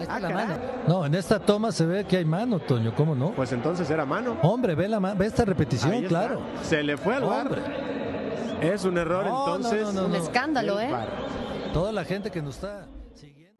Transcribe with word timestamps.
Está 0.00 0.18
la 0.20 0.30
mano. 0.30 0.54
No, 0.88 1.06
en 1.06 1.14
esta 1.14 1.38
toma 1.38 1.70
se 1.70 1.86
ve 1.86 2.04
que 2.04 2.16
hay 2.16 2.24
mano, 2.24 2.58
Toño, 2.58 2.94
¿cómo 2.94 3.14
no? 3.14 3.32
Pues 3.32 3.52
entonces 3.52 3.88
era 3.90 4.04
mano. 4.04 4.36
Hombre, 4.42 4.74
ve, 4.74 4.88
la 4.88 4.98
ma- 5.00 5.14
ve 5.14 5.26
esta 5.26 5.44
repetición, 5.44 5.92
Ahí 5.92 5.98
está. 6.04 6.08
claro. 6.26 6.40
Se 6.62 6.82
le 6.82 6.96
fue 6.96 7.14
al 7.16 7.24
bar. 7.24 7.46
Hombre, 7.46 7.62
Es 8.72 8.84
un 8.84 8.98
error 8.98 9.24
No, 9.24 9.30
no, 9.46 9.56
entonces. 9.56 9.82
no, 9.84 9.92
no, 9.92 10.04
Un 10.06 10.12
no. 10.12 10.18
escándalo, 10.18 10.80
¿eh? 10.80 10.90
Toda 11.72 11.92
la 11.92 12.04
gente 12.04 12.30
que 12.30 12.42
nos 12.42 12.56
está 12.56 12.88
siguiendo. 13.14 13.58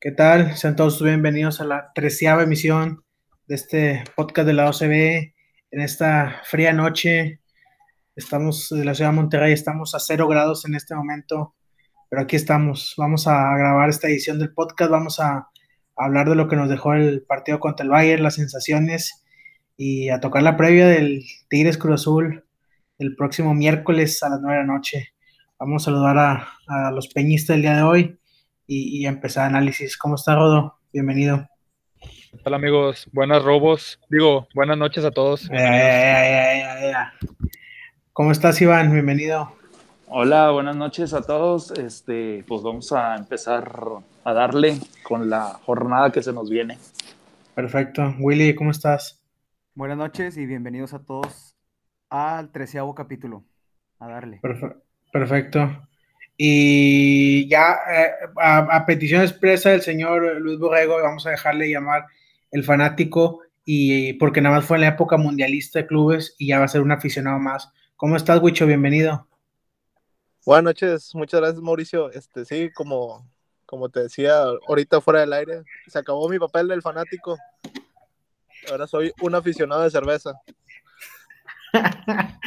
¿Qué 0.00 0.10
tal? 0.10 0.56
Sean 0.56 0.74
todos 0.76 1.00
bienvenidos 1.02 1.60
a 1.60 1.64
la 1.64 1.92
treceava 1.94 2.42
emisión 2.42 3.04
de 3.46 3.54
este 3.54 4.04
podcast 4.16 4.46
de 4.46 4.52
la 4.52 4.68
OCB. 4.68 5.32
En 5.70 5.80
esta 5.80 6.40
fría 6.44 6.72
noche, 6.72 7.40
estamos 8.16 8.68
de 8.70 8.84
la 8.84 8.94
ciudad 8.94 9.10
de 9.10 9.16
Monterrey, 9.16 9.52
estamos 9.52 9.94
a 9.94 9.98
cero 10.00 10.26
grados 10.28 10.64
en 10.66 10.74
este 10.74 10.94
momento, 10.94 11.54
pero 12.14 12.22
aquí 12.22 12.36
estamos. 12.36 12.94
Vamos 12.96 13.26
a 13.26 13.56
grabar 13.56 13.88
esta 13.88 14.06
edición 14.06 14.38
del 14.38 14.54
podcast, 14.54 14.88
vamos 14.88 15.18
a, 15.18 15.32
a 15.38 15.48
hablar 15.96 16.28
de 16.28 16.36
lo 16.36 16.46
que 16.46 16.54
nos 16.54 16.68
dejó 16.68 16.94
el 16.94 17.22
partido 17.22 17.58
contra 17.58 17.82
el 17.82 17.90
Bayern, 17.90 18.22
las 18.22 18.36
sensaciones 18.36 19.24
y 19.76 20.10
a 20.10 20.20
tocar 20.20 20.44
la 20.44 20.56
previa 20.56 20.86
del 20.86 21.24
Tigres 21.48 21.76
Cruz 21.76 22.02
Azul 22.02 22.44
el 23.00 23.16
próximo 23.16 23.52
miércoles 23.52 24.22
a 24.22 24.28
las 24.28 24.40
nueve 24.40 24.60
de 24.60 24.64
la 24.64 24.72
noche. 24.74 25.08
Vamos 25.58 25.82
a 25.82 25.84
saludar 25.86 26.16
a, 26.16 26.48
a 26.68 26.92
los 26.92 27.08
peñistas 27.08 27.54
del 27.54 27.62
día 27.62 27.74
de 27.78 27.82
hoy 27.82 28.16
y, 28.68 29.00
y 29.00 29.06
empezar 29.06 29.46
análisis. 29.46 29.96
¿Cómo 29.96 30.14
está, 30.14 30.36
Rodo? 30.36 30.78
Bienvenido. 30.92 31.48
¿Qué 31.98 32.38
tal 32.44 32.54
amigos? 32.54 33.08
Buenas 33.12 33.42
robos. 33.42 33.98
Digo, 34.08 34.46
buenas 34.54 34.78
noches 34.78 35.04
a 35.04 35.10
todos. 35.10 35.50
Eh, 35.50 35.56
eh, 35.56 36.60
eh, 36.60 36.90
eh. 36.90 36.94
¿Cómo 38.12 38.30
estás, 38.30 38.62
Iván? 38.62 38.92
Bienvenido. 38.92 39.56
Hola, 40.16 40.52
buenas 40.52 40.76
noches 40.76 41.12
a 41.12 41.22
todos. 41.22 41.72
Este, 41.72 42.44
pues 42.46 42.62
vamos 42.62 42.92
a 42.92 43.16
empezar 43.16 43.68
a 44.22 44.32
darle 44.32 44.76
con 45.02 45.28
la 45.28 45.58
jornada 45.66 46.12
que 46.12 46.22
se 46.22 46.32
nos 46.32 46.48
viene. 46.48 46.78
Perfecto. 47.56 48.14
Willy, 48.20 48.54
¿cómo 48.54 48.70
estás? 48.70 49.20
Buenas 49.74 49.98
noches 49.98 50.36
y 50.36 50.46
bienvenidos 50.46 50.94
a 50.94 51.00
todos 51.04 51.56
al 52.10 52.52
treceavo 52.52 52.94
capítulo. 52.94 53.42
A 53.98 54.06
darle. 54.06 54.40
Perfe- 54.40 54.76
Perfecto. 55.12 55.88
Y 56.36 57.48
ya 57.48 57.76
eh, 57.92 58.10
a, 58.40 58.58
a 58.58 58.86
petición 58.86 59.22
expresa 59.22 59.70
del 59.70 59.82
señor 59.82 60.40
Luis 60.40 60.60
Borrego, 60.60 61.02
vamos 61.02 61.26
a 61.26 61.30
dejarle 61.30 61.68
llamar 61.68 62.06
el 62.52 62.62
fanático 62.62 63.40
y 63.64 64.12
porque 64.12 64.40
nada 64.40 64.54
más 64.54 64.64
fue 64.64 64.76
en 64.76 64.82
la 64.82 64.88
época 64.90 65.16
mundialista 65.16 65.80
de 65.80 65.86
clubes 65.88 66.36
y 66.38 66.46
ya 66.46 66.60
va 66.60 66.66
a 66.66 66.68
ser 66.68 66.82
un 66.82 66.92
aficionado 66.92 67.40
más. 67.40 67.72
¿Cómo 67.96 68.14
estás, 68.14 68.40
Wicho? 68.40 68.64
Bienvenido. 68.64 69.26
Buenas 70.46 70.64
noches, 70.64 71.14
muchas 71.14 71.40
gracias 71.40 71.62
Mauricio. 71.62 72.12
Este 72.12 72.44
sí, 72.44 72.70
como, 72.74 73.26
como 73.64 73.88
te 73.88 74.00
decía 74.00 74.42
ahorita 74.68 75.00
fuera 75.00 75.20
del 75.20 75.32
aire, 75.32 75.62
se 75.86 75.98
acabó 75.98 76.28
mi 76.28 76.38
papel 76.38 76.68
del 76.68 76.82
fanático. 76.82 77.38
Ahora 78.70 78.86
soy 78.86 79.10
un 79.22 79.34
aficionado 79.34 79.84
de 79.84 79.90
cerveza. 79.90 80.34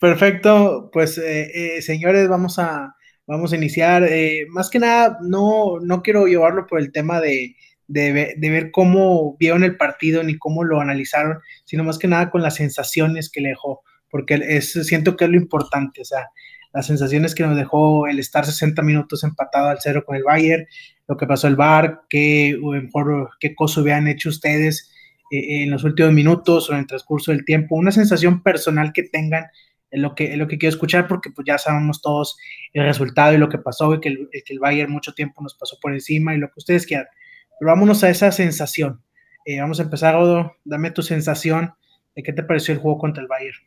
Perfecto, 0.00 0.88
pues 0.90 1.18
eh, 1.18 1.76
eh, 1.76 1.82
señores, 1.82 2.26
vamos 2.28 2.58
a, 2.58 2.96
vamos 3.26 3.52
a 3.52 3.56
iniciar. 3.56 4.04
Eh, 4.04 4.46
más 4.48 4.70
que 4.70 4.78
nada, 4.78 5.18
no, 5.20 5.80
no 5.80 6.00
quiero 6.02 6.24
llevarlo 6.28 6.66
por 6.66 6.80
el 6.80 6.92
tema 6.92 7.20
de, 7.20 7.56
de, 7.88 8.36
de 8.38 8.50
ver 8.50 8.70
cómo 8.70 9.36
vieron 9.36 9.64
el 9.64 9.76
partido 9.76 10.22
ni 10.22 10.38
cómo 10.38 10.64
lo 10.64 10.80
analizaron, 10.80 11.40
sino 11.66 11.84
más 11.84 11.98
que 11.98 12.08
nada 12.08 12.30
con 12.30 12.40
las 12.40 12.54
sensaciones 12.54 13.30
que 13.30 13.42
le 13.42 13.50
dejó, 13.50 13.82
porque 14.08 14.40
es, 14.42 14.72
siento 14.72 15.14
que 15.18 15.26
es 15.26 15.30
lo 15.30 15.36
importante, 15.36 16.00
o 16.00 16.04
sea, 16.06 16.30
las 16.72 16.86
sensaciones 16.86 17.34
que 17.34 17.42
nos 17.42 17.56
dejó 17.56 18.06
el 18.06 18.18
estar 18.18 18.46
60 18.46 18.82
minutos 18.82 19.24
empatado 19.24 19.68
al 19.68 19.78
cero 19.80 20.04
con 20.06 20.16
el 20.16 20.24
Bayern, 20.24 20.66
lo 21.08 21.16
que 21.16 21.26
pasó 21.26 21.48
el 21.48 21.56
VAR, 21.56 22.02
qué, 22.08 22.56
mejor, 22.62 23.30
qué 23.40 23.54
cosa 23.54 23.80
hubieran 23.80 24.06
hecho 24.06 24.28
ustedes 24.28 24.90
eh, 25.32 25.62
en 25.62 25.70
los 25.70 25.84
últimos 25.84 26.12
minutos 26.12 26.70
o 26.70 26.72
en 26.72 26.80
el 26.80 26.86
transcurso 26.86 27.32
del 27.32 27.44
tiempo, 27.44 27.74
una 27.74 27.90
sensación 27.90 28.42
personal 28.42 28.92
que 28.92 29.02
tengan 29.02 29.46
es 29.90 30.00
lo 30.00 30.14
que, 30.14 30.36
lo 30.36 30.46
que 30.46 30.58
quiero 30.58 30.72
escuchar 30.72 31.08
porque 31.08 31.30
pues 31.30 31.44
ya 31.46 31.58
sabemos 31.58 32.00
todos 32.00 32.36
el 32.72 32.84
resultado 32.84 33.34
y 33.34 33.38
lo 33.38 33.48
que 33.48 33.58
pasó 33.58 33.94
y 33.94 34.00
que 34.00 34.08
el, 34.08 34.28
que 34.30 34.52
el 34.52 34.60
Bayern 34.60 34.92
mucho 34.92 35.12
tiempo 35.14 35.42
nos 35.42 35.54
pasó 35.54 35.78
por 35.80 35.92
encima 35.92 36.34
y 36.34 36.38
lo 36.38 36.46
que 36.48 36.58
ustedes 36.58 36.86
quieran. 36.86 37.06
Pero 37.58 37.72
vámonos 37.72 38.04
a 38.04 38.10
esa 38.10 38.30
sensación. 38.30 39.02
Eh, 39.44 39.60
vamos 39.60 39.80
a 39.80 39.82
empezar, 39.82 40.14
Odo, 40.14 40.56
dame 40.64 40.92
tu 40.92 41.02
sensación 41.02 41.74
de 42.14 42.22
qué 42.22 42.32
te 42.32 42.42
pareció 42.42 42.74
el 42.74 42.80
juego 42.80 42.98
contra 42.98 43.22
el 43.22 43.28
Bayern. 43.28 43.58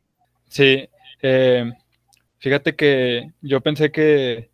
Sí, 0.47 0.88
eh, 1.22 1.72
fíjate 2.44 2.76
que 2.76 3.31
yo 3.42 3.62
pensé 3.62 3.90
que 3.92 4.50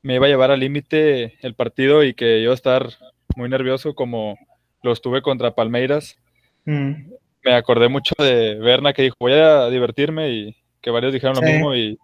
me 0.00 0.14
iba 0.14 0.24
a 0.26 0.28
llevar 0.30 0.50
al 0.50 0.60
límite 0.60 1.34
el 1.46 1.54
partido 1.54 2.02
y 2.02 2.14
que 2.14 2.38
iba 2.38 2.52
a 2.52 2.54
estar 2.54 2.88
muy 3.36 3.50
nervioso 3.50 3.94
como 3.94 4.38
lo 4.82 4.92
estuve 4.92 5.20
contra 5.20 5.54
Palmeiras. 5.54 6.16
Mm, 6.64 7.12
Me 7.44 7.52
acordé 7.54 7.88
mucho 7.88 8.14
de 8.18 8.54
Berna 8.56 8.92
que 8.94 9.02
dijo, 9.02 9.16
voy 9.20 9.32
a 9.32 9.68
divertirme 9.68 10.30
y 10.30 10.56
que 10.80 10.90
varios 10.90 11.12
dijeron 11.12 11.36
lo 11.36 11.42
Sí. 11.42 11.52
mismo 11.52 11.74
y 11.74 11.98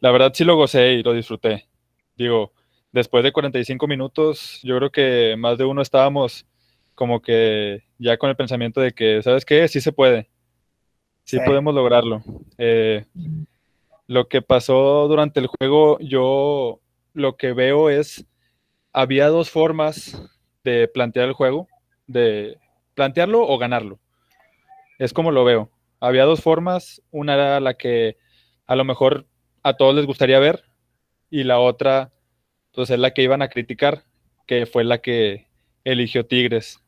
la 0.00 0.10
verdad 0.10 0.32
sí 0.34 0.42
lo 0.44 0.56
gocé 0.56 0.94
y 0.94 1.02
lo 1.02 1.12
disfruté. 1.12 1.66
Digo, 2.16 2.52
después 2.92 3.22
de 3.24 3.32
45 3.32 3.86
minutos, 3.86 4.58
yo 4.62 4.76
creo 4.78 4.90
que 4.90 5.34
más 5.38 5.58
de 5.58 5.64
uno 5.64 5.82
estábamos 5.82 6.46
como 6.94 7.20
que 7.20 7.84
ya 7.98 8.16
con 8.16 8.30
el 8.30 8.36
pensamiento 8.36 8.80
de 8.80 8.92
que, 8.92 9.22
¿sabes 9.22 9.44
qué? 9.44 9.68
Sí 9.68 9.80
se 9.82 9.92
puede. 9.92 10.28
Sí, 11.24 11.36
Sí. 11.36 11.42
podemos 11.46 11.74
lograrlo. 11.74 12.22
Eh, 12.58 13.04
lo 14.06 14.28
que 14.28 14.42
pasó 14.42 15.06
durante 15.08 15.40
el 15.40 15.46
juego, 15.46 15.98
yo 16.00 16.80
lo 17.14 17.36
que 17.36 17.52
veo 17.52 17.90
es, 17.90 18.26
había 18.92 19.28
dos 19.28 19.50
formas 19.50 20.22
de 20.64 20.88
plantear 20.88 21.28
el 21.28 21.34
juego, 21.34 21.68
de 22.06 22.58
plantearlo 22.94 23.42
o 23.42 23.58
ganarlo. 23.58 23.98
Es 24.98 25.12
como 25.12 25.30
lo 25.30 25.44
veo. 25.44 25.70
Había 26.00 26.24
dos 26.24 26.40
formas, 26.42 27.02
una 27.10 27.34
era 27.34 27.60
la 27.60 27.74
que 27.74 28.16
a 28.66 28.76
lo 28.76 28.84
mejor 28.84 29.26
a 29.62 29.74
todos 29.74 29.94
les 29.94 30.06
gustaría 30.06 30.38
ver 30.38 30.64
y 31.30 31.44
la 31.44 31.58
otra, 31.58 32.12
pues 32.72 32.90
es 32.90 32.98
la 32.98 33.12
que 33.12 33.22
iban 33.22 33.42
a 33.42 33.48
criticar, 33.48 34.04
que 34.46 34.66
fue 34.66 34.84
la 34.84 34.98
que 34.98 35.48
eligió 35.84 36.26
Tigres. 36.26 36.80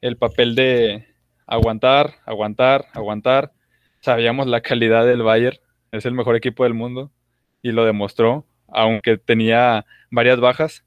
El 0.00 0.16
papel 0.16 0.54
de 0.54 1.06
aguantar, 1.46 2.14
aguantar, 2.24 2.86
aguantar. 2.92 3.52
Sabíamos 4.00 4.46
la 4.46 4.60
calidad 4.60 5.04
del 5.04 5.22
Bayern, 5.22 5.58
es 5.92 6.04
el 6.06 6.14
mejor 6.14 6.36
equipo 6.36 6.64
del 6.64 6.74
mundo 6.74 7.10
y 7.62 7.72
lo 7.72 7.84
demostró, 7.84 8.46
aunque 8.68 9.18
tenía 9.18 9.86
varias 10.10 10.40
bajas. 10.40 10.84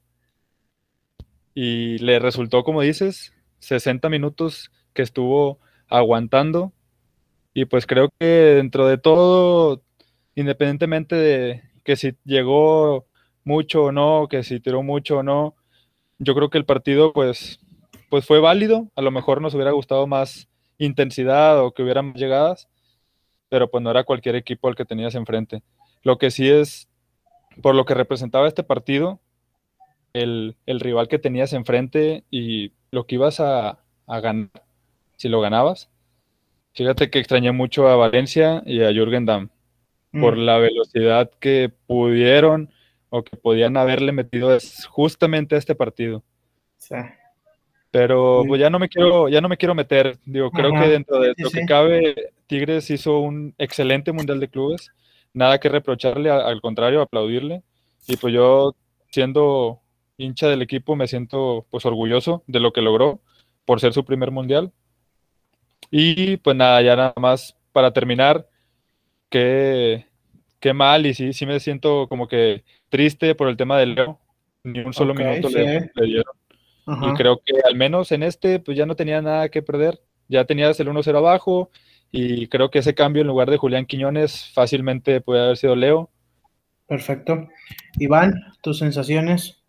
Y 1.54 1.98
le 1.98 2.18
resultó, 2.18 2.64
como 2.64 2.80
dices, 2.80 3.34
60 3.58 4.08
minutos 4.08 4.70
que 4.94 5.02
estuvo 5.02 5.58
aguantando. 5.88 6.72
Y 7.54 7.66
pues 7.66 7.86
creo 7.86 8.08
que 8.18 8.26
dentro 8.26 8.86
de 8.86 8.98
todo, 8.98 9.82
independientemente 10.34 11.16
de 11.16 11.62
que 11.84 11.96
si 11.96 12.16
llegó 12.24 13.06
mucho 13.44 13.84
o 13.84 13.92
no, 13.92 14.28
que 14.30 14.42
si 14.42 14.60
tiró 14.60 14.82
mucho 14.82 15.18
o 15.18 15.22
no, 15.22 15.54
yo 16.18 16.34
creo 16.34 16.50
que 16.50 16.58
el 16.58 16.64
partido 16.64 17.12
pues, 17.12 17.60
pues 18.08 18.26
fue 18.26 18.40
válido. 18.40 18.88
A 18.96 19.02
lo 19.02 19.10
mejor 19.10 19.40
nos 19.42 19.54
hubiera 19.54 19.72
gustado 19.72 20.06
más 20.06 20.48
intensidad 20.78 21.60
o 21.60 21.72
que 21.72 21.82
hubieran 21.82 22.14
llegadas, 22.14 22.68
pero 23.52 23.70
pues 23.70 23.84
no 23.84 23.90
era 23.90 24.04
cualquier 24.04 24.34
equipo 24.34 24.66
al 24.66 24.74
que 24.74 24.86
tenías 24.86 25.14
enfrente. 25.14 25.62
Lo 26.02 26.16
que 26.16 26.30
sí 26.30 26.48
es, 26.48 26.88
por 27.60 27.74
lo 27.74 27.84
que 27.84 27.92
representaba 27.92 28.48
este 28.48 28.62
partido, 28.62 29.20
el, 30.14 30.56
el 30.64 30.80
rival 30.80 31.06
que 31.06 31.18
tenías 31.18 31.52
enfrente 31.52 32.24
y 32.30 32.72
lo 32.92 33.06
que 33.06 33.16
ibas 33.16 33.40
a, 33.40 33.78
a 34.06 34.20
ganar, 34.20 34.48
si 35.18 35.28
lo 35.28 35.42
ganabas. 35.42 35.90
Fíjate 36.72 37.10
que 37.10 37.18
extrañé 37.18 37.52
mucho 37.52 37.88
a 37.88 37.96
Valencia 37.96 38.62
y 38.64 38.82
a 38.84 38.90
Jürgen 38.90 39.26
Damm 39.26 39.50
por 40.12 40.38
mm, 40.38 40.40
la 40.40 40.56
velocidad 40.56 41.30
que 41.38 41.70
pudieron 41.86 42.70
o 43.10 43.22
que 43.22 43.36
podían 43.36 43.76
haberle 43.76 44.12
metido 44.12 44.56
justamente 44.88 45.56
a 45.56 45.58
este 45.58 45.74
partido. 45.74 46.24
sí. 46.78 46.94
Pero 47.92 48.42
pues 48.48 48.58
ya 48.58 48.70
no 48.70 48.78
me 48.78 48.88
quiero, 48.88 49.28
ya 49.28 49.42
no 49.42 49.50
me 49.50 49.58
quiero 49.58 49.74
meter. 49.74 50.18
Digo, 50.24 50.50
creo 50.50 50.72
que 50.72 50.88
dentro 50.88 51.20
de 51.20 51.34
lo 51.36 51.50
sí. 51.50 51.58
que 51.58 51.66
cabe, 51.66 52.32
Tigres 52.46 52.88
hizo 52.90 53.18
un 53.18 53.54
excelente 53.58 54.12
Mundial 54.12 54.40
de 54.40 54.48
Clubes. 54.48 54.90
Nada 55.34 55.60
que 55.60 55.68
reprocharle, 55.68 56.30
al 56.30 56.62
contrario, 56.62 57.02
aplaudirle. 57.02 57.62
Y 58.08 58.16
pues 58.16 58.32
yo, 58.32 58.74
siendo 59.10 59.80
hincha 60.16 60.48
del 60.48 60.62
equipo, 60.62 60.96
me 60.96 61.06
siento 61.06 61.66
pues 61.70 61.84
orgulloso 61.84 62.42
de 62.46 62.60
lo 62.60 62.72
que 62.72 62.80
logró 62.80 63.20
por 63.66 63.78
ser 63.78 63.92
su 63.92 64.06
primer 64.06 64.30
Mundial. 64.30 64.72
Y 65.90 66.38
pues 66.38 66.56
nada, 66.56 66.80
ya 66.80 66.96
nada 66.96 67.12
más 67.20 67.58
para 67.72 67.92
terminar, 67.92 68.48
qué, 69.28 70.06
qué 70.60 70.72
mal 70.72 71.04
y 71.04 71.12
sí, 71.12 71.34
sí 71.34 71.44
me 71.44 71.60
siento 71.60 72.08
como 72.08 72.26
que 72.26 72.64
triste 72.88 73.34
por 73.34 73.48
el 73.48 73.58
tema 73.58 73.78
del 73.78 73.96
Leo. 73.96 74.18
Ni 74.64 74.80
un 74.80 74.94
solo 74.94 75.12
minuto 75.12 75.48
sí. 75.48 75.56
le, 75.56 75.90
le 75.94 76.06
dieron. 76.06 76.41
Ajá. 76.86 77.10
Y 77.10 77.14
creo 77.14 77.40
que 77.44 77.54
al 77.64 77.76
menos 77.76 78.12
en 78.12 78.22
este, 78.22 78.58
pues 78.58 78.76
ya 78.76 78.86
no 78.86 78.96
tenía 78.96 79.22
nada 79.22 79.48
que 79.48 79.62
perder. 79.62 80.00
Ya 80.28 80.44
tenías 80.44 80.78
el 80.80 80.88
1-0 80.88 81.16
abajo 81.16 81.70
y 82.10 82.46
creo 82.48 82.70
que 82.70 82.80
ese 82.80 82.94
cambio 82.94 83.22
en 83.22 83.28
lugar 83.28 83.50
de 83.50 83.56
Julián 83.56 83.86
Quiñones 83.86 84.50
fácilmente 84.54 85.20
puede 85.20 85.42
haber 85.42 85.56
sido 85.56 85.76
Leo. 85.76 86.10
Perfecto. 86.86 87.48
Iván, 87.98 88.34
tus 88.62 88.78
sensaciones. 88.78 89.62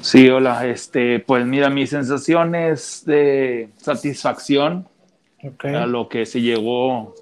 Sí, 0.00 0.28
hola. 0.28 0.66
Este, 0.66 1.20
pues 1.20 1.46
mira, 1.46 1.70
mi 1.70 1.86
sensación 1.86 2.54
es 2.54 3.04
de 3.06 3.70
satisfacción 3.76 4.88
Okay. 5.46 5.74
a 5.74 5.84
lo 5.84 6.08
que 6.08 6.24
se 6.24 6.40
llegó 6.40 7.14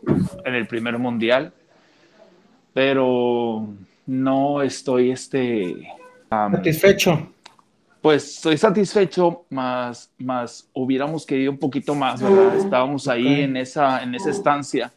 en 0.44 0.55
el 0.55 0.69
primer 0.69 0.97
mundial, 0.97 1.53
pero 2.73 3.67
no 4.06 4.62
estoy 4.62 5.11
este, 5.11 5.88
Satisfecho. 6.31 7.31
Pues 8.02 8.37
estoy 8.37 8.58
satisfecho, 8.58 9.44
más, 9.49 10.10
más 10.19 10.69
hubiéramos 10.75 11.25
querido 11.25 11.52
un 11.52 11.58
poquito 11.58 11.94
más, 11.94 12.20
¿verdad? 12.20 12.56
Estábamos 12.56 13.06
ahí 13.08 13.26
Ok. 13.26 13.38
en 13.38 13.56
esa, 13.56 14.02
en 14.02 14.14
esa 14.14 14.31
estancia 14.31 14.93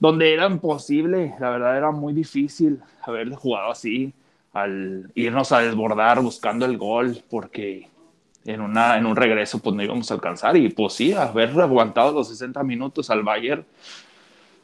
donde 0.00 0.32
era 0.32 0.46
imposible, 0.46 1.34
la 1.38 1.50
verdad 1.50 1.76
era 1.76 1.90
muy 1.90 2.12
difícil 2.12 2.80
haber 3.02 3.30
jugado 3.34 3.70
así, 3.70 4.12
al 4.52 5.10
irnos 5.14 5.52
a 5.52 5.60
desbordar 5.60 6.20
buscando 6.20 6.66
el 6.66 6.76
gol, 6.78 7.22
porque 7.30 7.86
en, 8.44 8.60
una, 8.60 8.96
en 8.98 9.06
un 9.06 9.14
regreso 9.14 9.58
pues 9.60 9.76
no 9.76 9.82
íbamos 9.82 10.10
a 10.10 10.14
alcanzar 10.14 10.56
y 10.56 10.68
pues 10.70 10.94
sí, 10.94 11.12
haber 11.12 11.50
aguantado 11.60 12.12
los 12.12 12.28
60 12.28 12.62
minutos 12.64 13.10
al 13.10 13.22
Bayern, 13.22 13.64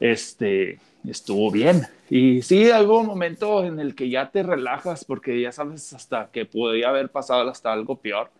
este, 0.00 0.80
estuvo 1.10 1.50
bien. 1.50 1.86
Y 2.10 2.42
sí, 2.42 2.70
un 2.70 3.06
momento 3.06 3.64
en 3.64 3.80
el 3.80 3.94
que 3.94 4.08
ya 4.08 4.30
te 4.30 4.42
relajas 4.42 5.04
porque 5.04 5.40
ya 5.40 5.52
sabes 5.52 5.92
hasta 5.92 6.28
que 6.30 6.44
podía 6.44 6.88
haber 6.88 7.10
pasado 7.10 7.48
hasta 7.50 7.72
algo 7.72 7.96
peor, 7.96 8.30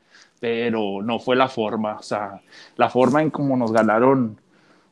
pero 0.41 1.03
no 1.03 1.19
fue 1.19 1.37
la 1.37 1.49
forma, 1.49 1.97
o 1.97 2.03
sea, 2.03 2.41
la 2.77 2.89
forma 2.89 3.23
en 3.23 3.31
cómo 3.31 3.57
nos 3.57 3.73
ganaron 3.73 4.41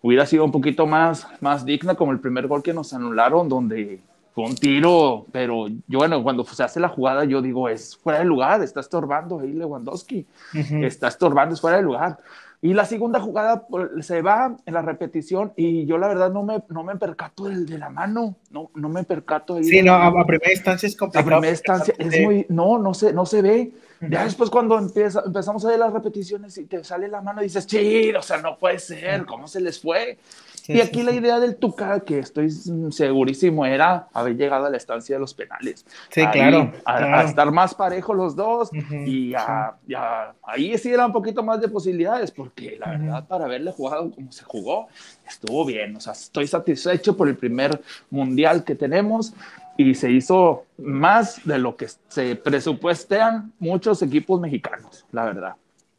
hubiera 0.05 0.27
sido 0.27 0.45
un 0.45 0.53
poquito 0.53 0.87
más, 0.87 1.27
más 1.41 1.65
digna 1.65 1.95
como 1.95 2.13
el 2.13 2.21
primer 2.21 2.47
gol 2.47 2.63
que 2.63 2.75
nos 2.75 2.93
anularon, 2.93 3.49
donde 3.49 4.01
fue 4.35 4.45
un 4.45 4.55
tiro, 4.55 5.25
pero 5.33 5.69
yo, 5.87 5.99
bueno, 6.01 6.23
cuando 6.23 6.45
se 6.45 6.63
hace 6.63 6.79
la 6.79 6.89
jugada, 6.91 7.25
yo 7.25 7.41
digo, 7.41 7.71
es 7.71 7.97
fuera 7.97 8.19
de 8.19 8.27
lugar, 8.27 8.63
está 8.63 8.81
estorbando 8.81 9.41
ahí 9.41 9.53
Lewandowski, 9.53 10.27
Ujú. 10.53 10.85
está 10.85 11.09
estorbando, 11.09 11.55
es 11.55 11.61
fuera 11.61 11.79
de 11.79 11.85
lugar. 11.85 12.19
Y 12.65 12.73
la 12.73 12.87
segunda 12.87 13.21
jugada 13.21 13.67
pues, 13.67 14.07
se 14.07 14.23
va 14.23 14.57
en 14.65 14.73
la 14.73 14.81
repetición 14.81 15.53
y 15.55 15.85
yo 15.85 15.99
la 15.99 16.09
verdad 16.09 16.33
no 16.33 16.43
me, 16.43 16.63
no 16.71 16.83
me 16.83 16.97
percato 16.97 17.45
del, 17.45 17.67
de 17.67 17.77
la 17.77 17.91
mano, 17.91 18.37
no, 18.51 18.71
no 18.75 18.89
me 18.89 19.05
percato 19.05 19.57
ahí. 19.57 19.65
Sí, 19.65 19.83
no, 19.83 19.93
a, 19.93 20.07
a 20.07 20.25
primera 20.25 20.51
instancia 20.51 20.87
es 20.87 20.97
complicado. 20.97 21.27
primera 21.27 21.51
instancia 21.51 21.93
es 21.99 22.23
muy, 22.23 22.47
no, 22.49 22.79
no 22.79 22.95
se, 22.95 23.13
no 23.13 23.27
se 23.27 23.43
ve. 23.43 23.73
Ya 24.01 24.25
después 24.25 24.49
cuando 24.49 24.79
empieza, 24.79 25.23
empezamos 25.27 25.63
a 25.67 25.69
ver 25.69 25.79
las 25.79 25.93
repeticiones 25.93 26.57
y 26.57 26.65
te 26.65 26.83
sale 26.85 27.09
la 27.09 27.21
mano, 27.21 27.43
dices, 27.43 27.67
sí, 27.69 28.11
o 28.15 28.23
sea, 28.23 28.39
no 28.39 28.57
puede 28.57 28.79
ser, 28.79 29.27
¿cómo 29.27 29.47
se 29.47 29.61
les 29.61 29.79
fue? 29.79 30.19
Sí, 30.65 30.73
y 30.73 30.77
sí, 30.81 30.89
aquí 30.89 31.03
la 31.03 31.13
sí. 31.13 31.19
idea 31.19 31.41
del 31.41 31.57
Tuca, 31.57 32.01
que 32.01 32.21
estoy 32.21 32.51
segurísimo, 32.91 33.67
era 33.67 34.09
haber 34.15 34.35
llegado 34.35 34.65
a 34.65 34.71
la 34.71 34.79
estancia 34.79 35.17
de 35.17 35.21
los 35.21 35.35
penales. 35.35 35.85
Sí, 36.09 36.23
Ahí, 36.23 36.33
claro, 36.33 36.73
A, 36.87 36.97
a 36.97 36.99
claro. 36.99 37.29
estar 37.29 37.53
más 37.53 37.75
parejos 37.75 38.17
los 38.17 38.35
dos 38.35 38.73
Ujú, 38.73 38.95
y 39.05 39.35
a- 39.35 39.75
y 39.87 39.93
a- 39.93 40.35
ahí 40.43 40.79
sí 40.79 40.91
era 40.91 41.05
un 41.05 41.13
poquito 41.13 41.43
más 41.43 41.61
de 41.61 41.69
posibilidades, 41.69 42.31
porque 42.31 42.79
la 42.81 42.93
Ujú. 42.95 42.99
verdad, 43.05 43.27
para 43.29 43.45
haberle 43.45 43.73
jugado 43.73 44.11
como 44.11 44.33
se 44.33 44.43
jugó, 44.45 44.89
estuvo 45.29 45.67
bien. 45.67 45.97
O 45.97 46.01
sea, 46.01 46.15
estoy 46.15 46.47
satisfecho 46.47 47.15
por 47.15 47.29
el 47.29 47.37
primer 47.37 47.83
mundial 48.09 48.65
que 48.65 48.75
tenemos 48.75 49.35
y 49.77 49.95
se 49.95 50.11
hizo 50.11 50.65
más 50.79 51.45
de 51.45 51.59
lo 51.59 51.77
que 51.77 51.89
se 52.09 52.37
presupuestean 52.37 53.53
muchos 53.59 54.01
equipos 54.01 54.41
mexicanos, 54.41 55.05
la 55.13 55.25
verdad. 55.25 55.57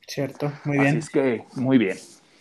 Cierto, 0.08 0.52
muy 0.66 0.78
Así 0.78 0.86
bien. 0.86 0.98
es 0.98 1.10
que 1.10 1.44
muy 1.56 1.78
bien. 1.78 1.98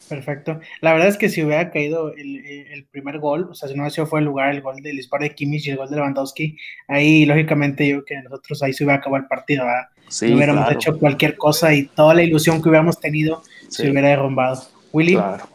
Perfecto. 0.08 0.60
La 0.80 0.92
verdad 0.92 1.08
es 1.08 1.16
que 1.16 1.28
si 1.28 1.42
hubiera 1.42 1.70
caído 1.70 2.12
el, 2.14 2.44
el 2.44 2.84
primer 2.86 3.18
gol, 3.18 3.48
o 3.50 3.54
sea, 3.54 3.68
si 3.68 3.74
no 3.74 3.82
hubiera 3.82 3.94
sido 3.94 4.06
fue 4.06 4.20
el 4.20 4.26
lugar, 4.26 4.54
el 4.54 4.60
gol 4.60 4.82
del 4.82 4.96
disparo 4.96 5.24
de 5.24 5.34
Kimmich 5.34 5.66
y 5.66 5.70
el 5.70 5.76
gol 5.76 5.88
de 5.88 5.96
Lewandowski, 5.96 6.58
ahí 6.88 7.24
lógicamente 7.24 7.88
yo 7.88 8.04
creo 8.04 8.22
que 8.22 8.28
nosotros 8.28 8.62
ahí 8.62 8.72
se 8.72 8.84
hubiera 8.84 8.98
acabado 8.98 9.22
el 9.22 9.28
partido, 9.28 9.64
¿verdad? 9.64 9.88
Sí, 10.08 10.28
No 10.28 10.36
hubiéramos 10.36 10.64
claro, 10.64 10.78
hecho 10.78 10.98
cualquier 10.98 11.36
cosa 11.36 11.74
y 11.74 11.86
toda 11.86 12.14
la 12.14 12.22
ilusión 12.22 12.60
que 12.62 12.68
hubiéramos 12.68 13.00
tenido 13.00 13.42
se 13.68 13.90
hubiera 13.90 14.08
derrumbado. 14.08 14.62
Willy, 14.92 15.14
claro. 15.14 15.48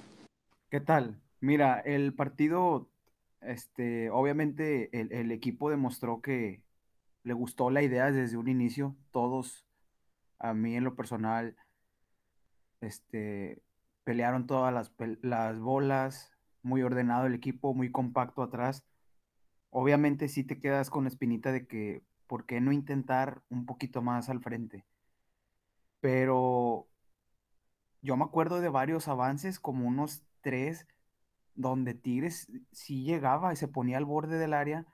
¿Qué 0.69 0.80
tal? 0.80 1.19
Mira, 1.42 1.80
el 1.80 2.13
partido, 2.13 2.90
este, 3.42 4.10
obviamente 4.10 4.90
el, 5.00 5.12
el 5.12 5.31
equipo 5.31 5.69
demostró 5.69 6.22
que 6.22 6.62
le 7.24 7.34
gustó 7.34 7.69
la 7.69 7.81
idea 7.84 8.12
desde 8.12 8.38
un 8.38 8.50
inicio. 8.50 8.95
Todos, 9.12 9.66
a 10.40 10.54
mí 10.54 10.75
en 10.75 10.84
lo 10.84 10.95
personal, 10.95 11.56
este, 12.81 13.60
pelearon 14.09 14.47
todas 14.47 14.73
las, 14.73 14.91
las 15.21 15.59
bolas, 15.59 16.31
muy 16.63 16.81
ordenado 16.81 17.27
el 17.27 17.35
equipo, 17.35 17.75
muy 17.75 17.91
compacto 17.91 18.41
atrás. 18.41 18.83
Obviamente 19.69 20.29
sí 20.29 20.44
te 20.44 20.59
quedas 20.59 20.89
con 20.89 21.03
la 21.03 21.09
espinita 21.09 21.51
de 21.51 21.67
que, 21.67 22.01
¿por 22.25 22.47
qué 22.47 22.59
no 22.59 22.71
intentar 22.71 23.44
un 23.50 23.67
poquito 23.67 24.01
más 24.01 24.27
al 24.27 24.41
frente? 24.41 24.83
Pero 26.00 26.88
yo 28.01 28.17
me 28.17 28.23
acuerdo 28.23 28.61
de 28.61 28.69
varios 28.69 29.07
avances, 29.07 29.59
como 29.59 29.88
unos 29.88 30.23
tres, 30.41 30.88
donde 31.53 31.94
Tigres 31.94 32.51
sí 32.71 33.03
llegaba 33.03 33.53
y 33.53 33.57
se 33.57 33.67
ponía 33.67 33.97
al 33.97 34.06
borde 34.06 34.39
del 34.39 34.56
área, 34.56 34.88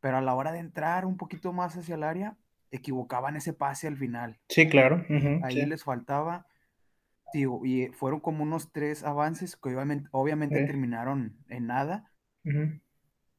pero 0.00 0.16
a 0.16 0.22
la 0.22 0.34
hora 0.34 0.52
de 0.52 0.60
entrar 0.60 1.04
un 1.04 1.18
poquito 1.18 1.52
más 1.52 1.76
hacia 1.76 1.96
el 1.96 2.04
área, 2.04 2.38
equivocaban 2.70 3.36
ese 3.36 3.52
pase 3.52 3.86
al 3.86 3.98
final. 3.98 4.38
sí, 4.48 4.66
claro. 4.66 5.04
Ahí 5.42 5.60
sí. 5.60 5.66
les 5.66 5.84
faltaba, 5.84 6.46
digo, 7.32 7.64
y 7.64 7.88
fueron 7.88 8.20
como 8.20 8.42
unos 8.42 8.72
tres 8.72 9.02
avances 9.04 9.56
que 9.56 9.68
obviamente, 9.68 10.08
obviamente 10.12 10.64
terminaron 10.64 11.36
en 11.48 11.66
nada. 11.66 12.10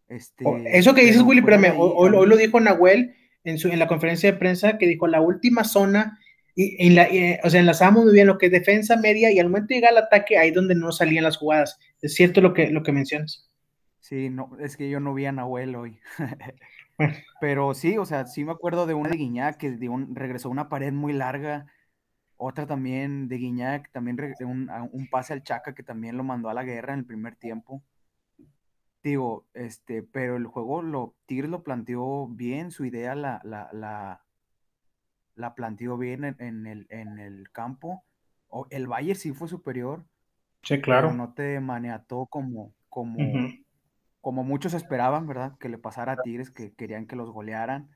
Este, 0.08 0.46
Eso 0.78 0.94
que 0.94 1.02
dices, 1.02 1.22
Willy, 1.22 1.42
de 1.42 1.48
espérame, 1.52 1.74
ahí, 1.74 1.78
hoy, 1.80 2.16
a 2.16 2.20
hoy 2.20 2.28
lo 2.28 2.38
dijo 2.38 2.60
Nahuel 2.60 3.16
en, 3.44 3.58
su, 3.58 3.70
en 3.70 3.80
la 3.80 3.88
conferencia 3.88 4.32
de 4.32 4.38
prensa, 4.38 4.78
que 4.78 4.88
dijo 4.88 5.08
la 5.08 5.22
última 5.22 5.64
zona, 5.64 6.20
y 6.56 6.76
en 6.86 6.96
la, 6.96 7.04
eh, 7.04 7.40
o 7.44 7.50
sea, 7.50 7.60
enlazábamos 7.60 8.06
muy 8.06 8.14
bien 8.14 8.28
lo 8.28 8.38
que 8.38 8.48
es 8.48 8.52
defensa 8.52 8.98
media, 8.98 9.32
y 9.32 9.40
al 9.40 9.48
momento 9.50 9.68
de 9.70 9.76
llegar 9.76 9.92
al 9.92 10.04
ataque, 10.04 10.38
ahí 10.38 10.52
donde 10.52 10.76
no 10.76 10.92
salían 10.92 11.24
las 11.24 11.38
jugadas. 11.38 11.80
Es 12.02 12.16
cierto 12.16 12.42
lo 12.42 12.54
que, 12.54 12.70
lo 12.72 12.84
que 12.84 12.92
mencionas. 12.92 13.50
Sí, 14.00 14.30
no, 14.30 14.58
es 14.60 14.78
que 14.78 14.90
yo 14.90 15.00
no 15.00 15.14
vi 15.14 15.26
a 15.26 15.32
Nahuel 15.32 15.76
hoy. 15.76 16.00
Pero 17.42 17.74
sí, 17.74 17.98
o 17.98 18.06
sea, 18.06 18.26
sí 18.26 18.44
me 18.44 18.52
acuerdo 18.54 18.88
de 18.88 18.94
una 18.94 19.10
de 19.10 19.18
Guiñac 19.18 19.58
que 19.58 19.72
de 19.72 19.90
un- 19.90 20.16
regresó 20.16 20.50
una 20.50 20.70
pared 20.70 20.94
muy 20.94 21.14
larga, 21.14 21.68
otra 22.38 22.68
también 22.68 23.28
de 23.28 23.38
Guiñac, 23.38 23.92
también 23.92 24.18
un, 24.42 24.70
un 24.92 25.10
pase 25.10 25.34
al 25.34 25.44
Chaca 25.44 25.76
que 25.76 25.84
también 25.84 26.18
lo 26.18 26.24
mandó 26.24 26.50
a 26.50 26.54
la 26.54 26.64
guerra 26.64 26.94
en 26.94 27.00
el 27.00 27.06
primer 27.06 27.36
tiempo. 27.36 27.84
Digo, 29.04 29.46
este, 29.54 30.04
pero 30.04 30.38
el 30.38 30.48
juego 30.48 30.82
lo, 30.82 31.16
Tigres 31.26 31.50
lo 31.50 31.64
planteó 31.64 32.28
bien, 32.28 32.72
su 32.72 32.86
idea 32.86 33.16
la, 33.16 33.42
la, 33.44 33.70
la, 33.72 34.24
la 35.36 35.56
planteó 35.56 35.98
bien 35.98 36.24
en, 36.24 36.36
en 36.40 36.68
el, 36.68 36.88
en 36.90 37.20
el 37.20 37.52
campo. 37.52 38.04
O, 38.48 38.68
el 38.70 38.88
Bayern 38.88 39.20
sí 39.20 39.34
fue 39.34 39.48
superior, 39.48 40.06
Sí, 40.64 40.78
pero 40.84 41.14
no 41.14 41.34
te 41.34 41.60
maniató 41.62 42.26
como, 42.26 42.74
como, 42.90 43.18
como 44.20 44.44
muchos 44.44 44.74
esperaban, 44.74 45.26
¿verdad? 45.26 45.58
Que 45.60 45.70
le 45.70 45.78
pasara 45.78 46.14
a 46.14 46.22
Tigres, 46.22 46.52
que 46.52 46.74
querían 46.74 47.08
que 47.08 47.16
los 47.16 47.32
golearan. 47.32 47.90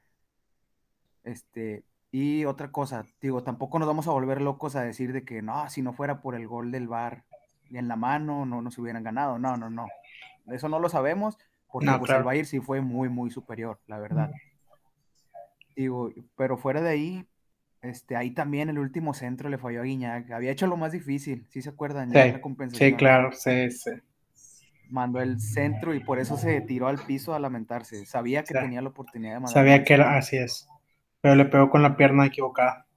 Este, 1.24 1.84
y 2.12 2.46
otra 2.46 2.72
cosa, 2.72 3.06
digo, 3.22 3.44
tampoco 3.44 3.80
nos 3.80 3.88
vamos 3.88 4.08
a 4.08 4.12
volver 4.12 4.42
locos 4.42 4.76
a 4.76 4.82
decir 4.84 5.14
de 5.14 5.24
que 5.24 5.42
no, 5.42 5.70
si 5.70 5.82
no 5.82 5.94
fuera 5.94 6.22
por 6.22 6.36
el 6.36 6.48
gol 6.48 6.72
del 6.72 6.88
VAR 6.88 7.24
en 7.72 7.88
la 7.88 7.96
mano, 7.96 8.46
no 8.46 8.62
nos 8.62 8.78
hubieran 8.78 9.04
ganado. 9.04 9.40
No, 9.40 9.56
no, 9.56 9.70
no. 9.70 9.88
Eso 10.48 10.68
no 10.68 10.80
lo 10.80 10.90
sabemos, 10.90 11.38
porque 11.72 11.86
No, 11.86 11.98
pues 12.00 12.08
claro. 12.10 12.20
el 12.20 12.26
Bayern 12.26 12.48
sí 12.48 12.60
fue 12.60 12.82
muy, 12.82 13.08
muy 13.08 13.32
superior, 13.32 13.80
la 13.88 13.98
verdad. 14.00 14.32
Digo, 15.76 16.12
pero 16.36 16.58
fuera 16.58 16.82
de 16.82 16.90
ahí, 16.90 17.26
este, 17.82 18.16
ahí 18.18 18.32
también 18.32 18.70
el 18.70 18.78
último 18.78 19.14
centro 19.14 19.50
le 19.50 19.58
falló 19.58 19.80
a 19.80 19.84
Guiñac. 19.84 20.30
Había 20.32 20.52
hecho 20.52 20.68
lo 20.68 20.76
más 20.78 20.92
difícil, 20.92 21.46
¿sí 21.50 21.62
se 21.62 21.70
acuerdan? 21.70 22.12
Ya 22.12 22.26
en 22.26 22.32
la 22.34 22.38
Sí, 22.38 22.42
compensación 22.42 22.90
sí, 22.92 22.96
claro, 22.98 23.32
sí, 23.32 23.72
sí. 23.72 23.92
mandó 24.90 25.22
el 25.22 25.40
centro 25.40 25.94
y 25.96 26.02
por 26.02 26.20
eso 26.20 26.36
se 26.36 26.60
tiró 26.62 26.88
al 26.90 27.00
piso 27.00 27.34
a 27.34 27.40
lamentarse. 27.40 28.06
Sabía 28.06 28.44
que 28.44 28.54
Sí. 28.54 28.60
tenía 28.60 28.82
la 28.82 28.90
oportunidad 28.90 29.36
de 29.36 29.40
mandar. 29.40 29.54
Sabía 29.54 29.84
que 29.86 29.94
era 29.94 30.18
así 30.18 30.36
es, 30.38 30.68
pero 31.22 31.36
le 31.36 31.46
pegó 31.46 31.70
con 31.70 31.82
la 31.84 31.96
pierna 31.98 32.26
equivocada. 32.26 32.88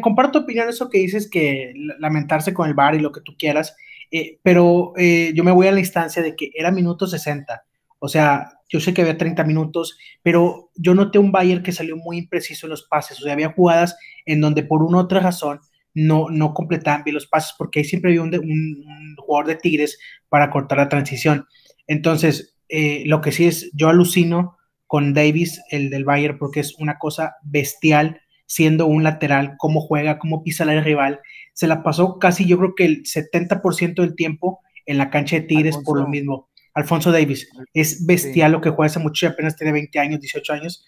Comparto 0.00 0.40
opinión 0.40 0.68
eso 0.68 0.90
que 0.90 0.98
dices 0.98 1.30
que 1.30 1.72
la- 1.76 1.94
lamentarse 2.00 2.52
con 2.52 2.68
el 2.68 2.74
VAR 2.74 2.94
y 2.96 3.00
lo 3.00 3.12
que 3.12 3.20
tú 3.20 3.36
quieras, 3.38 3.76
eh, 4.10 4.38
pero 4.42 4.92
eh, 4.96 5.32
yo 5.34 5.44
me 5.44 5.52
voy 5.52 5.68
a 5.68 5.72
la 5.72 5.80
instancia 5.80 6.22
de 6.22 6.34
que 6.36 6.50
era 6.54 6.70
minuto 6.72 7.06
60. 7.06 7.64
O 7.98 8.08
sea, 8.08 8.50
yo 8.68 8.80
sé 8.80 8.92
que 8.92 9.02
había 9.02 9.16
30 9.16 9.44
minutos, 9.44 9.96
pero 10.22 10.70
yo 10.74 10.94
noté 10.94 11.18
un 11.18 11.32
Bayern 11.32 11.62
que 11.62 11.72
salió 11.72 11.96
muy 11.96 12.18
impreciso 12.18 12.66
en 12.66 12.70
los 12.70 12.82
pases. 12.82 13.20
O 13.20 13.24
sea, 13.24 13.32
había 13.34 13.52
jugadas 13.52 13.96
en 14.26 14.40
donde 14.40 14.64
por 14.64 14.82
una 14.82 14.98
otra 14.98 15.20
razón 15.20 15.60
no, 15.94 16.26
no 16.28 16.54
completaban 16.54 17.04
bien 17.04 17.14
los 17.14 17.26
pases, 17.26 17.54
porque 17.56 17.78
ahí 17.80 17.84
siempre 17.84 18.10
había 18.10 18.22
un, 18.22 18.34
un- 18.34 19.16
jugador 19.16 19.46
de 19.46 19.56
Tigres 19.56 19.98
para 20.28 20.50
cortar 20.50 20.78
la 20.78 20.88
transición. 20.88 21.46
Entonces, 21.86 22.56
eh, 22.68 23.04
lo 23.06 23.20
que 23.20 23.32
sí 23.32 23.46
es, 23.46 23.70
yo 23.74 23.88
alucino 23.88 24.53
con 24.86 25.14
Davis, 25.14 25.62
el 25.70 25.90
del 25.90 26.04
Bayern, 26.04 26.38
porque 26.38 26.60
es 26.60 26.74
una 26.78 26.98
cosa 26.98 27.36
bestial 27.42 28.20
siendo 28.46 28.86
un 28.86 29.02
lateral, 29.02 29.54
cómo 29.58 29.80
juega, 29.80 30.18
cómo 30.18 30.42
pisa 30.42 30.64
al 30.64 30.84
rival. 30.84 31.20
Se 31.52 31.66
la 31.66 31.82
pasó 31.82 32.18
casi, 32.18 32.46
yo 32.46 32.58
creo 32.58 32.74
que 32.74 32.84
el 32.84 33.02
70% 33.02 34.02
del 34.02 34.14
tiempo 34.14 34.60
en 34.86 34.98
la 34.98 35.10
cancha 35.10 35.36
de 35.36 35.42
Tigres 35.42 35.78
por 35.84 35.98
lo 35.98 36.08
mismo. 36.08 36.48
Alfonso 36.74 37.12
Davis, 37.12 37.48
es 37.72 38.04
bestial 38.04 38.52
lo 38.52 38.60
que 38.60 38.70
juega 38.70 38.88
ese 38.88 38.98
muchacho, 38.98 39.32
apenas 39.32 39.56
tiene 39.56 39.72
20 39.72 39.98
años, 39.98 40.20
18 40.20 40.52
años. 40.52 40.84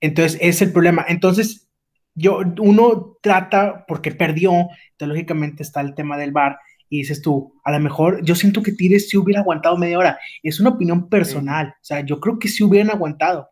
Entonces, 0.00 0.38
es 0.40 0.62
el 0.62 0.72
problema. 0.72 1.04
Entonces, 1.08 1.68
yo, 2.14 2.40
uno 2.60 3.18
trata, 3.20 3.84
porque 3.86 4.12
perdió, 4.12 4.52
entonces 4.52 5.08
lógicamente 5.08 5.62
está 5.62 5.80
el 5.80 5.94
tema 5.94 6.16
del 6.16 6.32
bar, 6.32 6.58
y 6.88 6.98
dices 6.98 7.22
tú, 7.22 7.54
a 7.64 7.72
lo 7.72 7.80
mejor 7.80 8.22
yo 8.22 8.34
siento 8.34 8.62
que 8.62 8.72
Tigres 8.72 9.08
sí 9.08 9.16
hubiera 9.16 9.40
aguantado 9.40 9.76
media 9.76 9.98
hora. 9.98 10.18
Es 10.42 10.60
una 10.60 10.70
opinión 10.70 11.08
personal, 11.08 11.68
o 11.68 11.84
sea, 11.84 12.00
yo 12.00 12.20
creo 12.20 12.38
que 12.38 12.48
sí 12.48 12.62
hubieran 12.62 12.90
aguantado, 12.90 13.50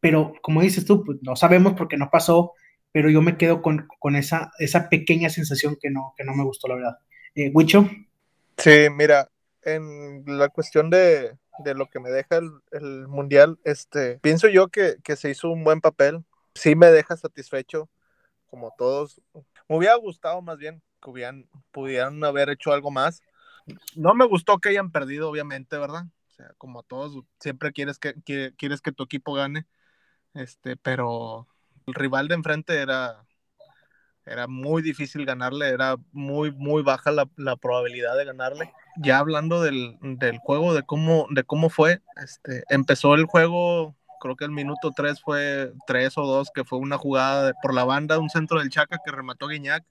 pero 0.00 0.34
como 0.42 0.62
dices 0.62 0.84
tú, 0.84 1.04
pues 1.04 1.18
no 1.22 1.36
sabemos 1.36 1.74
porque 1.74 1.96
no 1.96 2.10
pasó, 2.10 2.52
pero 2.90 3.08
yo 3.08 3.22
me 3.22 3.36
quedo 3.36 3.62
con, 3.62 3.88
con 3.98 4.16
esa, 4.16 4.50
esa 4.58 4.88
pequeña 4.88 5.30
sensación 5.30 5.76
que 5.80 5.90
no, 5.90 6.12
que 6.16 6.24
no 6.24 6.34
me 6.34 6.44
gustó, 6.44 6.68
la 6.68 6.74
verdad. 6.74 6.98
Eh, 7.34 7.50
Wicho. 7.54 7.88
Sí, 8.58 8.88
mira, 8.94 9.30
en 9.62 10.24
la 10.26 10.48
cuestión 10.48 10.90
de, 10.90 11.32
de 11.64 11.74
lo 11.74 11.86
que 11.86 12.00
me 12.00 12.10
deja 12.10 12.36
el, 12.36 12.50
el 12.72 13.08
Mundial, 13.08 13.58
este, 13.64 14.18
pienso 14.18 14.48
yo 14.48 14.68
que, 14.68 14.96
que 15.02 15.16
se 15.16 15.30
hizo 15.30 15.50
un 15.50 15.64
buen 15.64 15.80
papel, 15.80 16.22
sí 16.54 16.74
me 16.74 16.88
deja 16.88 17.16
satisfecho, 17.16 17.88
como 18.46 18.74
todos. 18.76 19.22
Me 19.68 19.76
hubiera 19.76 19.94
gustado 19.94 20.42
más 20.42 20.58
bien 20.58 20.82
que 21.02 21.10
hubieran, 21.10 21.48
pudieran 21.72 22.22
haber 22.24 22.50
hecho 22.50 22.72
algo 22.72 22.90
más. 22.90 23.22
No 23.96 24.14
me 24.14 24.24
gustó 24.24 24.58
que 24.58 24.70
hayan 24.70 24.90
perdido, 24.90 25.28
obviamente, 25.28 25.76
¿verdad? 25.78 26.04
O 26.28 26.30
sea, 26.30 26.52
como 26.58 26.82
todos, 26.82 27.24
siempre 27.40 27.72
quieres 27.72 27.98
que, 27.98 28.14
quieres 28.56 28.80
que 28.80 28.92
tu 28.92 29.02
equipo 29.04 29.34
gane, 29.34 29.66
este, 30.34 30.76
pero 30.76 31.46
el 31.86 31.94
rival 31.94 32.28
de 32.28 32.34
enfrente 32.34 32.80
era, 32.80 33.24
era 34.24 34.46
muy 34.46 34.82
difícil 34.82 35.26
ganarle, 35.26 35.68
era 35.68 35.96
muy, 36.12 36.52
muy 36.52 36.82
baja 36.82 37.10
la, 37.10 37.28
la 37.36 37.56
probabilidad 37.56 38.16
de 38.16 38.24
ganarle. 38.24 38.72
Ya 38.96 39.18
hablando 39.18 39.62
del, 39.62 39.96
del 40.00 40.38
juego, 40.38 40.74
de 40.74 40.82
cómo, 40.82 41.26
de 41.30 41.44
cómo 41.44 41.70
fue, 41.70 42.00
este, 42.22 42.64
empezó 42.68 43.14
el 43.14 43.24
juego, 43.26 43.94
creo 44.20 44.36
que 44.36 44.44
el 44.44 44.50
minuto 44.50 44.92
3 44.94 45.20
fue 45.20 45.72
3 45.86 46.16
o 46.18 46.26
2, 46.26 46.50
que 46.54 46.64
fue 46.64 46.78
una 46.78 46.98
jugada 46.98 47.52
por 47.60 47.74
la 47.74 47.84
banda, 47.84 48.18
un 48.18 48.30
centro 48.30 48.60
del 48.60 48.70
Chaca 48.70 48.98
que 49.04 49.10
remató 49.10 49.48
Guiñac. 49.48 49.84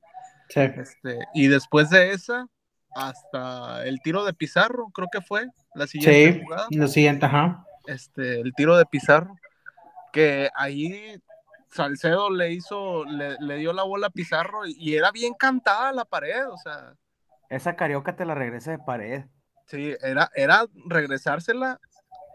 Sí. 0.54 0.60
Este, 0.60 1.20
y 1.34 1.48
después 1.48 1.90
de 1.90 2.12
esa, 2.12 2.48
hasta 2.94 3.86
el 3.86 4.02
tiro 4.02 4.24
de 4.26 4.34
Pizarro, 4.34 4.90
creo 4.94 5.08
que 5.12 5.22
fue 5.22 5.48
la 5.76 5.88
siguiente 5.88 6.34
Sí, 6.34 6.42
jugada. 6.44 6.68
lo 6.72 6.88
siguiente, 6.88 7.26
ajá. 7.26 7.66
Este, 7.88 8.42
el 8.42 8.54
tiro 8.54 8.78
de 8.78 8.86
Pizarro, 8.86 9.36
que 10.12 10.50
ahí 10.56 11.20
Salcedo 11.70 12.30
le 12.30 12.52
hizo, 12.52 13.06
le, 13.06 13.38
le 13.40 13.56
dio 13.56 13.72
la 13.74 13.84
bola 13.84 14.08
a 14.08 14.12
Pizarro 14.12 14.66
y, 14.68 14.74
y 14.78 14.96
era 14.96 15.12
bien 15.12 15.34
cantada 15.34 15.92
la 15.94 16.04
pared, 16.06 16.48
o 16.50 16.58
sea, 16.58 16.96
Esa 17.50 17.76
carioca 17.76 18.16
te 18.16 18.26
la 18.26 18.36
regresa 18.36 18.72
de 18.72 18.80
pared. 18.80 19.24
sí, 19.68 19.96
era, 20.02 20.30
era 20.36 20.66
regresársela 20.86 21.80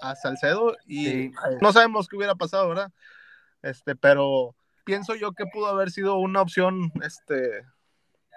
a 0.01 0.15
Salcedo 0.17 0.75
y 0.87 1.05
Sí. 1.07 1.33
no 1.61 1.73
sabemos 1.73 2.09
qué 2.09 2.17
hubiera 2.17 2.35
pasado, 2.35 2.69
¿verdad? 2.71 2.91
Este, 3.63 3.95
pero 3.95 4.55
pienso 4.85 5.15
yo 5.15 5.33
que 5.33 5.45
pudo 5.47 5.67
haber 5.67 5.91
sido 5.91 6.17
una 6.17 6.41
opción, 6.41 6.93
este, 7.03 7.63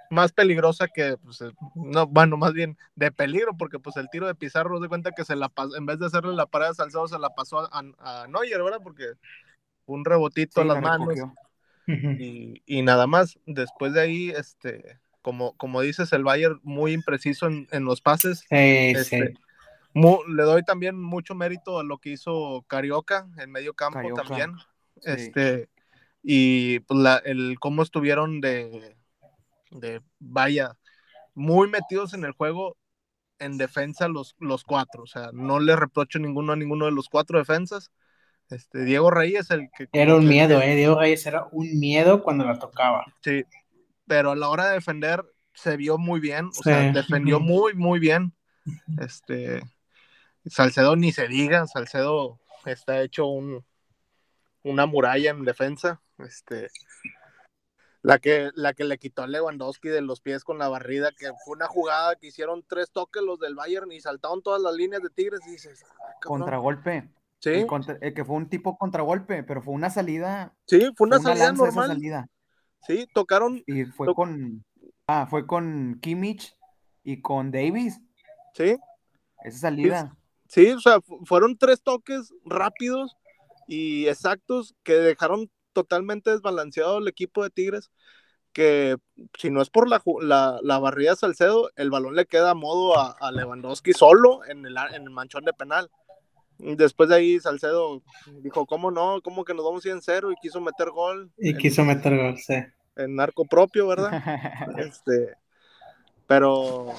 más 0.09 0.31
peligrosa 0.31 0.87
que, 0.87 1.17
pues, 1.17 1.41
eh, 1.41 1.51
no, 1.75 2.07
bueno, 2.07 2.37
más 2.37 2.53
bien 2.53 2.77
de 2.95 3.11
peligro, 3.11 3.55
porque 3.57 3.79
pues 3.79 3.95
el 3.97 4.09
tiro 4.09 4.27
de 4.27 4.35
Pizarro, 4.35 4.79
de 4.79 4.87
cuenta 4.89 5.11
que 5.11 5.25
se 5.25 5.35
la 5.35 5.49
pasó, 5.49 5.75
en 5.75 5.85
vez 5.85 5.99
de 5.99 6.07
hacerle 6.07 6.33
la 6.33 6.45
parada 6.45 6.71
a 6.71 6.75
Salcedo, 6.75 7.07
se 7.07 7.19
la 7.19 7.29
pasó 7.29 7.59
a, 7.59 7.83
a, 7.99 8.27
Neuer, 8.27 8.63
¿verdad? 8.63 8.79
Porque 8.83 9.13
un 9.85 10.05
rebotito 10.05 10.61
Sí, 10.61 10.61
a 10.61 10.65
las 10.65 10.75
la 10.75 10.81
manos 10.81 11.09
recogió. 11.09 11.33
Y, 12.19 12.61
y 12.65 12.81
nada 12.81 13.07
más. 13.07 13.39
Después 13.45 13.93
de 13.93 14.01
ahí, 14.01 14.29
este, 14.29 14.99
como, 15.21 15.53
como 15.57 15.81
dices, 15.81 16.11
el 16.13 16.23
Bayern 16.23 16.59
muy 16.63 16.93
impreciso 16.93 17.47
en, 17.47 17.67
en 17.71 17.85
los 17.85 18.01
pases. 18.01 18.39
Sí, 18.49 18.91
Este, 18.95 19.03
sí. 19.03 19.33
mu- 19.93 20.23
le 20.27 20.43
doy 20.43 20.63
también 20.63 20.99
mucho 21.01 21.35
mérito 21.35 21.79
a 21.79 21.83
lo 21.83 21.97
que 21.97 22.11
hizo 22.11 22.63
Carioca 22.67 23.27
en 23.37 23.51
medio 23.51 23.73
campo 23.73 23.99
Carioca, 23.99 24.23
también. 24.23 24.55
Este, 25.03 25.69
y 26.21 26.79
pues, 26.81 26.99
la, 26.99 27.17
el 27.17 27.57
cómo 27.59 27.83
estuvieron 27.83 28.41
de, 28.41 28.95
de, 29.69 30.01
vaya, 30.19 30.77
muy 31.33 31.69
metidos 31.69 32.13
en 32.13 32.25
el 32.25 32.31
juego 32.31 32.77
en 33.39 33.57
defensa 33.57 34.07
los, 34.07 34.35
los 34.39 34.63
cuatro. 34.63 35.03
O 35.03 35.07
sea, 35.07 35.29
no 35.33 35.59
le 35.59 35.75
reprocho 35.75 36.19
ninguno 36.19 36.53
a 36.53 36.55
ninguno 36.55 36.85
de 36.85 36.91
los 36.91 37.09
cuatro 37.09 37.39
defensas. 37.39 37.91
Este, 38.49 38.83
Diego 38.83 39.11
Reyes, 39.11 39.51
el 39.51 39.69
que... 39.75 39.87
Era 39.93 40.15
un 40.15 40.27
miedo, 40.27 40.61
¿eh? 40.61 40.75
Diego 40.75 40.99
Reyes 40.99 41.25
era 41.25 41.47
un 41.51 41.79
miedo 41.79 42.23
cuando 42.23 42.45
la 42.45 42.57
tocaba. 42.57 43.05
Sí, 43.21 43.43
pero 44.07 44.31
a 44.31 44.35
la 44.35 44.49
hora 44.49 44.67
de 44.67 44.73
defender 44.73 45.23
se 45.53 45.77
vio 45.77 45.97
muy 45.97 46.19
bien, 46.19 46.47
o 46.47 46.63
sea, 46.63 46.91
defendió 46.91 47.39
muy, 47.39 47.75
muy 47.75 47.99
bien. 47.99 48.33
Este, 48.99 49.61
Salcedo 50.45 50.95
ni 50.95 51.11
se 51.11 51.27
diga, 51.27 51.67
Salcedo 51.67 52.39
está 52.65 53.01
hecho 53.01 53.27
un, 53.27 53.63
una 54.63 54.85
muralla 54.85 55.31
en 55.31 55.45
defensa. 55.45 56.01
Este, 56.17 56.69
la 58.01 58.19
que, 58.19 58.51
la 58.55 58.73
que 58.73 58.83
le 58.85 58.97
quitó 58.97 59.23
a 59.23 59.27
Lewandowski 59.27 59.89
de 59.89 60.01
los 60.01 60.21
pies 60.21 60.43
con 60.43 60.57
la 60.57 60.69
barrida, 60.69 61.11
que 61.11 61.27
fue 61.45 61.55
una 61.55 61.67
jugada 61.67 62.15
que 62.15 62.27
hicieron 62.27 62.63
tres 62.67 62.91
toques 62.91 63.21
los 63.23 63.39
del 63.39 63.55
Bayern 63.55 63.91
y 63.91 63.99
saltaron 63.99 64.41
todas 64.41 64.61
las 64.61 64.73
líneas 64.73 65.01
de 65.01 65.09
Tigres 65.09 65.41
y 65.47 65.51
dices, 65.51 65.83
"Ah, 65.83 66.13
cabrón". 66.21 66.39
Contragolpe. 66.41 67.09
sí, 67.39 67.49
El 67.51 67.67
contra- 67.67 67.97
el 68.01 68.13
que 68.13 68.25
fue 68.25 68.35
un 68.35 68.49
tipo 68.49 68.77
contragolpe, 68.77 69.43
pero 69.43 69.61
fue 69.61 69.73
una 69.73 69.89
salida. 69.89 70.53
sí, 70.67 70.91
fue 70.95 71.07
una 71.07 71.17
fue 71.21 71.31
salida 71.31 71.51
normal. 71.53 71.87
salida. 71.87 72.27
Sí, 72.87 73.07
tocaron, 73.13 73.63
Y 73.67 73.83
fue 73.85 74.13
con. 74.13 74.63
Ah, 75.07 75.25
fue 75.29 75.45
con 75.47 75.99
Kimmich 76.01 76.55
y 77.03 77.21
con 77.21 77.51
Davis. 77.51 77.99
sí, 78.53 78.77
Esa 79.43 79.57
salida. 79.59 80.15
Sí, 80.47 80.71
o 80.71 80.79
sea, 80.79 80.99
fu- 81.01 81.23
fueron 81.25 81.57
tres 81.57 81.81
toques 81.81 82.33
rápidos 82.45 83.15
y 83.67 84.07
exactos 84.07 84.73
que 84.83 84.93
dejaron 84.93 85.49
totalmente 85.83 86.31
desbalanceado 86.31 86.97
el 86.97 87.07
equipo 87.07 87.43
de 87.43 87.49
Tigres. 87.49 87.91
Que 88.51 88.97
si 89.37 89.51
no 89.51 89.61
es 89.61 89.69
por 89.69 89.87
la, 89.87 90.01
la, 90.21 90.59
la 90.63 90.79
barrida 90.79 91.11
de 91.11 91.17
Salcedo, 91.17 91.69
el 91.75 91.91
balón 91.91 92.15
le 92.15 92.25
queda 92.25 92.51
a 92.51 92.55
modo 92.55 92.97
a, 92.97 93.15
a 93.19 93.31
Lewandowski 93.31 93.93
solo 93.93 94.43
en 94.45 94.65
el, 94.65 94.75
en 94.93 95.03
el 95.03 95.09
manchón 95.11 95.45
de 95.45 95.53
penal. 95.53 95.89
Después 96.57 97.07
de 97.09 97.15
ahí, 97.15 97.39
Salcedo 97.39 98.01
dijo: 98.41 98.65
¿Cómo 98.65 98.91
no? 98.91 99.21
¿Cómo 99.21 99.45
que 99.45 99.53
nos 99.53 99.63
vamos 99.63 99.83
100 99.83 100.01
0? 100.01 100.31
Y 100.31 100.35
quiso 100.41 100.59
meter 100.59 100.89
gol 100.89 101.31
Y 101.37 101.51
en, 101.51 101.57
quiso 101.57 101.85
meter 101.85 102.17
gol, 102.17 102.37
sí. 102.37 102.55
en 102.97 103.19
arco 103.19 103.45
propio, 103.45 103.87
¿verdad? 103.87 104.11
Este, 104.77 105.35
pero 106.27 106.93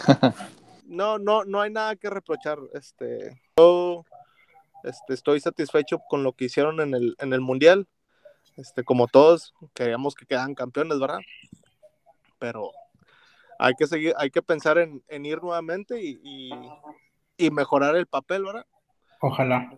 no, 0.87 1.19
no, 1.19 1.45
no 1.45 1.61
hay 1.61 1.71
nada 1.71 1.95
que 1.97 2.09
reprochar. 2.09 2.59
Este, 2.73 3.39
yo 3.59 4.05
este, 4.83 5.15
estoy 5.15 5.41
satisfecho 5.41 6.01
con 6.09 6.23
lo 6.23 6.33
que 6.33 6.47
hicieron 6.47 6.81
en 6.81 6.95
el, 6.95 7.17
en 7.19 7.33
el 7.33 7.41
Mundial. 7.41 7.87
Este, 8.61 8.85
como 8.85 9.07
todos, 9.07 9.55
queríamos 9.75 10.15
que 10.15 10.27
quedaran 10.27 10.55
campeones, 10.55 10.99
¿verdad? 10.99 11.21
Pero 12.39 12.71
hay 13.59 13.73
que 13.75 13.87
seguir, 13.87 14.13
hay 14.19 14.31
que 14.31 14.43
pensar 14.43 14.77
en, 14.79 15.25
ir 15.25 15.43
nuevamente 15.43 16.03
y, 16.03 16.21
y, 17.39 17.51
mejorar 17.51 17.97
el 17.97 18.07
papel, 18.07 18.45
¿verdad? 18.45 18.67
Ojalá. 19.23 19.71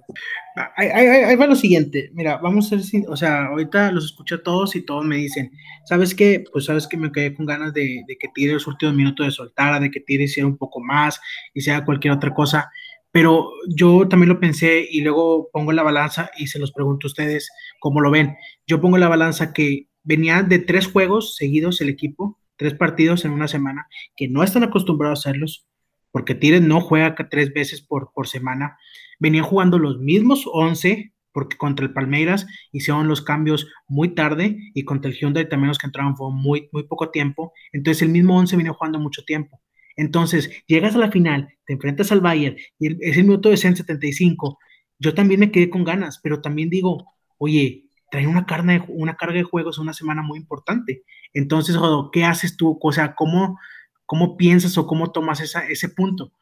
Ahí, 0.77 1.37
va 1.37 1.47
lo 1.47 1.57
siguiente. 1.57 2.11
Mira, 2.13 2.39
vamos 2.39 2.73
a 2.73 2.77
ver 2.77 2.85
o 3.09 3.17
sea, 3.17 3.47
ahorita 3.47 3.91
los 3.93 4.07
escucho 4.07 4.37
a 4.37 4.43
todos 4.43 4.75
y 4.77 4.83
todos 4.83 5.05
me 5.05 5.17
dicen, 5.17 5.51
¿sabes 5.85 6.15
qué? 6.15 6.45
Pues 6.53 6.65
sabes 6.65 6.87
que 6.87 6.97
me 6.97 7.11
quedé 7.11 7.35
con 7.35 7.47
ganas 7.47 7.73
de, 7.73 8.05
que 8.21 8.29
tire 8.35 8.53
los 8.53 8.67
últimos 8.67 8.95
minutos 8.95 9.27
de 9.27 9.33
soltara, 9.33 9.81
de 9.81 9.91
que 9.91 10.01
tire 10.01 10.25
hiciera 10.25 10.47
un 10.47 10.57
poco 10.57 10.81
más 10.81 11.21
y 11.55 11.61
sea 11.61 11.85
cualquier 11.85 12.15
otra 12.15 12.35
cosa. 12.35 12.71
Pero 13.13 13.51
yo 13.69 14.09
también 14.09 14.31
lo 14.31 14.41
pensé 14.41 14.87
y 14.91 15.03
luego 15.03 15.49
pongo 15.53 15.73
la 15.73 15.83
balanza 15.83 16.31
y 16.37 16.49
se 16.49 16.59
los 16.59 16.73
pregunto 16.73 17.07
a 17.07 17.11
ustedes 17.11 17.51
cómo 17.79 18.01
lo 18.01 18.11
ven. 18.11 18.37
Yo 18.67 18.81
pongo 18.81 18.99
la 18.99 19.09
balanza 19.09 19.53
que 19.53 19.89
venía 20.03 20.43
de 20.43 20.59
tres 20.59 20.87
juegos 20.87 21.37
seguidos 21.37 21.81
el 21.81 21.91
equipo, 21.91 22.39
tres 22.57 22.75
partidos 22.75 23.25
en 23.25 23.33
una 23.33 23.49
semana, 23.49 23.87
que 24.17 24.29
no 24.29 24.43
están 24.43 24.65
acostumbrados 24.65 25.19
a 25.19 25.31
hacerlos, 25.31 25.67
porque 26.11 26.35
Tigres 26.35 26.63
no 26.63 26.81
juega 26.81 27.15
tres 27.31 27.53
veces 27.53 27.83
por, 27.83 28.13
por 28.15 28.27
semana 28.29 28.79
venían 29.23 29.45
jugando 29.45 29.79
los 29.79 30.01
mismos 30.01 30.45
11, 30.53 31.13
porque 31.33 31.57
contra 31.57 31.87
el 31.87 31.93
Palmeiras 31.93 32.45
hicieron 32.73 33.07
los 33.07 33.23
cambios 33.23 33.69
muy 33.87 34.17
tarde 34.17 34.59
y 34.75 34.85
contra 34.85 35.13
el 35.13 35.17
Hyundai 35.17 35.49
también 35.49 35.69
los 35.69 35.79
que 35.79 35.87
entraron 35.87 36.17
fue 36.17 36.33
muy, 36.33 36.69
muy 36.73 36.83
poco 36.83 37.11
tiempo. 37.11 37.53
Entonces 37.73 38.03
el 38.03 38.09
mismo 38.09 38.37
11 38.37 38.57
venía 38.57 38.73
jugando 38.73 38.99
mucho 38.99 39.23
tiempo. 39.25 39.61
Entonces 39.97 40.51
llegas 40.67 40.95
a 40.95 40.99
la 40.99 41.11
final, 41.11 41.49
te 41.67 41.75
enfrentas 41.75 42.13
al 42.13 42.21
Bayern 42.21 42.57
y 42.79 43.09
es 43.09 43.17
el 43.17 43.25
minuto 43.25 43.49
de 43.49 43.57
175. 43.57 44.59
Yo 44.99 45.15
también 45.15 45.41
me 45.41 45.51
quedé 45.51 45.71
con 45.71 45.85
ganas, 45.85 46.21
pero 46.23 46.41
también 46.41 46.71
digo, 46.71 47.13
oye, 47.39 47.85
traen 48.11 48.29
una, 48.29 48.47
carne, 48.47 48.85
una 48.89 49.17
carga 49.17 49.37
de 49.37 49.43
juegos 49.43 49.79
una 49.79 49.93
semana 49.93 50.23
muy 50.23 50.39
importante. 50.39 51.03
Entonces, 51.33 51.77
Jodo, 51.77 52.11
¿qué 52.11 52.25
haces 52.25 52.57
tú? 52.57 52.79
O 52.81 52.93
sea, 52.93 53.15
¿cómo, 53.15 53.59
cómo 54.07 54.37
piensas 54.37 54.79
o 54.79 54.87
cómo 54.87 55.13
tomas 55.13 55.41
esa, 55.41 55.67
ese 55.69 55.89
punto? 55.89 56.33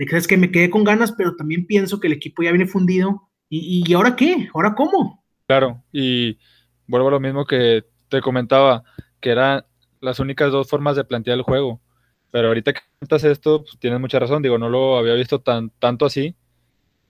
de 0.00 0.06
que 0.06 0.16
es 0.16 0.26
que 0.26 0.38
me 0.38 0.50
quedé 0.50 0.70
con 0.70 0.82
ganas, 0.82 1.12
pero 1.12 1.36
también 1.36 1.66
pienso 1.66 2.00
que 2.00 2.06
el 2.06 2.14
equipo 2.14 2.42
ya 2.42 2.52
viene 2.52 2.66
fundido. 2.66 3.28
¿Y, 3.50 3.84
y 3.86 3.92
ahora 3.92 4.16
qué? 4.16 4.48
¿Ahora 4.54 4.74
cómo? 4.74 5.22
Claro, 5.46 5.84
y 5.92 6.38
vuelvo 6.86 7.08
a 7.08 7.10
lo 7.10 7.20
mismo 7.20 7.44
que 7.44 7.84
te 8.08 8.22
comentaba, 8.22 8.82
que 9.20 9.28
eran 9.28 9.62
las 10.00 10.18
únicas 10.18 10.52
dos 10.52 10.70
formas 10.70 10.96
de 10.96 11.04
plantear 11.04 11.36
el 11.36 11.42
juego. 11.42 11.82
Pero 12.30 12.48
ahorita 12.48 12.72
que 12.72 12.80
comentas 12.98 13.24
esto, 13.24 13.62
pues, 13.62 13.78
tienes 13.78 14.00
mucha 14.00 14.18
razón. 14.18 14.42
Digo, 14.42 14.58
no 14.58 14.68
lo 14.68 14.96
había 14.96 15.14
visto 15.14 15.40
tan, 15.40 15.70
tanto 15.70 16.06
así, 16.06 16.34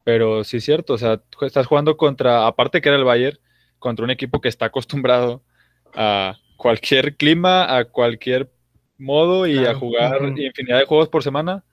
pero 0.05 0.45
sí 0.45 0.59
es 0.59 0.65
cierto. 0.65 0.95
O 0.95 0.99
sea, 0.99 1.21
estás 1.43 1.67
jugando 1.67 1.97
contra, 1.97 2.47
aparte 2.47 2.81
que 2.81 2.89
era 2.89 2.99
el 2.99 3.05
Bayern, 3.05 3.39
contra 3.79 4.05
un 4.05 4.11
equipo 4.11 4.41
que 4.41 4.49
está 4.49 4.67
acostumbrado 4.67 5.43
a 5.95 6.37
cualquier 6.57 7.17
clima, 7.17 7.77
a 7.77 7.85
cualquier 7.85 8.51
modo 8.99 9.47
y 9.47 9.59
a 9.65 9.75
jugar 9.75 10.23
infinidad 10.37 10.79
de 10.79 10.87
juegos 10.87 11.09
por 11.09 11.23
semana. 11.23 11.65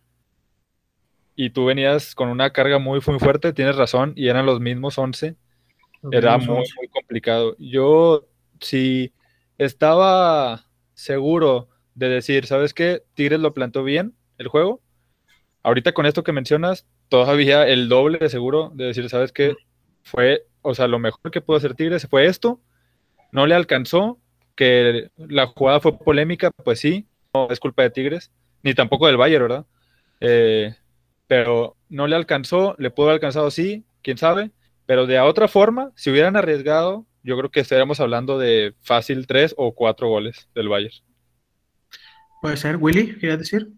Y 1.35 1.51
tú 1.51 1.65
venías 1.65 2.15
con 2.15 2.29
una 2.29 2.51
carga 2.51 2.79
muy, 2.79 2.99
muy 3.05 3.19
fuerte, 3.19 3.53
tienes 3.53 3.75
razón, 3.75 4.13
y 4.15 4.27
eran 4.27 4.45
los 4.45 4.59
mismos 4.59 4.97
11. 4.97 5.35
Era 6.11 6.37
muy, 6.37 6.65
muy 6.77 6.87
complicado. 6.91 7.55
Yo, 7.59 8.27
si 8.59 9.13
estaba 9.57 10.65
seguro 10.93 11.69
de 11.97 12.09
decir, 12.09 12.45
¿sabes 12.45 12.75
qué? 12.75 13.01
Tigres 13.15 13.39
lo 13.39 13.53
plantó 13.55 13.83
bien 13.83 14.13
el 14.37 14.47
juego. 14.47 14.81
Ahorita 15.63 15.93
con 15.93 16.05
esto 16.05 16.23
que 16.23 16.31
mencionas, 16.31 16.85
todavía 17.09 17.67
el 17.67 17.89
doble 17.89 18.19
de 18.19 18.29
seguro 18.29 18.71
de 18.75 18.85
decir, 18.85 19.09
¿sabes 19.09 19.31
qué? 19.31 19.55
Fue, 20.03 20.45
o 20.61 20.75
sea, 20.75 20.87
lo 20.87 20.99
mejor 20.99 21.31
que 21.31 21.41
pudo 21.41 21.57
hacer 21.57 21.73
Tigres 21.73 22.07
fue 22.07 22.27
esto. 22.27 22.61
No 23.31 23.47
le 23.47 23.55
alcanzó, 23.55 24.19
que 24.55 25.09
la 25.17 25.47
jugada 25.47 25.79
fue 25.79 25.97
polémica, 25.97 26.51
pues 26.63 26.79
sí, 26.79 27.07
no 27.33 27.49
es 27.49 27.59
culpa 27.59 27.81
de 27.81 27.89
Tigres, 27.89 28.31
ni 28.61 28.75
tampoco 28.75 29.07
del 29.07 29.17
Bayern, 29.17 29.43
¿verdad? 29.43 29.65
Eh, 30.19 30.75
pero 31.25 31.75
no 31.89 32.05
le 32.05 32.15
alcanzó, 32.15 32.75
le 32.77 32.91
pudo 32.91 33.07
haber 33.07 33.15
alcanzado, 33.15 33.49
sí, 33.49 33.85
quién 34.03 34.19
sabe, 34.19 34.51
pero 34.85 35.07
de 35.07 35.19
otra 35.19 35.47
forma, 35.47 35.91
si 35.95 36.11
hubieran 36.11 36.35
arriesgado, 36.35 37.07
yo 37.23 37.37
creo 37.37 37.49
que 37.49 37.59
estaríamos 37.59 37.99
hablando 37.99 38.37
de 38.37 38.75
fácil 38.81 39.25
tres 39.25 39.55
o 39.57 39.73
cuatro 39.73 40.07
goles 40.09 40.47
del 40.53 40.69
Bayern. 40.69 41.06
Puede 42.41 42.57
ser, 42.57 42.77
Willy, 42.77 43.15
¿quieres 43.19 43.39
decir? 43.39 43.73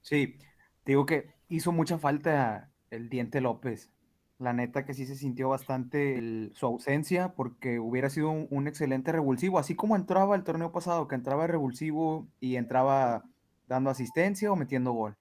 Sí, 0.00 0.38
digo 0.84 1.06
que 1.06 1.30
hizo 1.48 1.72
mucha 1.72 1.98
falta 1.98 2.70
el 2.90 3.08
Diente 3.08 3.40
López. 3.40 3.90
La 4.38 4.52
neta 4.52 4.84
que 4.84 4.94
sí 4.94 5.06
se 5.06 5.14
sintió 5.14 5.48
bastante 5.48 6.18
el- 6.18 6.52
su 6.54 6.66
ausencia 6.66 7.34
porque 7.34 7.78
hubiera 7.78 8.10
sido 8.10 8.30
un, 8.30 8.48
un 8.50 8.66
excelente 8.66 9.12
revulsivo, 9.12 9.58
así 9.58 9.76
como 9.76 9.94
entraba 9.94 10.34
el 10.34 10.42
torneo 10.42 10.72
pasado, 10.72 11.06
que 11.06 11.14
entraba 11.14 11.46
revulsivo 11.46 12.26
y 12.40 12.56
entraba 12.56 13.24
dando 13.68 13.90
asistencia 13.90 14.50
o 14.50 14.56
metiendo 14.56 14.92
gol. 14.92 15.16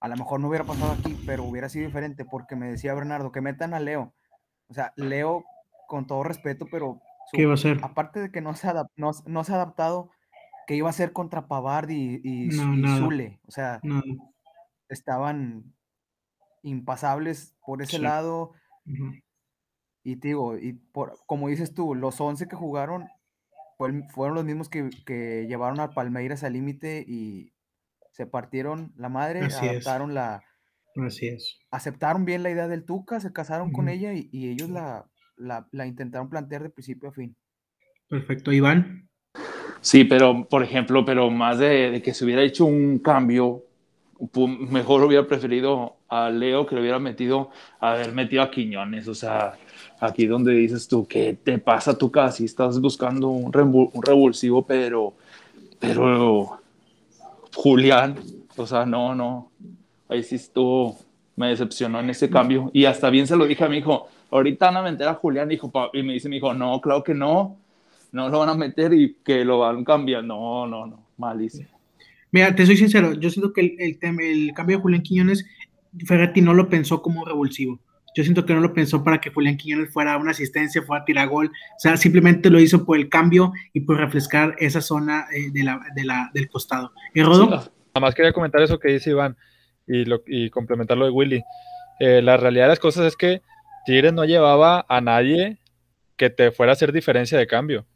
A 0.00 0.06
lo 0.06 0.16
mejor 0.16 0.38
no 0.38 0.48
hubiera 0.48 0.64
pasado 0.64 0.92
aquí, 0.92 1.18
pero 1.26 1.42
hubiera 1.42 1.68
sido 1.68 1.86
diferente 1.86 2.24
porque 2.24 2.54
me 2.54 2.70
decía 2.70 2.94
Bernardo 2.94 3.32
que 3.32 3.40
metan 3.40 3.74
a 3.74 3.80
Leo. 3.80 4.14
O 4.68 4.74
sea, 4.74 4.92
Leo, 4.94 5.44
con 5.88 6.06
todo 6.06 6.22
respeto, 6.22 6.66
pero 6.70 7.00
su- 7.28 7.36
¿Qué 7.36 7.42
iba 7.42 7.52
a 7.52 7.54
hacer? 7.54 7.78
aparte 7.82 8.20
de 8.20 8.30
que 8.30 8.40
no 8.40 8.54
se, 8.54 8.68
adap- 8.68 8.90
no, 8.94 9.10
no 9.26 9.42
se 9.42 9.52
ha 9.52 9.56
adaptado, 9.56 10.10
que 10.68 10.76
iba 10.76 10.90
a 10.90 10.92
ser 10.92 11.12
contra 11.14 11.48
Pavard 11.48 11.90
y, 11.90 12.20
y, 12.22 12.48
No, 12.50 12.74
y 12.74 12.82
nada. 12.82 12.98
Zule. 13.00 13.40
O 13.48 13.50
sea, 13.50 13.80
No. 13.82 14.02
estaban 14.90 15.74
impasables 16.62 17.56
por 17.64 17.82
ese 17.82 17.96
Sí. 17.96 18.02
lado. 18.02 18.52
Y 20.04 20.16
te 20.16 20.28
digo, 20.28 20.56
y 20.58 20.74
por, 20.74 21.18
como 21.26 21.48
dices 21.48 21.74
tú, 21.74 21.94
los 21.94 22.20
11 22.20 22.48
que 22.48 22.56
jugaron 22.56 23.06
fueron 24.12 24.34
los 24.34 24.44
mismos 24.44 24.68
que, 24.68 24.90
que 25.06 25.46
llevaron 25.48 25.80
al 25.80 25.94
Palmeiras 25.94 26.42
al 26.44 26.54
límite 26.54 27.04
y 27.06 27.52
se 28.12 28.26
partieron 28.26 28.92
la 28.96 29.08
madre, 29.08 29.40
Así 29.44 29.64
es. 29.66 29.70
adaptaron 29.72 30.14
la, 30.14 30.42
Así 31.06 31.28
es. 31.28 31.58
aceptaron 31.70 32.24
bien 32.24 32.42
la 32.42 32.50
idea 32.50 32.68
del 32.68 32.84
Tuca, 32.84 33.20
se 33.20 33.32
casaron 33.32 33.70
con 33.72 33.88
ella 33.88 34.12
y, 34.14 34.28
y 34.32 34.48
ellos 34.50 34.68
la, 34.68 35.08
la, 35.36 35.68
la 35.72 35.86
intentaron 35.86 36.28
plantear 36.28 36.62
de 36.64 36.70
principio 36.70 37.10
a 37.10 37.12
fin. 37.12 37.36
Perfecto. 38.08 38.52
Iván. 38.52 39.07
Sí, 39.80 40.04
pero 40.04 40.44
por 40.44 40.62
ejemplo, 40.62 41.04
pero 41.04 41.30
más 41.30 41.58
de, 41.58 41.90
de 41.90 42.02
que 42.02 42.14
se 42.14 42.24
hubiera 42.24 42.42
hecho 42.42 42.64
un 42.64 42.98
cambio, 42.98 43.62
mejor 44.70 45.04
hubiera 45.04 45.26
preferido 45.26 45.96
a 46.08 46.30
Leo 46.30 46.66
que 46.66 46.74
le 46.74 46.80
hubiera 46.80 46.98
metido, 46.98 47.50
haber 47.78 48.12
metido 48.12 48.42
a 48.42 48.50
Quiñones. 48.50 49.06
O 49.08 49.14
sea, 49.14 49.54
aquí 50.00 50.26
donde 50.26 50.52
dices 50.52 50.88
tú, 50.88 51.06
¿qué 51.06 51.34
te 51.42 51.58
pasa 51.58 51.96
tú 51.96 52.10
casi? 52.10 52.44
Estás 52.44 52.80
buscando 52.80 53.28
un, 53.28 53.54
un 53.54 54.02
revulsivo, 54.02 54.66
pero, 54.66 55.14
pero 55.78 56.60
Julián, 57.54 58.16
o 58.56 58.66
sea, 58.66 58.84
no, 58.84 59.14
no. 59.14 59.50
Ahí 60.08 60.22
sí 60.22 60.36
estuvo, 60.36 60.96
me 61.36 61.48
decepcionó 61.48 62.00
en 62.00 62.10
ese 62.10 62.28
cambio. 62.28 62.70
Y 62.72 62.86
hasta 62.86 63.10
bien 63.10 63.26
se 63.26 63.36
lo 63.36 63.46
dije 63.46 63.64
a 63.64 63.68
mi 63.68 63.78
hijo, 63.78 64.08
ahorita 64.30 64.66
van 64.66 64.76
a 64.78 64.82
meter 64.82 65.08
a 65.08 65.14
Julián, 65.14 65.48
dijo, 65.48 65.70
y 65.92 66.02
me 66.02 66.14
dice 66.14 66.28
mi 66.28 66.38
hijo, 66.38 66.54
no, 66.54 66.80
claro 66.80 67.04
que 67.04 67.14
no 67.14 67.56
no 68.12 68.28
lo 68.28 68.38
van 68.40 68.48
a 68.48 68.54
meter 68.54 68.92
y 68.92 69.16
que 69.24 69.44
lo 69.44 69.58
van 69.60 69.80
a 69.80 69.84
cambiar. 69.84 70.24
No, 70.24 70.66
no, 70.66 70.86
no, 70.86 71.06
malísimo. 71.16 71.68
Mira, 72.30 72.54
te 72.54 72.66
soy 72.66 72.76
sincero, 72.76 73.14
yo 73.14 73.30
siento 73.30 73.52
que 73.52 73.62
el, 73.62 73.76
el, 73.78 74.00
tem- 74.00 74.20
el 74.22 74.52
cambio 74.54 74.76
de 74.76 74.82
Julián 74.82 75.02
Quiñones, 75.02 75.46
Ferretti 76.06 76.40
no 76.42 76.52
lo 76.54 76.68
pensó 76.68 77.00
como 77.00 77.24
revulsivo. 77.24 77.80
Yo 78.14 78.22
siento 78.24 78.44
que 78.44 78.52
no 78.54 78.60
lo 78.60 78.72
pensó 78.74 79.04
para 79.04 79.20
que 79.20 79.30
Julián 79.30 79.56
Quiñones 79.56 79.92
fuera 79.92 80.16
una 80.16 80.32
asistencia, 80.32 80.82
fuera 80.82 81.02
a 81.02 81.04
tirar 81.04 81.28
gol. 81.28 81.46
O 81.48 81.78
sea, 81.78 81.96
simplemente 81.96 82.50
lo 82.50 82.58
hizo 82.58 82.84
por 82.84 82.98
el 82.98 83.08
cambio 83.08 83.52
y 83.72 83.80
por 83.80 83.96
refrescar 83.98 84.56
esa 84.58 84.80
zona 84.80 85.26
eh, 85.32 85.50
de 85.52 85.62
la, 85.64 85.80
de 85.94 86.04
la, 86.04 86.30
del 86.34 86.48
costado. 86.48 86.92
¿Y 87.14 87.22
Rodo? 87.22 87.44
Sí, 87.44 87.70
Nada 87.94 88.00
más 88.00 88.14
quería 88.14 88.32
comentar 88.32 88.60
eso 88.62 88.78
que 88.78 88.92
dice 88.92 89.10
Iván 89.10 89.36
y, 89.86 90.04
lo, 90.04 90.22
y 90.26 90.50
complementar 90.50 90.98
lo 90.98 91.04
de 91.04 91.10
Willy. 91.10 91.42
Eh, 92.00 92.20
la 92.22 92.36
realidad 92.36 92.64
de 92.64 92.68
las 92.70 92.78
cosas 92.80 93.06
es 93.06 93.16
que 93.16 93.40
Tigres 93.86 94.12
no 94.12 94.24
llevaba 94.24 94.84
a 94.88 95.00
nadie 95.00 95.58
que 96.16 96.28
te 96.30 96.50
fuera 96.50 96.72
a 96.72 96.74
hacer 96.74 96.92
diferencia 96.92 97.38
de 97.38 97.46
cambio. 97.46 97.86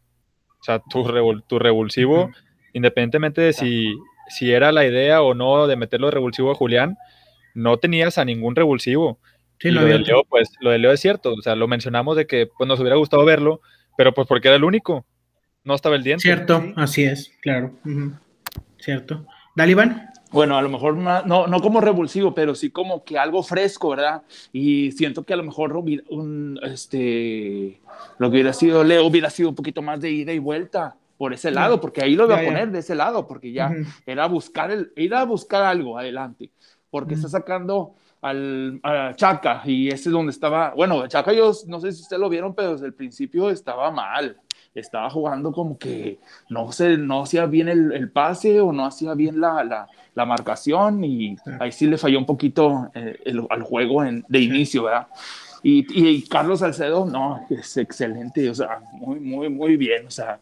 O 0.63 0.65
sea, 0.65 0.79
tu, 0.79 1.05
revol- 1.05 1.43
tu 1.47 1.59
revulsivo, 1.59 2.31
independientemente 2.73 3.41
de 3.41 3.53
si, 3.53 3.95
si 4.29 4.53
era 4.53 4.71
la 4.73 4.87
idea 4.87 5.21
o 5.21 5.35
no 5.35 5.67
de 5.67 5.77
meterlo 5.77 6.07
de 6.07 6.13
revulsivo 6.13 6.53
a 6.53 6.55
Julián, 6.55 6.97
no 7.55 7.77
tenías 7.79 8.17
a 8.17 8.25
ningún 8.25 8.55
revulsivo. 8.57 9.19
Sí, 9.59 9.71
lo 9.71 9.85
de 9.85 9.95
había- 9.95 10.07
Leo, 10.07 10.25
pues, 10.29 10.51
lo 10.61 10.71
de 10.71 10.79
Leo 10.79 10.93
es 10.93 11.01
cierto. 11.01 11.35
O 11.35 11.43
sea, 11.43 11.55
lo 11.57 11.69
mencionamos 11.69 12.17
de 12.17 12.27
que 12.27 12.47
pues, 12.57 12.67
nos 12.69 12.79
hubiera 12.81 12.97
gustado 12.97 13.25
verlo, 13.25 13.61
pero 13.97 14.15
pues 14.15 14.27
porque 14.27 14.49
era 14.49 14.57
el 14.57 14.65
único. 14.65 15.05
No 15.65 15.75
estaba 15.75 15.97
el 15.97 16.03
diente. 16.03 16.23
Cierto, 16.23 16.61
Sí. 16.61 16.73
así 16.77 17.05
es, 17.05 17.33
claro. 17.43 17.73
Cierto. 18.79 19.27
Dale, 19.55 19.73
Iván. 19.73 20.09
Bueno, 20.33 20.57
a 20.57 20.63
lo 20.63 20.71
mejor 20.71 20.97
no, 20.97 21.47
no 21.47 21.61
como 21.61 21.81
revulsivo, 21.81 22.35
pero 22.35 22.55
sí 22.55 22.71
como 22.71 23.05
que 23.05 23.19
algo 23.19 23.43
fresco, 23.43 23.91
¿verdad? 23.91 24.23
Y 24.53 24.93
siento 24.93 25.25
que 25.25 25.35
a 25.35 25.37
lo 25.37 25.45
mejor 25.45 25.77
un, 25.77 26.59
este, 26.63 27.81
lo 28.19 28.29
que 28.31 28.37
hubiera 28.37 28.53
sido 28.55 28.83
Leo 28.83 29.07
hubiera 29.07 29.29
sido 29.29 29.51
un 29.51 29.55
poquito 29.55 29.83
más 29.83 30.01
de 30.01 30.11
ida 30.11 30.33
y 30.33 30.39
vuelta 30.39 30.97
por 31.19 31.35
ese 31.35 31.51
lado, 31.51 31.81
porque 31.81 32.03
ahí 32.03 32.17
lo 32.17 32.27
voy 32.27 32.35
a 32.35 32.39
ya. 32.39 32.45
poner 32.45 32.71
de 32.73 32.79
ese 32.81 32.95
lado, 32.95 33.29
porque 33.29 33.53
ya 33.53 33.69
Ujú. 33.69 33.85
era 34.07 34.27
buscar 34.27 34.71
el, 34.71 34.93
ir 34.97 35.15
a 35.15 35.25
buscar 35.25 35.63
algo 35.65 35.99
adelante, 35.99 36.51
porque 36.91 37.15
Ujú. 37.15 37.27
está 37.27 37.39
sacando 37.39 37.95
al 38.23 38.81
a 38.83 39.13
Chaca 39.15 39.63
y 39.65 39.89
ese 39.89 40.09
es 40.09 40.13
donde 40.13 40.33
estaba, 40.33 40.73
bueno, 40.75 41.07
Chaca 41.09 41.33
yo 41.33 41.53
no 41.67 41.81
sé 41.81 41.93
si 41.93 42.03
ustedes 42.03 42.21
lo 42.21 42.29
vieron, 42.29 42.55
pero 42.55 42.73
desde 42.73 42.87
el 42.87 42.95
principio 42.95 43.51
estaba 43.51 43.91
mal, 43.91 44.41
estaba 44.75 45.11
jugando 45.11 45.53
como 45.53 45.77
que 45.77 46.19
no 46.49 46.73
sé, 46.73 46.97
no 46.97 47.23
hacía 47.23 47.47
bien 47.47 47.69
el, 47.69 47.93
el 47.93 48.11
pase 48.11 48.61
o 48.61 48.73
no 48.73 48.87
hacía 48.87 49.15
bien 49.15 49.41
la, 49.41 49.63
la, 49.65 49.89
la 50.15 50.25
marcación 50.27 51.03
y 51.05 51.37
ahí 51.59 51.73
sí 51.73 51.87
le 51.87 51.97
falló 51.99 52.19
un 52.19 52.27
poquito 52.27 52.91
eh, 52.95 53.19
el- 53.25 53.47
al 53.51 53.63
juego 53.63 54.05
en- 54.05 54.25
de 54.29 54.41
inicio, 54.41 54.85
¿verdad? 54.85 55.07
Y, 55.63 55.87
y 55.95 56.23
Carlos 56.29 56.59
Salcedo, 56.61 57.07
no, 57.07 57.47
es 57.49 57.77
excelente, 57.77 58.51
o 58.51 58.55
sea, 58.55 58.81
muy, 58.93 59.21
muy, 59.21 59.49
muy 59.49 59.77
bien, 59.77 60.07
o 60.07 60.11
sea, 60.11 60.39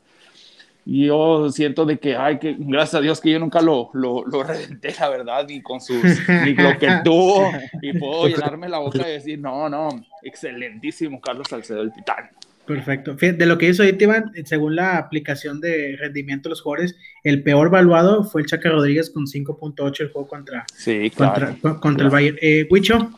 yo 0.86 1.50
siento 1.52 1.84
de 1.84 1.98
que, 1.98 2.16
ay, 2.16 2.38
que 2.38 2.56
gracias 2.58 2.94
a 2.94 3.00
Dios 3.02 3.20
que 3.20 3.30
yo 3.30 3.38
nunca 3.38 3.60
lo, 3.60 3.90
lo, 3.92 4.24
lo 4.24 4.42
reventé, 4.42 4.94
la 4.98 5.08
verdad, 5.10 5.46
ni 5.46 5.60
con 5.60 5.80
sus, 5.80 6.02
ni 6.44 6.54
lo 6.54 6.78
que 6.78 6.90
tuvo, 7.04 7.52
y 7.82 7.92
puedo 7.98 8.26
llenarme 8.28 8.68
la 8.68 8.78
boca 8.78 9.06
y 9.08 9.12
decir, 9.12 9.38
no, 9.38 9.68
no, 9.68 9.88
excelentísimo 10.22 11.20
Carlos 11.20 11.46
Salcedo, 11.48 11.82
el 11.82 11.92
titán. 11.92 12.30
Perfecto. 12.74 13.16
Fíjate, 13.18 13.38
De 13.38 13.46
lo 13.46 13.58
que 13.58 13.68
hizo 13.68 13.82
ahorita, 13.82 14.04
Iván, 14.04 14.32
según 14.44 14.76
la 14.76 14.96
aplicación 14.98 15.60
de 15.60 15.96
rendimiento 15.98 16.48
de 16.48 16.50
los 16.50 16.62
jugadores, 16.62 16.96
el 17.24 17.42
peor 17.42 17.70
valuado 17.70 18.24
fue 18.24 18.42
el 18.42 18.46
Chaca 18.46 18.68
Rodríguez 18.70 19.10
con 19.10 19.26
5.8 19.26 20.00
el 20.04 20.12
juego 20.12 20.28
contra, 20.28 20.64
Sí, 20.74 21.10
contra, 21.10 21.54
claro. 21.54 21.80
contra 21.80 22.04
el 22.06 22.10
Bayern. 22.10 22.38
Eh, 22.40 22.66
Huicho, 22.70 23.10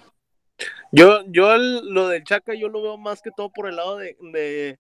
Yo, 0.94 1.24
yo 1.28 1.54
el- 1.54 1.88
lo 1.92 2.08
del 2.08 2.22
Chaca, 2.24 2.54
yo 2.54 2.68
lo 2.68 2.82
veo 2.82 2.98
más 2.98 3.22
que 3.22 3.30
todo 3.34 3.50
por 3.50 3.66
el 3.68 3.76
lado 3.76 3.96
de, 3.98 4.16
de, 4.32 4.78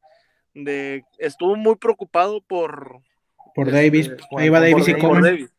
de- 0.54 1.04
estuvo 1.18 1.56
muy 1.56 1.76
preocupado 1.76 2.40
por 2.42 2.98
por 3.54 3.68
Este, 3.68 3.82
Davis, 3.82 4.10
por- 4.30 4.40
ahí 4.40 4.48
va 4.48 4.60
por 4.60 4.70
Davis 4.70 4.88
y 4.88 4.92
por 4.92 5.00
Coman. 5.00 5.22
Davis. 5.22 5.51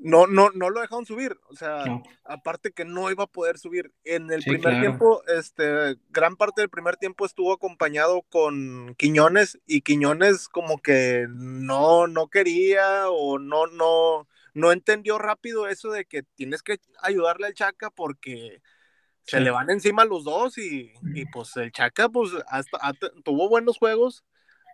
No, 0.00 0.26
no, 0.26 0.50
no 0.54 0.70
lo 0.70 0.80
dejaron 0.80 1.04
subir. 1.06 1.36
O 1.48 1.56
sea, 1.56 1.84
No. 1.84 2.02
aparte 2.24 2.72
que 2.72 2.84
no 2.84 3.10
iba 3.10 3.24
a 3.24 3.28
poder 3.28 3.58
subir. 3.58 3.92
En 4.04 4.30
el 4.30 4.42
Sí, 4.42 4.50
primer 4.50 4.62
claro. 4.74 4.80
tiempo, 4.80 5.22
este, 5.26 5.96
gran 6.10 6.36
parte 6.36 6.60
del 6.62 6.70
primer 6.70 6.96
tiempo 6.96 7.26
estuvo 7.26 7.52
acompañado 7.52 8.22
con 8.22 8.94
Quiñones 8.96 9.58
y 9.66 9.80
Quiñones 9.82 10.48
como 10.48 10.78
que 10.78 11.26
no, 11.30 12.06
no 12.06 12.28
quería 12.28 13.08
o 13.10 13.38
no, 13.38 13.66
no, 13.66 14.28
no 14.54 14.72
entendió 14.72 15.18
rápido 15.18 15.66
eso 15.68 15.90
de 15.90 16.04
que 16.04 16.22
tienes 16.22 16.62
que 16.62 16.78
ayudarle 17.02 17.48
al 17.48 17.54
Chaca 17.54 17.90
porque 17.90 18.62
se 19.24 19.38
Sí. 19.38 19.42
le 19.44 19.50
van 19.50 19.70
encima 19.70 20.04
los 20.04 20.22
dos 20.22 20.56
y, 20.56 20.92
y, 21.14 21.26
pues 21.26 21.56
el 21.56 21.72
Chaca 21.72 22.08
pues 22.08 22.30
hasta, 22.48 22.76
hasta- 22.78 23.10
tuvo 23.24 23.48
buenos 23.48 23.76
juegos 23.76 24.24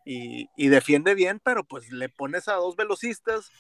y, 0.05 0.49
y 0.57 0.69
defiende 0.69 1.15
bien, 1.15 1.41
pero 1.43 1.65
pues 1.65 1.91
le 1.91 2.09
pones 2.11 2.49
a 2.49 2.55
dos 2.55 2.77
velocistas 2.77 3.51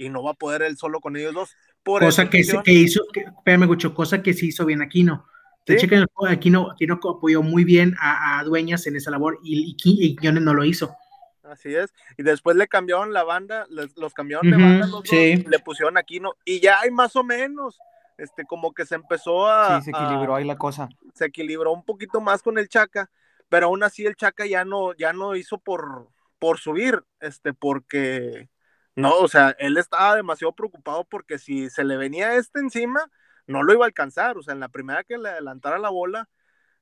y 0.00 0.08
no 0.08 0.22
va 0.22 0.30
a 0.32 0.34
poder 0.34 0.62
él 0.62 0.76
solo 0.76 1.00
con 1.00 1.16
ellos 1.16 1.34
dos. 1.34 1.56
Por 1.82 2.00
Cosa 2.02 2.28
que, 2.30 2.42
se- 2.44 2.62
que 2.62 2.72
hizo, 2.72 3.02
que, 3.12 3.20
espérame, 3.20 3.66
Gucho, 3.66 3.94
cosa 3.94 4.22
que 4.22 4.32
se 4.34 4.46
hizo 4.46 4.64
bien 4.66 4.82
Aquino. 4.82 5.26
Te 5.64 5.74
Sí. 5.74 5.80
chequen 5.82 6.00
el 6.00 6.06
juego, 6.12 6.32
Aquino, 6.32 6.70
Aquino 6.70 6.94
apoyó 6.94 7.42
muy 7.42 7.64
bien 7.64 7.94
a, 8.00 8.38
a 8.38 8.44
Dueñas 8.44 8.86
en 8.86 8.96
esa 8.96 9.10
labor 9.10 9.38
y, 9.44 9.76
y, 9.82 10.06
y 10.06 10.16
Quiñones 10.16 10.42
no 10.42 10.54
lo 10.54 10.64
hizo. 10.64 10.96
Así 11.42 11.74
es. 11.74 11.92
Y 12.16 12.22
después 12.22 12.56
le 12.56 12.66
cambiaron 12.68 13.12
la 13.12 13.24
banda, 13.24 13.66
les- 13.70 13.96
los 13.96 14.14
cambiaron 14.14 14.50
de 14.50 14.56
banda, 14.56 14.78
los 14.86 14.90
dos, 14.90 15.02
sí. 15.04 15.44
le 15.46 15.58
pusieron 15.58 15.98
Aquino. 15.98 16.34
Y 16.44 16.60
ya 16.60 16.80
hay 16.80 16.90
más 16.90 17.14
o 17.16 17.22
menos. 17.24 17.78
Este, 18.16 18.44
como 18.44 18.72
que 18.72 18.84
se 18.84 18.94
empezó 18.96 19.46
a. 19.48 19.80
Sí, 19.80 19.86
se 19.86 19.90
equilibró 19.90 20.34
a- 20.34 20.38
ahí 20.38 20.44
la 20.44 20.56
cosa. 20.58 20.88
se 21.14 21.24
equilibró 21.26 21.72
un 21.72 21.84
poquito 21.84 22.20
más 22.20 22.42
con 22.42 22.58
el 22.58 22.68
Chaca, 22.68 23.10
pero 23.48 23.66
aún 23.66 23.82
así 23.82 24.04
el 24.06 24.14
Chaca 24.16 24.44
ya 24.46 24.64
no, 24.64 24.94
ya 24.94 25.12
no 25.12 25.34
hizo 25.36 25.58
por, 25.58 26.08
por 26.38 26.58
subir, 26.58 27.02
este, 27.20 27.52
porque 27.54 28.48
no, 28.96 29.18
o 29.18 29.28
sea, 29.28 29.54
él 29.58 29.76
estaba 29.76 30.16
demasiado 30.16 30.54
preocupado 30.54 31.04
porque 31.04 31.38
si 31.38 31.70
se 31.70 31.84
le 31.84 31.96
venía 31.96 32.34
este 32.34 32.60
encima, 32.60 33.00
no 33.46 33.62
lo 33.62 33.72
iba 33.72 33.84
a 33.84 33.88
alcanzar, 33.88 34.38
o 34.38 34.42
sea, 34.42 34.54
en 34.54 34.60
la 34.60 34.68
primera 34.68 35.04
que 35.04 35.18
le 35.18 35.28
adelantara 35.28 35.78
la 35.78 35.90
bola, 35.90 36.28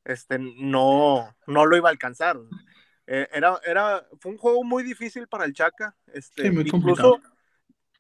este, 0.05 0.39
no, 0.39 1.37
no 1.47 1.67
lo 1.67 1.77
iba 1.77 1.89
a 1.89 1.93
alcanzar. 1.93 2.39
Eh, 3.07 3.29
era, 3.33 3.59
era, 3.65 4.07
fue 4.21 4.33
un 4.33 4.39
juego 4.39 4.65
muy 4.65 4.83
difícil 4.83 5.29
para 5.29 5.45
el 5.45 5.55
Chaca, 5.55 5.97
este, 6.13 6.45
Sí, 6.45 6.51
muy 6.51 6.63
incluso 6.63 7.13
complicado. 7.13 7.37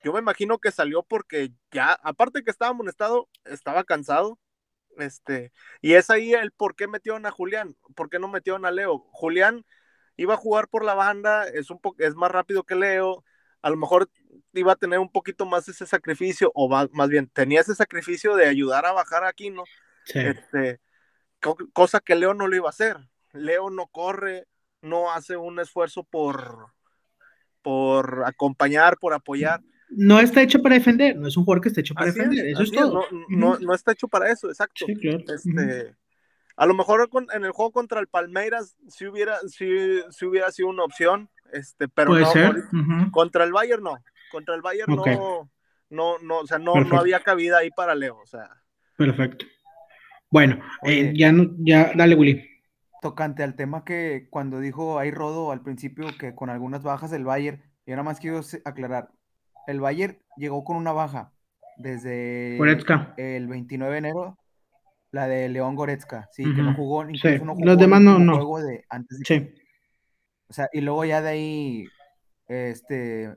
yo 0.04 0.12
me 0.12 0.18
imagino 0.20 0.58
que 0.58 0.70
salió 0.70 1.02
porque 1.02 1.52
ya, 1.70 1.92
aparte 2.02 2.44
que 2.44 2.50
estaba 2.50 2.70
amonestado, 2.70 3.28
estaba 3.44 3.84
cansado, 3.84 4.38
este, 4.98 5.52
y 5.80 5.94
es 5.94 6.10
ahí 6.10 6.34
el 6.34 6.50
por 6.52 6.74
qué 6.76 6.88
metieron 6.88 7.24
a 7.26 7.30
Julián, 7.30 7.76
por 7.94 8.10
qué 8.10 8.18
no 8.18 8.28
metieron 8.28 8.64
a 8.66 8.70
Leo. 8.70 8.98
Julián 9.12 9.64
iba 10.16 10.34
a 10.34 10.38
jugar 10.38 10.68
por 10.68 10.84
la 10.84 10.94
banda, 10.94 11.46
es, 11.46 11.70
un 11.70 11.80
po 11.80 11.94
es 11.98 12.14
más 12.14 12.30
rápido 12.30 12.64
que 12.64 12.74
Leo, 12.74 13.24
a 13.68 13.70
lo 13.70 13.76
mejor 13.76 14.08
iba 14.54 14.72
a 14.72 14.76
tener 14.76 14.98
un 14.98 15.10
poquito 15.12 15.44
más 15.46 15.68
ese 15.68 15.86
sacrificio, 15.86 16.50
o 16.54 16.68
va- 16.68 16.88
más 16.92 17.08
bien 17.08 17.28
tenía 17.28 17.60
ese 17.60 17.74
sacrificio 17.74 18.34
de 18.34 18.46
ayudar 18.46 18.86
a 18.86 18.92
bajar 18.92 19.22
a 19.24 19.28
Aquino, 19.28 19.62
Sí. 20.04 20.18
este, 20.20 20.80
co- 21.40 21.56
cosa 21.72 22.00
que 22.00 22.14
Leo 22.16 22.34
no 22.34 22.48
lo 22.48 22.56
iba 22.56 22.66
a 22.66 22.70
hacer. 22.70 22.96
Leo 23.32 23.68
no 23.70 23.86
corre, 23.88 24.46
no 24.80 25.12
hace 25.12 25.36
un 25.36 25.60
esfuerzo 25.60 26.02
por, 26.02 26.68
por 27.62 28.24
acompañar, 28.26 28.96
por 28.98 29.12
apoyar. 29.12 29.60
No 29.90 30.18
está 30.20 30.42
hecho 30.42 30.60
para 30.62 30.74
defender, 30.76 31.16
no 31.16 31.28
es 31.28 31.36
un 31.36 31.44
jugador 31.44 31.62
que 31.62 31.68
esté 31.68 31.80
hecho 31.82 31.94
para 31.94 32.08
Así 32.10 32.18
defender, 32.18 32.46
es, 32.46 32.52
eso 32.54 32.62
es 32.62 32.70
todo. 32.72 32.92
No, 33.10 33.26
no- 33.28 33.50
Ujú. 33.52 33.64
no 33.64 33.74
está 33.74 33.92
hecho 33.92 34.08
para 34.08 34.30
eso, 34.30 34.48
exacto. 34.48 34.86
Sí, 34.86 34.94
claro. 34.96 35.18
Este, 35.28 35.94
a 36.56 36.66
lo 36.66 36.74
mejor 36.74 37.08
con- 37.10 37.28
en 37.32 37.44
el 37.44 37.52
juego 37.52 37.72
contra 37.72 38.00
el 38.00 38.08
Palmeiras 38.08 38.76
sí 38.88 39.06
hubiera, 39.06 39.38
sí 39.48 40.26
hubiera 40.26 40.50
sido 40.52 40.68
una 40.68 40.84
opción, 40.84 41.30
este, 41.52 41.88
pero 41.88 42.08
Puede 42.10 42.22
no, 42.22 42.30
ser. 42.30 42.64
contra 43.10 43.44
el 43.44 43.52
Bayern 43.52 43.82
no, 43.82 43.96
contra 44.30 44.54
el 44.54 44.62
Bayern 44.62 44.94
no, 44.94 45.50
no, 45.90 46.18
no, 46.18 46.38
o 46.40 46.46
sea, 46.46 46.58
no, 46.58 46.74
no 46.74 46.98
había 46.98 47.20
cabida 47.20 47.58
ahí 47.58 47.70
para 47.70 47.94
Leo, 47.94 48.18
o 48.18 48.26
sea, 48.26 48.48
Perfecto. 48.96 49.46
Bueno, 50.30 50.60
eh, 50.82 51.12
ya 51.16 51.32
no, 51.32 51.50
ya, 51.58 51.92
dale, 51.94 52.14
Willy. 52.14 52.44
Tocante 53.00 53.42
al 53.44 53.54
tema 53.54 53.84
que 53.84 54.26
cuando 54.28 54.58
dijo 54.60 54.98
ahí 54.98 55.10
Rodo 55.10 55.52
al 55.52 55.62
principio 55.62 56.06
que 56.18 56.34
con 56.34 56.50
algunas 56.50 56.82
bajas 56.82 57.10
del 57.10 57.24
Bayern, 57.24 57.62
yo 57.86 57.92
nada 57.94 58.02
más 58.02 58.18
quiero 58.20 58.40
aclarar, 58.64 59.08
el 59.68 59.80
Bayern 59.80 60.18
llegó 60.36 60.64
con 60.64 60.76
una 60.76 60.92
baja 60.92 61.32
desde 61.76 62.56
Goretzka. 62.58 63.14
el 63.16 63.46
29 63.46 63.92
de 63.92 63.98
enero, 63.98 64.36
la 65.12 65.28
de 65.28 65.48
León 65.48 65.76
Goretzka, 65.76 66.28
sí, 66.32 66.42
que 66.42 66.60
no 66.62 66.74
jugó, 66.74 67.04
Sí, 67.06 67.12
incluso 67.14 67.44
no 67.44 67.54
jugó 67.54 67.64
los 67.66 67.74
el 67.74 67.78
demás 67.80 68.00
no, 68.02 68.10
último 68.16 68.32
no. 68.32 68.36
juego 68.38 68.60
de 68.62 68.84
antes 68.90 69.18
de 69.20 69.24
Sí. 69.24 69.54
O 70.48 70.52
sea, 70.52 70.68
y 70.72 70.80
luego 70.80 71.04
ya 71.04 71.20
de 71.22 71.28
ahí, 71.28 71.84
este, 72.48 73.34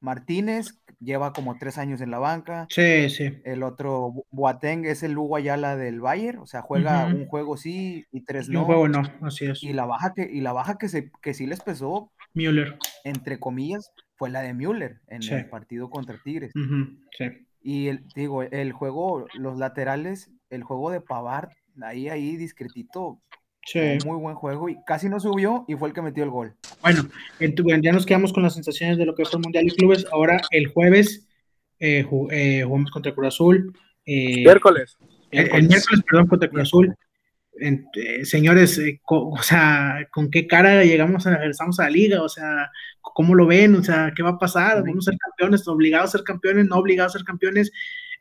Martínez 0.00 0.80
lleva 0.98 1.32
como 1.32 1.56
tres 1.58 1.78
años 1.78 2.00
en 2.00 2.10
la 2.10 2.18
banca. 2.18 2.66
Sí, 2.70 3.08
sí. 3.10 3.40
El 3.44 3.62
otro, 3.62 4.24
Boateng, 4.30 4.84
es 4.84 5.02
el 5.02 5.12
Lugo 5.12 5.36
Ayala 5.36 5.76
del 5.76 6.00
Bayern. 6.00 6.38
O 6.38 6.46
sea, 6.46 6.62
juega 6.62 7.06
un 7.06 7.26
juego 7.26 7.56
sí 7.56 8.04
y 8.12 8.22
tres 8.24 8.48
Y 8.48 8.52
no. 8.52 8.60
un 8.60 8.66
juego 8.66 8.88
no, 8.88 9.02
así 9.22 9.46
es. 9.46 9.62
Y 9.62 9.72
la 9.72 9.84
baja 9.84 10.12
que, 10.14 10.22
y 10.30 10.40
la 10.40 10.52
baja 10.52 10.78
que, 10.78 10.88
se, 10.88 11.10
que 11.20 11.34
sí 11.34 11.46
les 11.46 11.60
pesó, 11.60 12.10
Müller. 12.34 12.78
entre 13.04 13.38
comillas, 13.38 13.90
fue 14.16 14.30
la 14.30 14.42
de 14.42 14.54
Müller 14.54 15.00
en 15.08 15.22
Sí. 15.22 15.34
el 15.34 15.48
partido 15.48 15.90
contra 15.90 16.18
Tigres. 16.22 16.52
Sí. 17.16 17.24
Y 17.60 17.88
el, 17.88 18.04
digo, 18.16 18.42
el 18.42 18.72
juego, 18.72 19.26
los 19.34 19.58
laterales, 19.58 20.30
el 20.50 20.64
juego 20.64 20.90
de 20.90 21.00
Pavard, 21.00 21.50
ahí, 21.82 22.08
ahí, 22.08 22.36
discretito, 22.36 23.20
Sí. 23.64 23.98
muy 24.04 24.16
buen 24.18 24.34
juego. 24.34 24.68
Y 24.68 24.76
casi 24.86 25.08
no 25.08 25.20
subió 25.20 25.64
y 25.68 25.74
fue 25.76 25.88
el 25.88 25.94
que 25.94 26.02
metió 26.02 26.24
el 26.24 26.30
gol. 26.30 26.54
Bueno, 26.82 27.08
ya 27.80 27.92
nos 27.92 28.04
quedamos 28.06 28.32
con 28.32 28.42
las 28.42 28.54
sensaciones 28.54 28.98
de 28.98 29.06
lo 29.06 29.14
que 29.14 29.24
fue 29.24 29.38
el 29.38 29.42
Mundial 29.44 29.66
de 29.66 29.74
Clubes. 29.76 30.04
Ahora 30.12 30.40
el 30.50 30.66
jueves 30.68 31.28
eh, 31.78 32.04
eh, 32.30 32.62
jugamos 32.64 32.90
contra 32.90 33.14
Cruz 33.14 33.28
Azul. 33.28 33.72
eh, 34.04 34.38
miércoles. 34.44 34.96
el, 35.30 35.48
el 35.52 35.68
miércoles, 35.68 36.02
perdón, 36.08 36.26
contra 36.26 36.48
Cruz 36.48 36.62
Azul. 36.62 36.94
En- 37.60 37.86
eh, 37.94 38.24
señores, 38.24 38.78
eh, 38.78 39.00
co- 39.04 39.28
o 39.28 39.42
sea, 39.42 40.08
¿con 40.10 40.30
qué 40.30 40.46
cara 40.46 40.82
llegamos 40.84 41.26
a, 41.26 41.36
regresamos 41.36 41.78
a 41.78 41.84
la 41.84 41.90
liga? 41.90 42.22
O 42.22 42.28
sea, 42.28 42.70
¿cómo 43.00 43.34
lo 43.34 43.46
ven? 43.46 43.74
O 43.76 43.82
sea, 43.84 44.10
¿qué 44.16 44.22
va 44.22 44.30
a 44.30 44.38
pasar? 44.38 44.82
¿Vamos 44.82 45.06
a 45.06 45.10
ser 45.12 45.18
campeones? 45.20 45.68
¿Obligados 45.68 46.08
a 46.08 46.18
ser 46.18 46.24
campeones? 46.24 46.66
¿No 46.66 46.76
obligados 46.76 47.14
a 47.14 47.18
ser 47.18 47.26
campeones? 47.26 47.70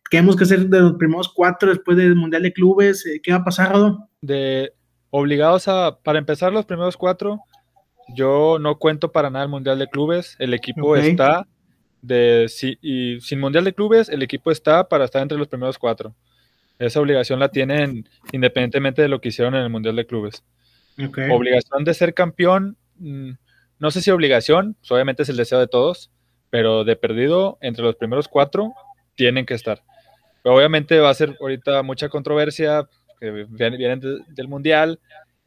¿Qué 0.10 0.18
hemos 0.18 0.36
que 0.36 0.44
hacer 0.44 0.68
de 0.68 0.80
los 0.82 0.94
primeros 0.98 1.32
cuatro 1.34 1.70
después 1.70 1.98
del 1.98 2.16
Mundial 2.16 2.44
de 2.44 2.52
Clubes? 2.54 3.06
¿Qué 3.24 3.32
va 3.32 3.38
a 3.40 3.44
pasar, 3.44 3.72
Rodo? 3.72 4.10
de 4.22 4.72
obligados 5.12 5.68
a, 5.68 6.00
para 6.02 6.20
empezar 6.20 6.52
los 6.52 6.66
primeros 6.66 6.98
cuatro, 6.98 7.42
yo 8.16 8.58
no 8.60 8.78
cuento 8.78 9.12
para 9.12 9.30
nada 9.30 9.46
el 9.46 9.52
Mundial 9.52 9.78
de 9.80 9.88
Clubes, 9.88 10.36
el 10.40 10.54
equipo 10.54 10.96
está 11.12 11.48
de, 12.02 12.48
si- 12.50 12.78
y 12.82 13.22
sin 13.22 13.40
Mundial 13.40 13.64
de 13.64 13.74
Clubes, 13.74 14.10
el 14.10 14.24
equipo 14.24 14.50
está 14.52 14.88
para 14.90 15.06
estar 15.06 15.22
entre 15.22 15.38
los 15.38 15.48
primeros 15.48 15.78
cuatro. 15.78 16.16
Esa 16.80 17.00
obligación 17.00 17.40
la 17.40 17.50
tienen 17.50 18.10
independientemente 18.32 19.02
de 19.04 19.08
lo 19.08 19.22
que 19.22 19.30
hicieron 19.30 19.54
en 19.54 19.62
el 19.62 19.70
Mundial 19.70 19.96
de 19.96 20.08
Clubes. 20.08 20.44
Obligación 21.32 21.84
de 21.84 21.94
ser 21.94 22.14
campeón, 22.14 22.76
mm, 22.98 23.32
no 23.80 23.92
sé 23.92 24.02
si 24.02 24.12
obligación, 24.12 24.76
pues 24.80 24.92
obviamente 24.92 25.24
es 25.24 25.30
el 25.30 25.38
deseo 25.38 25.60
de 25.60 25.68
todos, 25.68 26.10
pero 26.50 26.84
de 26.84 26.96
perdido, 26.96 27.58
entre 27.62 27.84
los 27.84 27.96
primeros 27.96 28.28
cuatro, 28.28 28.74
tienen 29.16 29.46
que 29.46 29.54
estar. 29.54 29.82
Pero 30.44 30.56
obviamente 30.56 31.00
va 31.00 31.10
a 31.10 31.14
ser 31.14 31.36
ahorita 31.40 31.84
mucha 31.84 32.10
controversia, 32.10 32.88
que 33.22 33.32
vienen, 33.32 33.80
vienen 33.80 34.02
de- 34.02 34.20
del 34.30 34.50
Mundial, 34.50 35.00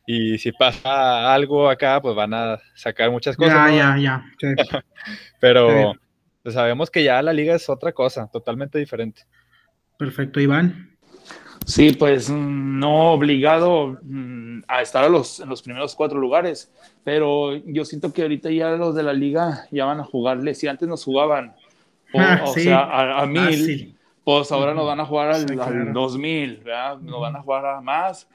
y 0.07 0.39
si 0.39 0.53
pasa 0.53 1.35
algo 1.35 1.69
acá, 1.69 2.01
pues 2.01 2.15
van 2.15 2.35
a 2.35 2.59
sacar 2.75 3.11
muchas 3.11 3.37
cosas, 3.37 3.55
Ya, 3.55 3.71
¿no? 3.71 3.77
ya, 3.77 3.99
ya. 3.99 4.25
Sí. 4.39 4.49
Pero 5.41 5.95
pues, 6.43 6.55
sabemos 6.55 6.91
que 6.91 7.05
ya 7.05 7.23
la 7.23 7.33
liga 7.33 7.55
es 7.57 7.69
otra 7.69 7.93
cosa, 7.93 8.29
totalmente 8.33 8.79
diferente. 8.79 9.23
Perfecto, 9.99 10.41
Iván. 10.41 10.91
Sí, 11.67 11.93
pues 11.93 12.29
mm, 12.31 12.79
no 12.79 13.13
obligado 13.13 13.99
mm, 14.03 14.63
a 14.69 14.83
estar 14.83 15.05
a 15.05 15.09
los, 15.09 15.41
en 15.41 15.49
los 15.49 15.63
primeros 15.63 15.95
cuatro 15.95 16.19
lugares, 16.19 16.71
pero 17.05 17.57
yo 17.57 17.85
siento 17.85 18.13
que 18.13 18.23
ahorita 18.23 18.51
ya 18.51 18.71
los 18.73 18.95
de 18.95 19.03
la 19.03 19.13
liga 19.13 19.67
ya 19.71 19.87
van 19.87 20.01
a 20.01 20.05
jugarle. 20.05 20.55
Si 20.55 20.67
antes 20.67 20.89
nos 20.89 21.05
jugaban, 21.05 21.55
o, 22.13 22.21
Ah, 22.21 22.41
o 22.45 22.55
sí. 22.55 22.65
sea, 22.65 22.81
a, 22.81 23.23
a 23.23 23.27
mil. 23.27 23.94
Pues 24.25 24.51
ahora 24.53 24.73
Ujú. 24.73 24.79
nos 24.81 24.87
van 24.87 25.01
a 25.01 25.07
jugar 25.07 25.29
al, 25.31 25.41
Sí, 25.49 25.53
al 25.53 25.57
claro. 25.57 25.93
2000, 25.93 26.57
¿verdad? 26.65 26.99
Nos 26.99 27.21
van 27.21 27.37
a 27.37 27.43
jugar 27.43 27.67
a 27.67 27.81
más 27.81 28.29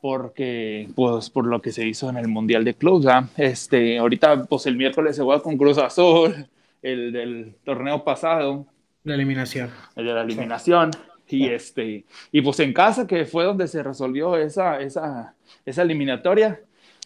porque, 0.00 0.88
pues, 0.94 1.28
por 1.30 1.46
lo 1.46 1.60
que 1.60 1.72
se 1.72 1.86
hizo 1.86 2.08
en 2.08 2.16
el 2.16 2.28
Mundial 2.28 2.64
de 2.64 2.74
Clubs, 2.74 3.04
¿verdad? 3.04 3.24
Este, 3.36 3.98
ahorita, 3.98 4.44
pues, 4.44 4.66
el 4.66 4.76
miércoles 4.76 5.16
se 5.16 5.22
juega 5.22 5.42
con 5.42 5.56
Cruz 5.56 5.78
Azul, 5.78 6.46
el 6.82 7.12
del 7.12 7.54
torneo 7.64 8.04
pasado, 8.04 8.66
La 9.04 9.14
eliminación. 9.14 9.70
el 9.96 10.06
de 10.06 10.12
la 10.14 10.22
eliminación. 10.22 10.90
Y, 11.30 11.46
este, 11.48 12.04
y 12.32 12.40
pues 12.40 12.58
en 12.60 12.72
casa, 12.72 13.06
que 13.06 13.26
fue 13.26 13.44
donde 13.44 13.68
se 13.68 13.82
resolvió 13.82 14.36
esa, 14.38 14.80
esa, 14.80 15.34
esa 15.66 15.82
eliminatoria. 15.82 16.60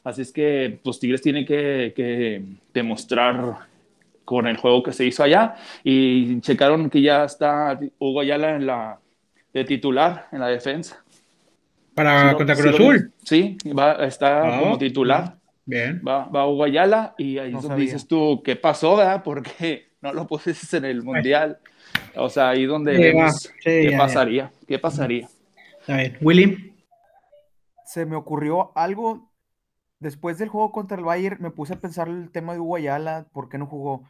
Así 0.04 0.22
es 0.22 0.30
que 0.30 0.78
pues 0.84 1.00
Tigres 1.00 1.22
tiene 1.22 1.44
que, 1.44 1.92
que 1.96 2.40
demostrar 2.72 3.66
con 4.24 4.46
el 4.46 4.56
juego 4.56 4.82
que 4.82 4.92
se 4.92 5.04
hizo 5.04 5.22
allá. 5.22 5.54
Y 5.84 6.40
checaron 6.40 6.88
que 6.90 7.00
ya 7.02 7.24
está 7.24 7.78
Hugo 7.98 8.20
Ayala 8.20 8.56
en 8.56 8.66
la, 8.66 8.98
de 9.52 9.64
titular 9.64 10.26
en 10.32 10.40
la 10.40 10.48
defensa. 10.48 11.02
Para 11.94 12.30
Sí, 12.30 12.36
contra 12.36 12.56
Cruz 12.56 12.74
Azul. 12.74 13.12
Sí, 13.22 13.58
va, 13.78 13.92
está 14.06 14.56
Ah, 14.56 14.60
como 14.60 14.78
titular. 14.78 15.36
Bien. 15.64 16.02
Va, 16.06 16.24
va 16.26 16.46
Hugo 16.48 16.64
Ayala 16.64 17.14
y 17.18 17.38
ahí 17.38 17.52
No 17.52 17.58
es 17.58 17.62
donde 17.64 17.74
sabía. 17.74 17.84
dices 17.84 18.08
tú, 18.08 18.42
¿qué 18.44 18.56
pasó, 18.56 18.96
verdad? 18.96 19.22
Porque 19.22 19.88
no 20.00 20.12
lo 20.12 20.26
pusiste 20.26 20.76
en 20.78 20.84
el 20.86 21.02
Mundial. 21.02 21.58
O 22.16 22.28
sea, 22.30 22.48
ahí 22.50 22.64
donde 22.64 22.96
Sí, 22.96 23.02
vemos 23.02 23.32
Sí, 23.42 23.50
qué 23.62 23.84
ya, 23.84 23.90
ya. 23.92 23.98
pasaría, 23.98 24.52
qué 24.66 24.78
pasaría. 24.78 25.28
Bien. 25.86 26.16
Willy. 26.20 26.74
se 27.84 28.06
me 28.06 28.16
ocurrió 28.16 28.72
algo 28.76 29.30
después 30.02 30.38
del 30.38 30.48
juego 30.48 30.72
contra 30.72 30.98
el 30.98 31.04
Bayern, 31.04 31.40
me 31.40 31.50
puse 31.50 31.74
a 31.74 31.80
pensar 31.80 32.08
el 32.08 32.30
tema 32.30 32.52
de 32.52 32.60
Hugo 32.60 32.76
Ayala, 32.76 33.26
¿por 33.32 33.48
qué 33.48 33.58
no 33.58 33.66
jugó? 33.66 34.04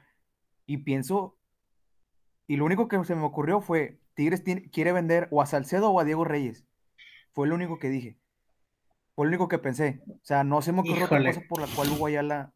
Y 0.66 0.78
pienso, 0.78 1.36
y 2.46 2.56
lo 2.56 2.64
único 2.64 2.88
que 2.88 3.02
se 3.04 3.14
me 3.14 3.24
ocurrió 3.24 3.60
fue, 3.60 3.98
Tigres 4.14 4.42
tiene- 4.44 4.68
quiere 4.70 4.92
vender 4.92 5.28
o 5.30 5.40
a 5.42 5.46
Salcedo 5.46 5.90
o 5.90 6.00
a 6.00 6.04
Diego 6.04 6.24
Reyes. 6.24 6.64
Fue 7.32 7.46
lo 7.48 7.54
único 7.54 7.78
que 7.78 7.88
dije. 7.88 8.16
Fue 9.14 9.26
lo 9.26 9.30
único 9.30 9.48
que 9.48 9.58
pensé. 9.58 10.02
O 10.08 10.18
sea, 10.24 10.44
no 10.44 10.60
se 10.62 10.72
me 10.72 10.80
ocurrió 10.80 11.04
otra 11.06 11.18
Híjole. 11.18 11.34
cosa 11.34 11.46
por 11.48 11.60
la 11.60 11.66
cual 11.74 11.88
Hugo 11.90 12.06
Ayala 12.06 12.52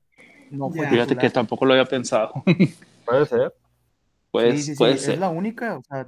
no 0.50 0.70
fue. 0.70 0.88
Fíjate 0.88 1.16
que 1.16 1.30
tampoco 1.30 1.64
lo 1.64 1.72
había 1.72 1.84
pensado. 1.86 2.32
Puede 3.06 3.26
ser. 3.26 3.54
Pues, 4.30 4.54
Sí, 4.56 4.62
sí, 4.62 4.72
sí, 4.72 4.78
puede 4.78 4.94
es 4.94 5.02
ser. 5.02 5.18
la 5.18 5.30
única, 5.30 5.78
o 5.78 5.82
sea, 5.82 6.06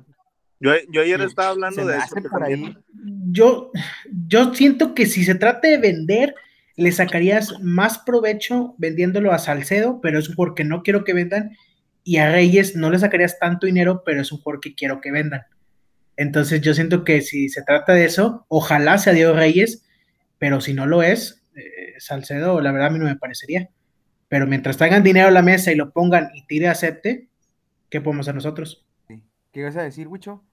Yo, 0.61 0.73
yo 0.91 1.01
ayer 1.03 1.21
estaba 1.23 1.51
hablando 1.51 1.87
de 1.87 1.97
eso. 1.99 2.17
por 2.31 2.43
ahí. 2.45 2.77
Yo, 3.31 3.71
yo 4.27 4.53
siento 4.55 4.95
que 4.95 5.07
si 5.07 5.25
se 5.25 5.35
trata 5.35 5.69
de 5.69 5.79
vender, 5.79 6.35
le 6.79 6.93
sacarías 6.93 7.61
más 7.61 7.99
provecho 7.99 8.77
vendiéndolo 8.79 9.33
a 9.33 9.39
Salcedo, 9.39 10.01
pero 10.01 10.21
es 10.21 10.29
un 10.29 10.37
jugador 10.37 10.55
que 10.55 10.63
no 10.63 10.85
quiero 10.85 11.03
que 11.03 11.13
vendan, 11.13 11.57
y 12.05 12.19
a 12.19 12.31
Reyes 12.31 12.77
no 12.77 12.89
le 12.89 13.01
sacarías 13.01 13.37
tanto 13.41 13.67
dinero, 13.67 14.03
pero 14.07 14.21
es 14.21 14.31
un 14.31 14.39
jugador 14.39 14.61
que 14.61 14.77
quiero 14.77 15.01
que 15.01 15.11
vendan. 15.11 15.43
Entonces 16.17 16.61
yo 16.61 16.75
siento 16.75 17.03
que 17.03 17.21
si 17.21 17.49
se 17.49 17.65
trata 17.65 17.95
de 17.95 18.05
eso, 18.05 18.47
ojalá 18.47 18.97
sea 18.99 19.13
Diego 19.13 19.35
Reyes, 19.35 19.85
pero 20.39 20.61
si 20.61 20.73
no 20.73 20.87
lo 20.87 21.03
es, 21.03 21.43
eh, 21.57 21.95
Salcedo, 21.99 22.61
la 22.61 22.71
verdad 22.71 22.89
a 22.89 22.91
mí 22.91 23.01
no 23.01 23.07
me 23.07 23.17
parecería. 23.17 23.69
Pero 24.29 24.47
mientras 24.47 24.77
traigan 24.77 25.03
dinero 25.03 25.27
a 25.29 25.33
la 25.33 25.43
mesa 25.43 25.73
y 25.73 25.75
lo 25.75 25.91
pongan 25.91 26.31
y 26.33 26.47
tire 26.47 26.69
acepte, 26.69 27.29
¿qué 27.91 28.01
podemos 28.01 28.25
hacer 28.25 28.37
nosotros? 28.37 28.87
¿Qué 29.09 29.61
ibas 29.61 29.77
a 29.77 29.83
decir, 29.83 30.07
Wicho? 30.07 30.45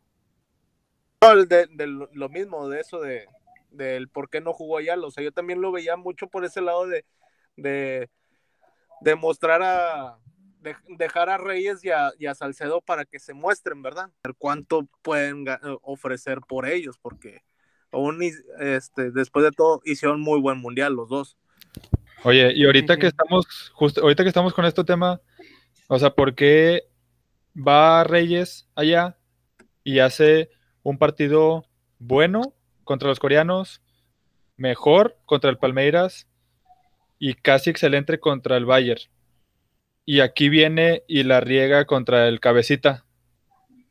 No, 1.21 1.45
de, 1.45 1.67
de 1.71 1.85
lo 1.85 2.09
lo 2.11 2.29
mismo, 2.29 2.67
de 2.67 2.79
eso 2.79 2.99
de 2.99 3.27
del 3.75 4.07
por 4.09 4.29
qué 4.29 4.41
no 4.41 4.53
jugó 4.53 4.77
allá. 4.77 4.95
O 4.99 5.11
sea, 5.11 5.23
yo 5.23 5.31
también 5.31 5.61
lo 5.61 5.71
veía 5.71 5.95
mucho 5.97 6.27
por 6.27 6.45
ese 6.45 6.61
lado 6.61 6.87
de, 6.87 7.05
de, 7.55 8.09
de 9.01 9.15
mostrar 9.15 9.61
a 9.61 10.17
de- 10.61 10.75
dejar 10.97 11.29
a 11.29 11.37
Reyes 11.37 11.83
y 11.83 11.91
a, 11.91 12.11
y 12.17 12.25
a 12.25 12.35
Salcedo 12.35 12.81
para 12.81 13.05
que 13.05 13.19
se 13.19 13.33
muestren, 13.33 13.81
¿verdad? 13.81 14.09
Ver 14.23 14.35
Cuánto 14.37 14.87
pueden 15.01 15.45
ga- 15.45 15.59
ofrecer 15.81 16.39
por 16.41 16.67
ellos, 16.67 16.97
porque 16.99 17.43
aún 17.91 18.19
este, 18.59 19.11
después 19.11 19.45
de 19.45 19.51
todo 19.51 19.81
hicieron 19.85 20.21
muy 20.21 20.39
buen 20.41 20.57
mundial 20.57 20.93
los 20.93 21.09
dos. 21.09 21.37
Oye, 22.23 22.51
y 22.55 22.65
ahorita 22.65 22.97
que 22.97 23.07
estamos, 23.07 23.69
justo, 23.73 24.01
ahorita 24.01 24.23
que 24.23 24.29
estamos 24.29 24.53
con 24.53 24.65
este 24.65 24.83
tema, 24.83 25.21
o 25.87 25.99
sea, 25.99 26.09
¿por 26.09 26.33
qué 26.33 26.87
va 27.55 28.03
Reyes 28.03 28.67
allá 28.73 29.17
y 29.83 29.99
hace 29.99 30.49
un 30.81 30.97
partido 30.97 31.65
bueno 31.99 32.55
contra 32.85 33.09
los 33.09 33.19
coreanos, 33.19 33.81
mejor 34.55 35.17
contra 35.25 35.49
el 35.49 35.57
Palmeiras 35.57 36.27
y 37.19 37.33
casi 37.33 37.69
excelente 37.69 38.19
contra 38.19 38.55
el 38.55 38.65
Bayern? 38.65 39.01
Y 40.05 40.21
aquí 40.21 40.47
viene 40.47 41.03
y 41.07 41.23
la 41.23 41.41
riega 41.41 41.85
contra 41.85 42.27
el 42.27 42.39
Cabecita. 42.39 43.03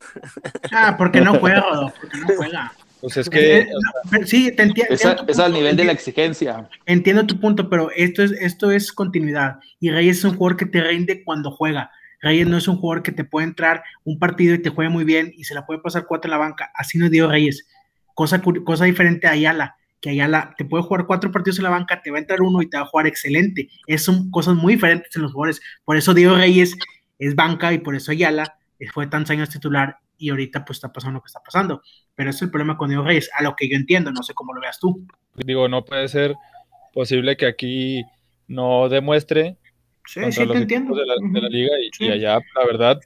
Ah, 0.72 0.96
porque 0.98 1.20
no 1.20 1.38
juega, 1.38 1.60
Rodolfo, 1.60 1.96
porque 2.00 2.18
no 2.18 2.26
juega. 2.36 2.72
Pues 3.04 3.18
es 3.18 3.28
que, 3.28 3.58
Eh, 3.58 3.68
pero 4.10 4.26
sí, 4.26 4.50
te 4.52 4.62
entiendo 4.62 4.88
tu 4.88 4.94
es 4.94 5.04
al 5.04 5.16
punto, 5.16 5.48
nivel 5.48 5.76
de 5.76 5.84
la 5.84 5.92
exigencia. 5.92 6.68
Entiendo 6.86 7.26
tu 7.26 7.38
punto, 7.38 7.68
pero 7.68 7.90
esto 7.94 8.22
es, 8.22 8.32
esto 8.32 8.70
es 8.70 8.92
continuidad. 8.92 9.60
Y 9.78 9.90
Reyes 9.90 10.18
es 10.18 10.24
un 10.24 10.36
jugador 10.36 10.56
que 10.56 10.64
te 10.64 10.82
rinde 10.82 11.22
cuando 11.22 11.50
juega. 11.50 11.90
Reyes 12.22 12.46
no 12.48 12.56
es 12.56 12.66
un 12.66 12.78
jugador 12.78 13.02
que 13.02 13.12
te 13.12 13.24
puede 13.24 13.46
entrar 13.46 13.84
un 14.04 14.18
partido 14.18 14.54
y 14.54 14.62
te 14.62 14.70
juegue 14.70 14.90
muy 14.90 15.04
bien 15.04 15.34
y 15.36 15.44
se 15.44 15.54
la 15.54 15.66
puede 15.66 15.80
pasar 15.80 16.06
cuatro 16.06 16.28
en 16.28 16.30
la 16.30 16.38
banca. 16.38 16.72
Así 16.74 16.96
no 16.96 17.10
Diego 17.10 17.28
Reyes. 17.28 17.66
Cosa, 18.14 18.40
cosa 18.42 18.84
diferente 18.84 19.26
a 19.26 19.32
Ayala, 19.32 19.76
que 20.00 20.10
Ayala 20.10 20.54
te 20.56 20.64
puede 20.64 20.82
jugar 20.84 21.06
cuatro 21.06 21.30
partidos 21.32 21.58
en 21.58 21.64
la 21.64 21.70
banca, 21.70 22.00
te 22.02 22.10
va 22.10 22.18
a 22.18 22.20
entrar 22.20 22.40
uno 22.42 22.62
y 22.62 22.68
te 22.68 22.76
va 22.76 22.84
a 22.84 22.86
jugar 22.86 23.06
excelente. 23.06 23.68
Es, 23.86 24.04
son 24.04 24.30
cosas 24.30 24.54
muy 24.54 24.74
diferentes 24.74 25.14
en 25.16 25.22
los 25.22 25.32
jugadores. 25.32 25.60
Por 25.84 25.96
eso 25.96 26.14
Diego 26.14 26.36
Reyes 26.36 26.76
es 27.18 27.34
banca 27.34 27.72
y 27.72 27.78
por 27.78 27.94
eso 27.96 28.12
Ayala 28.12 28.56
fue 28.92 29.06
tantos 29.06 29.30
años 29.30 29.48
titular 29.48 29.96
y 30.18 30.30
ahorita 30.30 30.64
pues 30.64 30.76
está 30.76 30.92
pasando 30.92 31.18
lo 31.18 31.22
que 31.22 31.28
está 31.28 31.40
pasando. 31.42 31.82
Pero 32.14 32.30
ese 32.30 32.36
es 32.38 32.42
el 32.42 32.50
problema 32.50 32.76
con 32.76 32.88
Diego 32.90 33.02
Reyes, 33.04 33.30
a 33.36 33.42
lo 33.42 33.56
que 33.56 33.68
yo 33.68 33.76
entiendo, 33.76 34.12
no 34.12 34.22
sé 34.22 34.34
cómo 34.34 34.52
lo 34.54 34.60
veas 34.60 34.78
tú. 34.78 35.04
digo, 35.34 35.68
no 35.68 35.84
puede 35.84 36.06
ser 36.08 36.34
posible 36.92 37.36
que 37.36 37.46
aquí 37.46 38.04
no 38.46 38.88
demuestre 38.88 39.56
Sí, 40.06 40.20
sí, 40.30 40.46
te 40.46 40.52
entiendo. 40.58 40.94
de 40.94 41.06
la, 41.06 41.14
de 41.18 41.40
la 41.40 41.48
liga 41.48 41.72
y, 41.80 41.88
Sí. 41.96 42.04
y 42.04 42.10
allá, 42.10 42.34
la 42.54 42.66
verdad, 42.66 43.00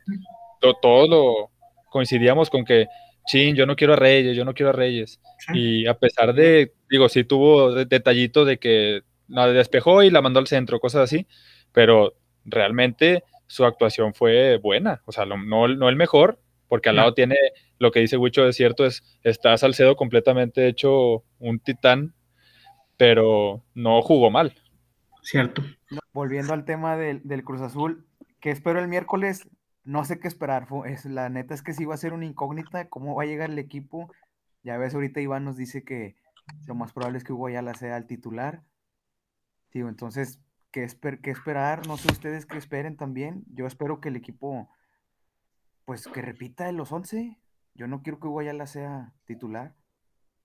to- 0.61 0.75
todos 0.83 1.09
lo 1.09 1.51
coincidíamos 1.91 2.51
con 2.51 2.65
que, 2.65 2.87
chin, 3.29 3.55
yo 3.55 3.67
no 3.67 3.77
quiero 3.77 3.93
a 3.93 3.97
Reyes, 3.97 4.37
yo 4.37 4.45
no 4.45 4.55
quiero 4.55 4.71
a 4.71 4.73
Reyes. 4.73 5.21
Sí. 5.39 5.53
Y 5.83 5.87
a 5.87 5.95
pesar 5.95 6.35
de, 6.35 6.73
digo, 6.91 7.09
sí 7.09 7.23
tuvo 7.25 7.73
de- 7.73 7.85
detallito 7.85 8.45
de 8.45 8.59
que 8.59 9.03
la 9.29 9.47
despejó 9.47 10.03
y 10.03 10.11
la 10.11 10.23
mandó 10.23 10.41
al 10.41 10.47
centro, 10.47 10.81
cosas 10.81 11.03
así, 11.03 11.27
pero 11.73 12.15
realmente 12.45 13.23
su 13.47 13.65
actuación 13.65 14.15
fue 14.15 14.57
buena, 14.59 15.03
o 15.05 15.13
sea, 15.13 15.25
lo- 15.27 15.37
no, 15.39 15.69
no 15.69 15.89
el 15.89 15.97
mejor, 15.97 16.41
porque 16.67 16.89
al 16.89 16.97
No. 16.97 17.03
lado 17.03 17.15
tiene 17.15 17.37
lo 17.79 17.91
que 17.93 18.01
dice 18.01 18.17
Wicho, 18.17 18.47
es 18.49 18.57
cierto, 18.57 18.85
es, 18.85 19.03
está 19.23 19.57
Salcedo 19.57 19.95
completamente 19.97 20.67
hecho 20.67 21.25
un 21.39 21.61
titán, 21.61 22.15
pero 22.97 23.63
no 23.75 24.03
jugó 24.03 24.31
mal. 24.31 24.55
Cierto. 25.23 25.63
Volviendo 26.13 26.53
al 26.55 26.65
tema 26.65 26.97
del, 26.97 27.21
del 27.25 27.45
Cruz 27.45 27.61
Azul, 27.61 28.07
¿qué 28.41 28.51
espero 28.51 28.81
el 28.81 28.89
miércoles? 28.89 29.49
No 29.89 30.05
sé 30.05 30.21
qué 30.21 30.29
esperar. 30.29 30.69
Es, 30.85 31.07
la 31.07 31.31
neta 31.31 31.55
es 31.55 31.63
que 31.63 31.73
sí 31.73 31.87
va 31.87 31.95
a 31.95 31.97
ser 31.97 32.13
una 32.13 32.27
incógnita 32.27 32.91
cómo 32.91 33.15
va 33.15 33.23
a 33.23 33.27
llegar 33.27 33.49
el 33.49 33.59
equipo. 33.59 34.13
Ya 34.63 34.77
ves, 34.77 34.95
ahorita 34.95 35.23
Iván 35.23 35.45
nos 35.47 35.57
dice 35.57 35.83
que 35.83 36.15
lo 36.67 36.75
más 36.75 36.93
probable 36.93 37.17
es 37.17 37.25
que 37.25 37.33
Hugo 37.33 37.47
Ayala 37.47 37.73
sea 37.73 37.97
el 37.97 38.07
titular. 38.07 38.63
Digo, 39.73 39.89
entonces, 39.89 40.41
¿qué, 40.73 40.85
esper- 40.85 41.23
qué 41.23 41.31
esperar? 41.31 41.87
No 41.87 41.97
sé 41.97 42.13
ustedes 42.13 42.45
qué 42.45 42.59
esperen 42.59 42.99
también. 42.99 43.45
Yo 43.55 43.67
espero 43.67 43.99
que 43.99 44.11
el 44.11 44.17
equipo, 44.17 44.69
pues, 45.87 46.07
que 46.07 46.21
repita 46.21 46.67
de 46.67 46.73
los 46.73 46.93
11. 46.93 47.39
Yo 47.75 47.87
no 47.87 48.03
quiero 48.03 48.21
que 48.21 48.27
Hugo 48.27 48.41
Ayala 48.41 48.67
sea 48.67 49.15
titular. 49.25 49.75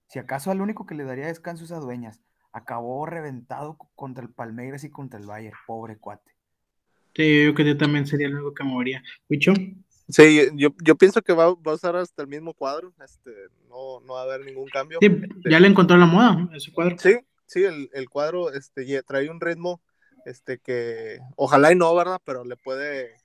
Si 0.07 0.19
acaso 0.19 0.51
al 0.51 0.61
único 0.61 0.85
que 0.85 0.95
le 0.95 1.03
daría 1.03 1.27
descanso 1.27 1.65
es 1.65 1.73
a 1.73 1.79
Dueñas. 1.79 2.21
Acabó 2.53 3.05
reventado 3.07 3.77
contra 3.95 4.23
el 4.23 4.29
Palmeiras 4.29 4.85
y 4.85 4.89
contra 4.89 5.19
el 5.19 5.25
Bayern. 5.25 5.57
Pobre 5.67 5.97
cuate. 5.97 6.32
Sí, 7.15 7.45
yo 7.45 7.53
creo 7.53 7.55
que 7.55 7.65
yo 7.65 7.77
también 7.77 8.05
sería 8.07 8.29
único 8.29 8.53
que 8.53 8.63
movería. 8.63 9.03
Wicho, 9.29 9.53
Sí, 10.09 10.49
yo, 10.55 10.69
yo 10.83 10.95
pienso 10.95 11.21
que 11.21 11.33
va, 11.33 11.53
va 11.53 11.71
a 11.71 11.75
usar 11.75 11.95
hasta 11.95 12.21
el 12.21 12.27
mismo 12.27 12.53
cuadro, 12.53 12.93
este, 13.03 13.31
no, 13.69 14.01
no 14.01 14.13
va 14.13 14.21
a 14.21 14.23
haber 14.23 14.45
ningún 14.45 14.67
cambio. 14.69 14.99
sí, 15.01 15.09
ya 15.49 15.59
le 15.59 15.67
encontró 15.67 15.97
la 15.97 16.05
moda 16.05 16.49
ese 16.53 16.71
cuadro. 16.73 16.97
Sí, 16.99 17.17
sí, 17.45 17.63
el, 17.63 17.89
el 17.93 18.09
cuadro 18.09 18.51
este, 18.51 19.01
trae 19.03 19.29
un 19.29 19.39
ritmo 19.39 19.81
este, 20.25 20.59
que 20.59 21.19
ojalá 21.35 21.71
y 21.71 21.75
no, 21.75 21.95
¿verdad? 21.95 22.19
Pero 22.25 22.43
le 22.43 22.57
puede, 22.57 23.15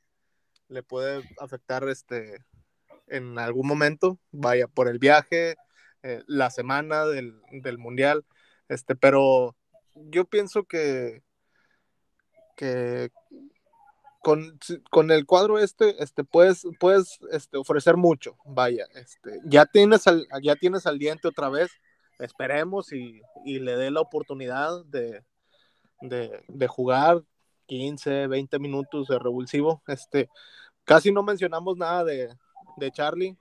le 0.68 0.82
puede 0.84 1.24
afectar 1.40 1.86
este, 1.88 2.44
en 3.08 3.38
algún 3.38 3.66
momento, 3.66 4.20
vaya, 4.30 4.68
por 4.68 4.88
el 4.88 4.98
viaje, 5.00 5.56
eh, 6.04 6.22
la 6.28 6.50
semana 6.50 7.06
del, 7.06 7.40
del 7.50 7.78
Mundial, 7.78 8.24
este, 8.68 8.94
pero 8.94 9.56
yo 9.94 10.26
pienso 10.26 10.62
que, 10.62 11.22
que 12.56 13.10
con, 14.20 14.58
con 14.90 15.10
el 15.10 15.26
cuadro 15.26 15.58
este, 15.58 16.02
este 16.02 16.24
puedes, 16.24 16.66
puedes 16.80 17.18
este, 17.30 17.56
ofrecer 17.56 17.96
mucho, 17.96 18.36
vaya, 18.44 18.86
este, 18.94 19.40
ya 19.44 19.66
tienes 19.66 20.06
al, 20.06 20.26
ya 20.42 20.56
tienes 20.56 20.86
al 20.86 20.98
diente 20.98 21.28
otra 21.28 21.48
vez, 21.48 21.70
esperemos 22.18 22.92
y, 22.92 23.22
y 23.44 23.60
le 23.60 23.76
dé 23.76 23.90
la 23.90 24.00
oportunidad 24.00 24.84
de, 24.86 25.22
de, 26.00 26.42
de 26.48 26.66
jugar 26.66 27.22
15, 27.66 28.26
20 28.26 28.58
minutos 28.58 29.08
de 29.08 29.18
revulsivo. 29.18 29.82
Este, 29.86 30.28
casi 30.84 31.12
no 31.12 31.22
mencionamos 31.22 31.76
nada 31.76 32.04
de, 32.04 32.34
de 32.76 32.90
Charlie, 32.90 33.36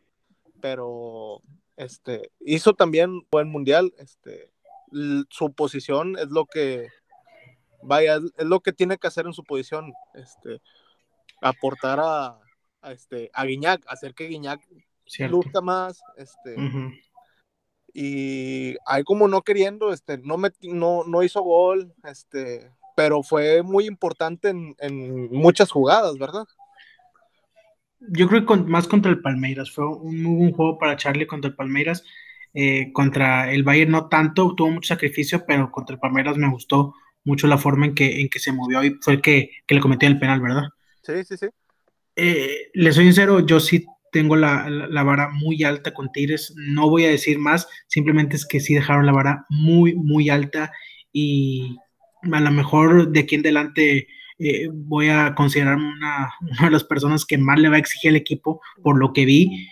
pero 0.62 1.42
este, 1.76 2.32
hizo 2.42 2.74
también 2.74 3.26
buen 3.32 3.50
mundial. 3.50 3.94
Este, 3.98 4.52
su 5.30 5.54
posición 5.54 6.18
es 6.18 6.30
lo 6.30 6.46
que, 6.46 6.90
vaya, 7.82 8.18
es, 8.18 8.46
lo 8.46 8.60
que 8.60 8.74
tiene 8.74 8.98
que 8.98 9.08
hacer 9.08 9.26
en 9.26 9.34
su 9.34 9.44
posición. 9.44 9.94
Este, 10.14 10.62
aportar 11.42 12.00
a, 12.00 12.40
a 12.82 12.92
este, 12.92 13.30
a 13.34 13.46
Guiñac, 13.46 13.84
hacer 13.88 14.14
que 14.14 14.28
Guiñac 14.28 14.62
Cierto. 15.06 15.38
luzca 15.38 15.62
más. 15.62 16.02
Este, 16.18 16.56
y 17.94 18.76
ahí 18.86 19.04
como 19.04 19.28
no 19.28 19.42
queriendo, 19.42 19.92
este, 19.92 20.18
no, 20.20 20.38
no, 20.62 21.04
no 21.06 21.24
hizo 21.24 21.42
gol, 21.42 21.94
este, 22.04 22.72
pero 22.96 23.24
fue 23.24 23.64
muy 23.64 23.86
importante 23.86 24.50
en, 24.50 24.76
en 24.80 25.32
muchas 25.32 25.72
jugadas, 25.72 26.18
¿verdad? 26.18 26.46
Yo 28.00 28.28
creo 28.28 28.42
que 28.42 28.46
con- 28.46 28.70
más 28.70 28.88
contra 28.88 29.12
el 29.12 29.22
Palmeiras. 29.22 29.72
Fue 29.72 29.88
un 29.88 30.22
muy 30.22 30.36
buen 30.36 30.52
juego 30.54 30.78
para 30.78 30.98
Charlie 30.98 31.26
contra 31.26 31.50
el 31.50 31.56
Palmeiras. 31.56 32.04
Eh, 32.54 32.92
contra 32.94 33.52
el 33.52 33.64
Bayern 33.64 33.92
no 33.92 34.08
tanto, 34.08 34.56
tuvo 34.56 34.72
mucho 34.72 34.88
sacrificio, 34.88 35.46
pero 35.46 35.72
contra 35.72 35.96
el 35.96 36.00
Palmeiras 36.00 36.38
me 36.38 36.50
gustó 36.50 36.94
mucho 37.28 37.48
la 37.48 37.58
forma 37.60 37.86
en 37.88 37.96
que, 37.96 38.22
en 38.22 38.30
que 38.30 38.40
se 38.40 38.54
movió 38.54 38.84
y 38.84 38.98
fue 39.02 39.16
el 39.16 39.22
que, 39.22 39.52
que 39.68 39.76
le 39.76 39.82
cometió 39.82 40.10
el 40.10 40.20
penal, 40.20 40.42
¿verdad? 40.42 40.64
Sí, 41.04 41.24
sí, 41.24 41.38
sí. 41.38 41.48
Eh, 42.16 42.70
le 42.74 42.92
soy 42.94 43.06
sincero, 43.06 43.46
yo 43.46 43.60
sí 43.60 43.86
tengo 44.12 44.36
la, 44.36 44.70
la- 44.70 44.88
la 44.88 45.04
vara 45.04 45.30
muy 45.30 45.64
alta 45.64 45.94
con 45.94 46.12
Tigres. 46.12 46.54
No 46.58 46.90
voy 46.90 47.06
a 47.06 47.10
decir 47.10 47.38
más, 47.40 47.68
simplemente 47.88 48.36
es 48.36 48.46
que 48.46 48.60
sí 48.60 48.74
dejaron 48.74 49.06
la 49.06 49.12
vara 49.12 49.46
muy, 49.50 49.96
muy 49.96 50.30
alta 50.30 50.72
y 51.14 51.76
a 52.32 52.40
lo 52.40 52.52
mejor 52.52 53.12
de 53.12 53.20
aquí 53.22 53.36
en 53.36 53.42
adelante 53.42 54.08
eh, 54.40 54.70
voy 54.74 55.10
a 55.10 55.36
considerarme 55.36 55.88
una, 55.94 56.32
una 56.42 56.66
de 56.66 56.72
las 56.72 56.84
personas 56.84 57.26
que 57.26 57.38
más 57.38 57.60
le 57.60 57.70
va 57.70 57.76
a 57.76 57.80
exigir 57.80 58.10
al 58.10 58.16
equipo 58.18 58.62
por 58.82 58.98
lo 59.00 59.14
que 59.14 59.26
vi, 59.26 59.68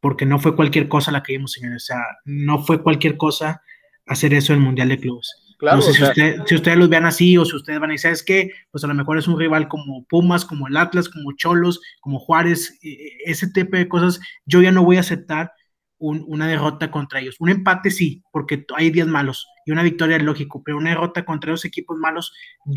porque 0.00 0.26
no 0.26 0.38
fue 0.40 0.56
cualquier 0.56 0.88
cosa 0.88 1.12
la 1.12 1.22
que 1.22 1.34
vimos, 1.34 1.52
señores. 1.52 1.84
O 1.84 1.86
sea, 1.86 2.00
no 2.26 2.64
fue 2.64 2.82
cualquier 2.82 3.16
cosa 3.18 3.62
hacer 4.06 4.34
eso 4.34 4.52
en 4.54 4.60
el 4.60 4.66
Mundial 4.66 4.88
de 4.90 4.98
Clubes. 5.00 5.30
Claro, 5.64 5.76
no 5.78 5.82
sé 5.82 5.92
si, 5.92 5.98
sea, 5.98 6.08
usted- 6.10 6.36
si 6.46 6.54
ustedes 6.54 6.78
los 6.78 6.88
vean 6.88 7.06
así 7.06 7.36
o 7.38 7.44
si 7.44 7.56
ustedes 7.56 7.80
van 7.80 7.90
a 7.90 7.92
decir, 7.94 8.02
¿sabes 8.02 8.22
qué? 8.22 8.50
Pues 8.70 8.84
a 8.84 8.86
lo 8.86 8.94
mejor 8.94 9.18
es 9.18 9.26
un 9.26 9.38
rival 9.38 9.66
como 9.66 10.04
Pumas, 10.04 10.44
como 10.44 10.68
el 10.68 10.76
Atlas, 10.76 11.08
como 11.08 11.32
Cholos, 11.32 11.80
como 12.00 12.18
Juárez, 12.18 12.78
eh, 12.82 13.16
ese 13.24 13.50
tipo 13.50 13.76
de 13.76 13.88
cosas. 13.88 14.20
Yo 14.44 14.60
ya 14.62 14.70
no 14.72 14.84
voy 14.84 14.98
a 14.98 15.00
aceptar 15.00 15.52
un- 15.98 16.24
una 16.28 16.46
derrota 16.46 16.90
contra 16.90 17.20
ellos. 17.20 17.36
Un 17.38 17.48
empate 17.48 17.90
sí, 17.90 18.22
porque 18.30 18.66
hay 18.76 18.90
días 18.90 19.08
malos 19.08 19.46
y 19.64 19.72
una 19.72 19.82
victoria 19.82 20.16
es 20.18 20.22
lógico, 20.22 20.62
pero 20.62 20.76
una 20.76 20.90
derrota 20.90 21.24
contra 21.24 21.52
esos 21.52 21.64
equipos 21.64 21.96
malos, 21.96 22.32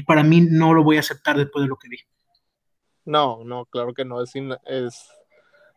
para 0.06 0.23
mí 0.23 0.41
no 0.50 0.73
lo 0.73 0.84
voy 0.84 0.97
a 0.97 1.02
aceptar 1.02 1.38
después 1.38 1.63
de 1.63 1.69
lo 1.69 1.76
que 1.78 1.89
vi. 1.89 1.97
No, 3.06 3.43
no, 3.43 3.65
claro 3.65 3.93
que 3.93 4.06
no, 4.06 4.21
es, 4.21 4.32
es, 4.65 5.10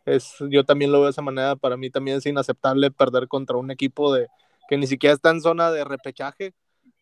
es, 0.05 0.33
yo 0.49 0.63
también 0.63 0.91
lo 0.91 0.99
veo 0.99 1.05
de 1.05 1.11
esa 1.11 1.21
manera, 1.21 1.55
para 1.55 1.77
mí 1.77 1.89
también 1.89 2.17
es 2.17 2.25
inaceptable 2.25 2.91
perder 2.91 3.27
contra 3.27 3.57
un 3.57 3.71
equipo 3.71 4.13
de 4.13 4.27
que 4.69 4.77
ni 4.77 4.87
siquiera 4.87 5.13
está 5.13 5.31
en 5.31 5.41
zona 5.41 5.71
de 5.71 5.83
repechaje, 5.83 6.53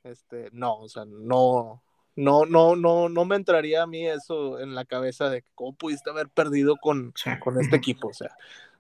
este, 0.03 0.49
no, 0.51 0.77
o 0.79 0.89
sea, 0.89 1.05
no, 1.05 1.81
no, 2.15 2.45
no, 2.45 2.75
no, 2.75 3.09
no 3.09 3.25
me 3.25 3.35
entraría 3.35 3.83
a 3.83 3.87
mí 3.87 4.07
eso 4.07 4.59
en 4.59 4.75
la 4.75 4.85
cabeza 4.85 5.29
de 5.29 5.43
cómo 5.55 5.73
pudiste 5.73 6.09
haber 6.09 6.29
perdido 6.29 6.75
con, 6.77 7.13
con 7.39 7.59
este 7.59 7.75
equipo, 7.75 8.09
o 8.09 8.13
sea, 8.13 8.35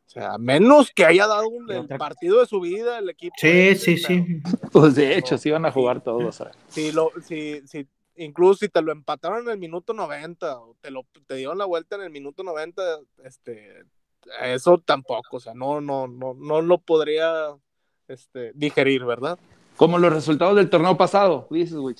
o 0.07 0.09
sea, 0.11 0.33
a 0.33 0.37
menos 0.37 0.91
que 0.91 1.05
haya 1.05 1.27
dado 1.27 1.47
un, 1.47 1.69
el 1.71 1.87
partido 1.87 2.39
de 2.39 2.47
su 2.47 2.59
vida 2.59 2.97
el 2.97 3.09
equipo. 3.09 3.35
Sí, 3.37 3.75
sí, 3.75 4.01
pero- 4.07 4.25
sí. 4.25 4.41
Pues 4.71 4.95
de 4.95 5.15
hecho, 5.15 5.37
sí 5.37 5.49
iban 5.49 5.65
a 5.65 5.71
jugar 5.71 6.01
todos. 6.01 6.23
o 6.23 6.31
sea. 6.31 6.51
si 6.67 6.91
lo, 6.91 7.11
si, 7.23 7.61
si, 7.67 7.87
incluso 8.15 8.61
si 8.61 8.69
te 8.69 8.81
lo 8.81 8.91
empataron 8.91 9.43
en 9.43 9.51
el 9.51 9.59
minuto 9.59 9.93
90 9.93 10.59
o 10.59 10.75
te 10.81 10.89
lo 10.89 11.05
te 11.27 11.35
dieron 11.35 11.59
la 11.59 11.65
vuelta 11.65 11.95
en 11.95 12.01
el 12.01 12.09
minuto 12.09 12.43
90, 12.43 12.81
este, 13.23 13.83
eso 14.41 14.79
tampoco, 14.79 15.37
o 15.37 15.39
sea, 15.39 15.53
no, 15.53 15.79
no, 15.79 16.07
no, 16.07 16.33
no 16.33 16.61
lo 16.61 16.79
podría 16.79 17.55
este, 18.07 18.51
digerir, 18.55 19.05
¿verdad? 19.05 19.37
Como 19.79 19.97
los 19.97 20.11
resultados 20.11 20.57
del 20.57 20.69
torneo 20.69 20.97
pasado, 20.97 21.47
dices, 21.49 21.77
güey. 21.77 21.95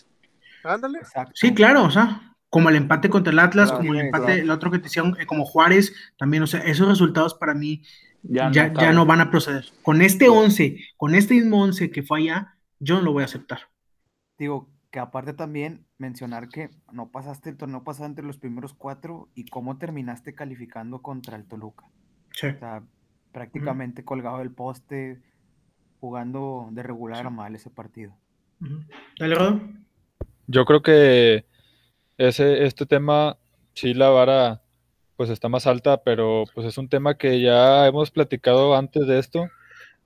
Ándale. 0.66 1.00
Exacto. 1.00 1.32
Sí, 1.34 1.54
claro, 1.54 1.86
o 1.86 1.90
sea, 1.90 2.36
como 2.50 2.68
el 2.68 2.76
empate 2.76 3.10
contra 3.10 3.32
el 3.32 3.40
Atlas, 3.40 3.70
Claro, 3.70 3.78
como 3.78 3.94
el 3.94 4.06
empate, 4.08 4.26
claro. 4.26 4.42
el 4.42 4.50
otro 4.52 4.70
que 4.70 4.80
te 4.80 4.88
hicieron, 4.88 5.16
eh, 5.18 5.26
como 5.26 5.46
Juárez, 5.46 5.94
también, 6.18 6.44
o 6.44 6.48
sea, 6.48 6.60
esos 6.60 6.90
resultados 6.90 7.36
para 7.36 7.54
mí 7.54 7.82
Ya, 8.22 8.52
ya, 8.52 8.68
no, 8.68 8.82
ya 8.82 8.92
no 8.92 9.06
van 9.06 9.22
a 9.22 9.32
proceder. 9.32 9.64
Con 9.82 10.02
este 10.02 10.28
11, 10.28 10.78
con 10.98 11.16
este 11.16 11.36
mismo 11.36 11.64
11 11.64 11.90
que 11.90 12.04
fue 12.04 12.20
allá, 12.20 12.58
yo 12.80 12.96
no 12.98 13.02
lo 13.02 13.14
voy 13.14 13.22
a 13.22 13.28
aceptar. 13.28 13.60
Digo, 14.38 14.70
que 14.92 15.00
aparte 15.00 15.34
también 15.34 15.86
mencionar 15.98 16.50
que 16.50 16.72
no 16.92 17.12
pasaste 17.12 17.50
el 17.50 17.56
torneo 17.56 17.86
pasado 17.86 18.08
entre 18.08 18.26
los 18.26 18.38
primeros 18.38 18.74
cuatro 18.74 19.30
y 19.36 19.46
cómo 19.46 19.78
terminaste 19.78 20.36
calificando 20.36 21.02
contra 21.02 21.38
el 21.38 21.46
Toluca. 21.46 21.86
Sí. 22.34 22.48
O 22.48 22.60
sea, 22.60 22.84
prácticamente 23.32 24.04
colgado 24.04 24.40
del 24.40 24.52
poste, 24.52 25.22
jugando 26.00 26.68
de 26.72 26.84
regular 26.84 27.26
a 27.26 27.30
mal 27.30 27.56
ese 27.56 27.70
partido. 27.70 28.14
Ujú. 28.62 28.82
Dale, 29.20 29.36
Rodo. 29.36 29.62
Yo 30.48 30.66
creo 30.66 30.82
que 30.82 31.46
ese, 32.18 32.66
este 32.66 32.86
tema, 32.86 33.38
sí, 33.74 33.94
la 33.94 34.10
vara 34.10 34.62
pues 35.16 35.30
está 35.30 35.50
más 35.50 35.68
alta, 35.68 36.02
pero 36.04 36.46
pues 36.56 36.66
es 36.66 36.78
un 36.78 36.88
tema 36.88 37.18
que 37.18 37.42
ya 37.42 37.86
hemos 37.88 38.10
platicado 38.10 38.76
antes 38.76 39.06
de 39.06 39.20
esto, 39.20 39.48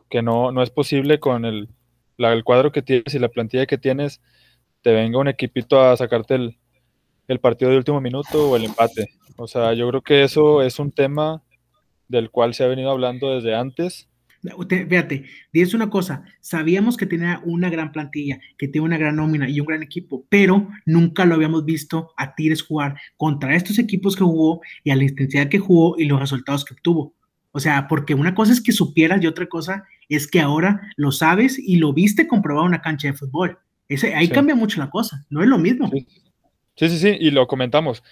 que 0.10 0.21
no, 0.23 0.51
no 0.51 0.63
es 0.63 0.71
posible 0.71 1.19
con 1.19 1.45
el, 1.45 1.69
la- 2.17 2.34
el 2.34 2.43
cuadro 2.43 2.71
que 2.71 2.82
tienes 2.82 3.13
y 3.13 3.19
la 3.19 3.29
plantilla 3.29 3.67
que 3.67 3.77
tienes, 3.77 4.21
te 4.82 4.91
venga 4.91 5.19
un 5.19 5.27
equipito 5.27 5.79
a 5.82 5.95
sacarte 5.97 6.36
el, 6.36 6.58
el 7.27 7.39
partido 7.39 7.69
de 7.71 7.77
último 7.77 8.01
minuto 8.01 8.49
o 8.49 8.56
el 8.56 8.65
empate. 8.65 9.08
O 9.38 9.47
sea, 9.47 9.73
yo 9.73 9.88
creo 9.89 10.01
que 10.01 10.23
eso 10.23 10.62
es 10.63 10.79
un 10.79 10.91
tema 10.91 11.43
del 12.08 12.32
cual 12.32 12.53
se 12.56 12.63
ha 12.63 12.67
venido 12.67 12.89
hablando 12.91 13.34
desde 13.36 13.56
antes. 13.56 14.10
Te- 14.67 14.86
Fíjate, 14.86 15.23
dices 15.53 15.73
una 15.73 15.89
cosa, 15.89 16.23
sabíamos 16.41 16.97
que 16.97 17.06
tenía 17.06 17.41
una 17.45 17.69
gran 17.69 17.91
plantilla, 17.93 18.39
que 18.58 18.67
tiene 18.67 18.86
una 18.86 18.97
gran 18.97 19.15
nómina 19.15 19.47
y 19.49 19.60
un 19.60 19.65
gran 19.67 19.82
equipo, 19.84 20.25
pero 20.29 20.67
nunca 20.86 21.23
lo 21.25 21.36
habíamos 21.36 21.63
visto 21.63 22.12
a 22.17 22.36
Tigres 22.36 22.62
jugar 22.62 22.95
contra 23.15 23.56
estos 23.56 23.79
equipos 23.79 24.15
que 24.17 24.23
jugó 24.23 24.60
y 24.84 24.91
a 24.91 24.95
la 24.97 25.03
intensidad 25.06 25.47
que 25.47 25.60
jugó 25.60 25.95
y 25.97 26.06
los 26.06 26.19
resultados 26.19 26.65
que 26.65 26.73
obtuvo. 26.73 27.15
O 27.51 27.60
sea, 27.60 27.88
porque 27.88 28.15
una 28.15 28.36
cosa 28.36 28.51
es 28.51 28.60
que 28.62 28.71
supieras 28.73 29.21
y 29.23 29.27
otra 29.27 29.47
cosa 29.47 29.86
es 30.10 30.27
que 30.27 30.41
ahora 30.41 30.82
lo 30.97 31.12
sabes 31.12 31.58
y 31.58 31.77
lo 31.77 31.93
viste 31.93 32.27
comprobado 32.27 32.65
en 32.65 32.69
una 32.69 32.82
cancha 32.82 33.08
de 33.08 33.13
fútbol. 33.13 33.60
Ese, 33.88 34.13
ahí 34.15 34.25
Sí. 34.27 34.32
cambia 34.34 34.56
mucho 34.56 34.79
la 34.82 34.89
cosa, 34.89 35.25
no 35.29 35.41
es 35.41 35.47
lo 35.47 35.58
mismo. 35.58 35.89
Sí. 35.89 36.08
Sí, 36.75 36.89
sí, 36.89 36.97
sí, 36.97 37.17
y 37.19 37.29
lo 37.32 37.45
comentamos. 37.47 38.03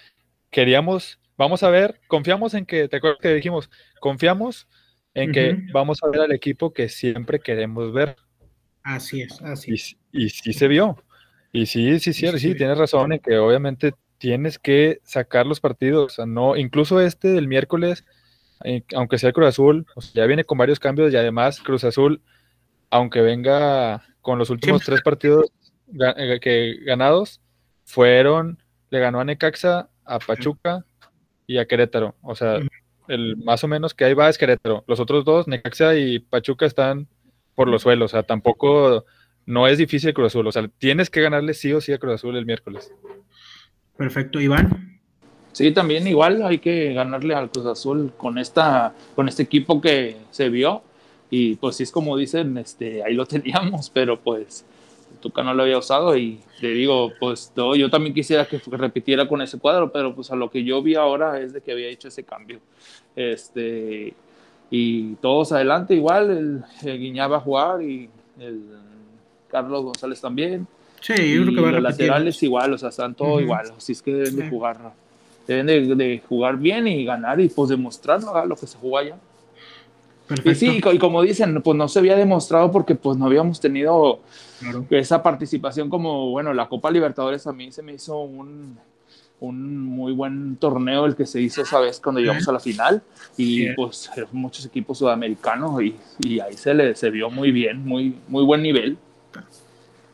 Queríamos, 0.50 1.18
vamos 1.36 1.62
a 1.62 1.70
ver, 1.70 2.00
confiamos 2.06 2.54
en 2.54 2.64
que, 2.66 2.88
¿te 2.88 2.96
acuerdas 2.98 3.18
que 3.20 3.34
dijimos? 3.34 3.68
Confiamos 4.00 4.68
en 5.14 5.32
que 5.32 5.56
vamos 5.72 6.02
a 6.02 6.08
ver 6.08 6.20
al 6.22 6.32
equipo 6.32 6.72
que 6.72 6.88
siempre 6.88 7.40
queremos 7.40 7.92
ver. 7.92 8.16
Así 8.82 9.22
es, 9.22 9.40
así 9.42 9.70
Y, 9.72 9.74
es. 9.74 9.82
s- 9.84 9.96
y 10.12 10.28
sí 10.30 10.52
se 10.52 10.68
vio. 10.68 10.96
Y 11.52 11.66
sí, 11.66 12.00
sí, 12.00 12.12
sí, 12.12 12.26
Sí, 12.38 12.54
tienes 12.54 12.78
razón 12.78 13.12
en 13.12 13.18
que 13.20 13.36
obviamente 13.38 13.94
tienes 14.18 14.58
que 14.58 15.00
sacar 15.04 15.46
los 15.46 15.60
partidos. 15.60 16.12
O 16.12 16.14
sea, 16.14 16.26
no, 16.26 16.56
incluso 16.56 17.00
este 17.00 17.28
del 17.28 17.46
miércoles, 17.48 18.04
eh, 18.64 18.82
aunque 18.94 19.18
sea 19.18 19.28
el 19.28 19.34
Cruz 19.34 19.48
Azul, 19.48 19.86
o 19.94 20.00
sea, 20.00 20.22
ya 20.22 20.26
viene 20.26 20.44
con 20.44 20.58
varios 20.58 20.80
cambios 20.80 21.12
y 21.12 21.16
además 21.16 21.60
Cruz 21.60 21.84
Azul, 21.84 22.22
aunque 22.90 23.20
venga 23.20 24.02
con 24.20 24.38
los 24.38 24.50
últimos 24.50 24.82
tres 24.84 25.02
partidos 25.02 25.52
eh, 26.16 26.38
que 26.40 26.78
ganados, 26.84 27.40
fueron, 27.84 28.62
le 28.90 29.00
ganó 29.00 29.20
a 29.20 29.24
Necaxa, 29.24 29.90
a 30.04 30.18
Pachuca 30.18 30.84
y 31.46 31.58
a 31.58 31.66
Querétaro. 31.66 32.16
O 32.22 32.34
sea. 32.34 32.60
El 33.12 33.36
más 33.36 33.62
o 33.64 33.68
menos 33.68 33.94
que 33.94 34.04
ahí 34.04 34.14
va 34.14 34.28
es 34.28 34.38
Querétaro. 34.38 34.84
Los 34.86 35.00
otros 35.00 35.24
dos, 35.24 35.48
Necaxa 35.48 35.96
y 35.96 36.18
Pachuca, 36.18 36.66
están 36.66 37.06
por 37.54 37.68
los 37.68 37.82
suelos. 37.82 38.12
O 38.12 38.14
sea, 38.16 38.22
tampoco 38.22 39.04
no 39.46 39.66
es 39.66 39.78
difícil 39.78 40.14
Cruz 40.14 40.28
Azul. 40.28 40.46
O 40.46 40.52
sea, 40.52 40.68
tienes 40.78 41.10
que 41.10 41.20
ganarle 41.20 41.54
sí 41.54 41.72
o 41.72 41.80
sí 41.80 41.92
a 41.92 41.98
Cruz 41.98 42.14
Azul 42.14 42.36
el 42.36 42.46
miércoles. 42.46 42.92
Perfecto, 43.96 44.40
Iván. 44.40 45.00
Sí, 45.52 45.70
también 45.72 46.06
igual 46.06 46.42
hay 46.42 46.58
que 46.58 46.94
ganarle 46.94 47.34
al 47.34 47.50
Cruz 47.50 47.66
Azul 47.66 48.12
con 48.16 48.38
esta, 48.38 48.94
con 49.14 49.28
este 49.28 49.42
equipo 49.42 49.80
que 49.80 50.16
se 50.30 50.48
vio. 50.48 50.82
Y 51.30 51.56
pues 51.56 51.76
sí 51.76 51.82
es 51.82 51.92
como 51.92 52.16
dicen, 52.16 52.56
este, 52.58 53.02
ahí 53.04 53.14
lo 53.14 53.26
teníamos, 53.26 53.90
pero 53.90 54.20
pues 54.20 54.64
Tuca 55.22 55.42
no 55.42 55.54
lo 55.54 55.62
había 55.62 55.78
usado 55.78 56.14
y 56.16 56.40
te 56.60 56.68
digo, 56.68 57.14
pues 57.18 57.50
no, 57.56 57.74
yo 57.74 57.88
también 57.88 58.12
quisiera 58.14 58.44
que 58.46 58.60
repitiera 58.72 59.26
con 59.26 59.40
ese 59.40 59.58
cuadro, 59.58 59.90
pero 59.90 60.14
pues 60.14 60.30
a 60.30 60.36
lo 60.36 60.50
que 60.50 60.62
yo 60.64 60.82
vi 60.82 60.96
ahora 60.96 61.40
es 61.40 61.54
de 61.54 61.62
que 61.62 61.72
había 61.72 61.88
hecho 61.88 62.08
ese 62.08 62.24
cambio. 62.24 62.58
Este, 63.16 64.12
y 64.70 65.14
todos 65.16 65.52
adelante 65.52 65.94
igual, 65.94 66.30
el, 66.30 66.64
el 66.90 66.98
Guiñá 66.98 67.28
va 67.28 67.38
a 67.38 67.40
jugar 67.40 67.82
y 67.82 68.10
el 68.38 68.62
Carlos 69.48 69.84
González 69.84 70.20
también. 70.20 70.66
Sí, 71.00 71.32
yo 71.32 71.42
creo 71.42 71.54
que 71.54 71.60
va 71.60 71.68
a 71.68 71.72
los 71.72 71.82
laterales 71.82 72.42
igual, 72.42 72.72
o 72.74 72.78
sea, 72.78 72.90
están 72.90 73.14
todo 73.14 73.32
Ujú. 73.34 73.40
igual. 73.40 73.66
Así 73.76 73.92
es 73.92 74.02
que 74.02 74.12
deben 74.12 74.36
de 74.36 74.42
Sí. 74.42 74.48
jugar, 74.50 74.92
deben 75.46 75.66
de, 75.66 75.94
de 75.94 76.22
jugar 76.28 76.56
bien 76.56 76.86
y 76.86 77.04
ganar 77.04 77.40
y 77.40 77.48
pues 77.48 77.70
demostrarlo 77.70 78.44
lo 78.46 78.56
que 78.56 78.66
se 78.66 78.76
jugó 78.78 78.98
allá. 78.98 79.16
Perfecto. 80.36 80.50
Y 80.50 80.54
sí, 80.54 80.76
y 80.76 80.80
co- 80.80 80.92
y 80.92 80.98
como 80.98 81.22
dicen, 81.22 81.60
pues 81.62 81.76
no 81.76 81.88
se 81.88 81.98
había 81.98 82.16
demostrado 82.16 82.70
porque 82.70 82.94
pues 82.94 83.16
no 83.18 83.26
habíamos 83.26 83.60
tenido 83.60 84.20
Claro. 84.60 84.86
esa 84.90 85.22
participación 85.22 85.88
como, 85.90 86.30
bueno, 86.30 86.52
la 86.54 86.68
Copa 86.68 86.90
Libertadores 86.90 87.46
a 87.46 87.52
mí 87.52 87.72
se 87.72 87.82
me 87.82 87.92
hizo 87.94 88.18
un, 88.20 88.78
un 89.40 89.78
muy 89.78 90.12
buen 90.12 90.56
torneo 90.56 91.04
el 91.06 91.16
que 91.16 91.26
se 91.26 91.40
hizo 91.40 91.62
esa 91.62 91.80
vez 91.80 91.98
cuando 92.00 92.20
llegamos 92.20 92.46
a 92.48 92.52
la 92.52 92.60
final 92.60 93.02
y 93.36 93.66
Sí. 93.66 93.68
pues 93.74 94.10
muchos 94.32 94.64
equipos 94.66 94.98
sudamericanos 94.98 95.82
y, 95.82 95.96
y 96.20 96.38
ahí 96.40 96.52
se 96.54 96.74
le 96.74 96.94
se 96.94 97.10
vio 97.10 97.28
muy 97.30 97.50
bien, 97.50 97.84
muy, 97.84 98.14
muy 98.28 98.44
buen 98.44 98.62
nivel. 98.62 98.96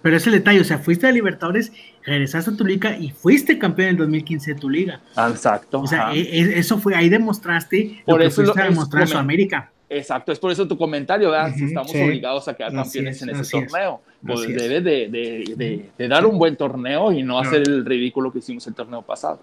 Pero 0.00 0.16
ese 0.16 0.30
detalle, 0.30 0.60
o 0.60 0.64
sea, 0.64 0.78
fuiste 0.78 1.08
a 1.08 1.12
Libertadores, 1.12 1.72
regresaste 2.04 2.52
a 2.52 2.56
tu 2.56 2.64
liga 2.64 2.96
y 2.96 3.10
fuiste 3.10 3.58
campeón 3.58 3.88
en 3.88 3.94
el 3.94 3.98
2015 3.98 4.54
de 4.54 4.60
tu 4.60 4.70
liga. 4.70 5.00
Ah, 5.16 5.28
Exacto. 5.28 5.80
O 5.80 5.86
sea, 5.88 6.04
ajá. 6.06 6.14
e- 6.14 6.20
e- 6.20 6.58
eso 6.58 6.78
fue, 6.78 6.94
ahí 6.94 7.08
demostraste 7.08 8.02
Por 8.06 8.14
lo 8.14 8.20
que 8.20 8.26
eso 8.28 8.42
lo- 8.42 8.46
fuiste 8.46 8.62
a 8.62 8.64
es 8.68 8.70
demostrar 8.70 9.08
Sudamérica. 9.08 9.72
Exacto, 9.90 10.32
es 10.32 10.38
por 10.38 10.50
eso 10.52 10.68
tu 10.68 10.76
comentario, 10.76 11.30
¿verdad? 11.30 11.50
Si 11.54 11.62
Ujú, 11.62 11.68
estamos 11.68 11.90
sí. 11.92 12.00
obligados 12.02 12.46
a 12.48 12.54
quedar 12.54 12.70
Así 12.76 12.98
campeones 12.98 13.16
es, 13.16 13.22
en 13.22 13.30
ese 13.30 13.40
es, 13.42 13.50
torneo. 13.50 14.02
Pues 14.26 14.40
es. 14.42 14.56
debes 14.56 14.84
de, 14.84 15.08
de- 15.08 15.54
de- 15.56 15.90
de 15.96 16.08
dar 16.08 16.26
un 16.26 16.38
buen 16.38 16.56
torneo 16.56 17.10
y 17.12 17.22
no 17.22 17.40
Claro. 17.40 17.48
hacer 17.48 17.62
el 17.68 17.84
ridículo 17.86 18.30
que 18.32 18.40
hicimos 18.40 18.66
el 18.66 18.74
torneo 18.74 19.00
pasado. 19.02 19.40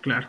Claro. 0.00 0.28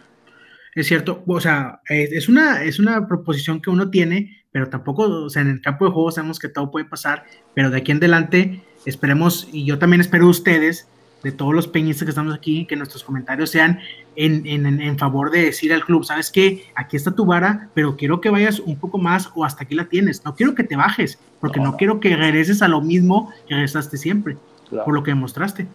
Es 0.75 0.88
cierto, 0.88 1.23
o 1.27 1.39
sea, 1.39 1.82
es, 1.88 2.29
una, 2.29 2.63
es 2.63 2.79
una 2.79 3.08
proposición 3.08 3.62
que 3.62 3.69
uno 3.69 3.89
tiene, 3.89 4.43
pero 4.51 4.69
tampoco, 4.69 5.03
o 5.03 5.29
sea, 5.29 5.41
en 5.41 5.49
el 5.49 5.62
campo 5.62 5.86
de 5.86 5.91
juego 5.91 6.12
sabemos 6.12 6.39
que 6.39 6.47
todo 6.49 6.71
puede 6.71 6.86
pasar, 6.86 7.25
pero 7.53 7.69
de 7.69 7.77
aquí 7.77 7.91
en 7.91 7.97
adelante 7.97 8.62
esperemos, 8.86 9.47
y 9.51 9.65
yo 9.65 9.77
también 9.77 10.01
espero 10.01 10.25
de 10.25 10.29
ustedes, 10.32 10.88
de 11.23 11.32
todos 11.32 11.53
los 11.53 11.67
peñistas 11.67 12.05
que 12.05 12.09
estamos 12.11 12.34
aquí, 12.34 12.65
que 12.65 12.76
nuestros 12.76 13.03
comentarios 13.03 13.49
sean 13.49 13.80
en, 14.15 14.45
en, 14.47 14.65
en- 14.82 14.97
favor 14.97 15.32
de 15.32 15.43
decir 15.43 15.74
al 15.74 15.84
club, 15.84 16.03
sabes 16.05 16.32
qué, 16.32 16.65
aquí 16.76 16.95
está 16.97 17.11
tu 17.15 17.26
vara, 17.26 17.70
pero 17.74 17.97
quiero 17.97 18.22
que 18.22 18.30
vayas 18.30 18.59
un 18.59 18.78
poco 18.80 18.97
más 18.97 19.30
o 19.36 19.43
hasta 19.45 19.63
aquí 19.63 19.76
la 19.76 19.86
tienes, 19.89 20.24
no 20.26 20.36
quiero 20.36 20.55
que 20.55 20.63
te 20.63 20.76
bajes, 20.76 21.20
porque 21.41 21.59
No, 21.59 21.65
no, 21.65 21.72
no. 21.72 21.78
quiero 21.78 21.99
que 21.99 22.15
regreses 22.15 22.61
a 22.61 22.67
lo 22.67 22.82
mismo 22.82 23.32
que 23.47 23.55
regresaste 23.55 23.97
siempre 23.97 24.38
Claro. 24.70 24.86
por 24.86 24.93
lo 24.93 25.03
que 25.03 25.11
demostraste. 25.11 25.67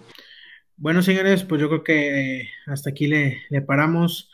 Bueno, 0.76 1.02
señores, 1.02 1.42
pues 1.44 1.60
yo 1.60 1.68
creo 1.68 1.84
que 1.84 2.40
eh, 2.40 2.48
hasta 2.66 2.90
aquí 2.90 3.06
le, 3.06 3.42
le 3.50 3.60
paramos. 3.60 4.30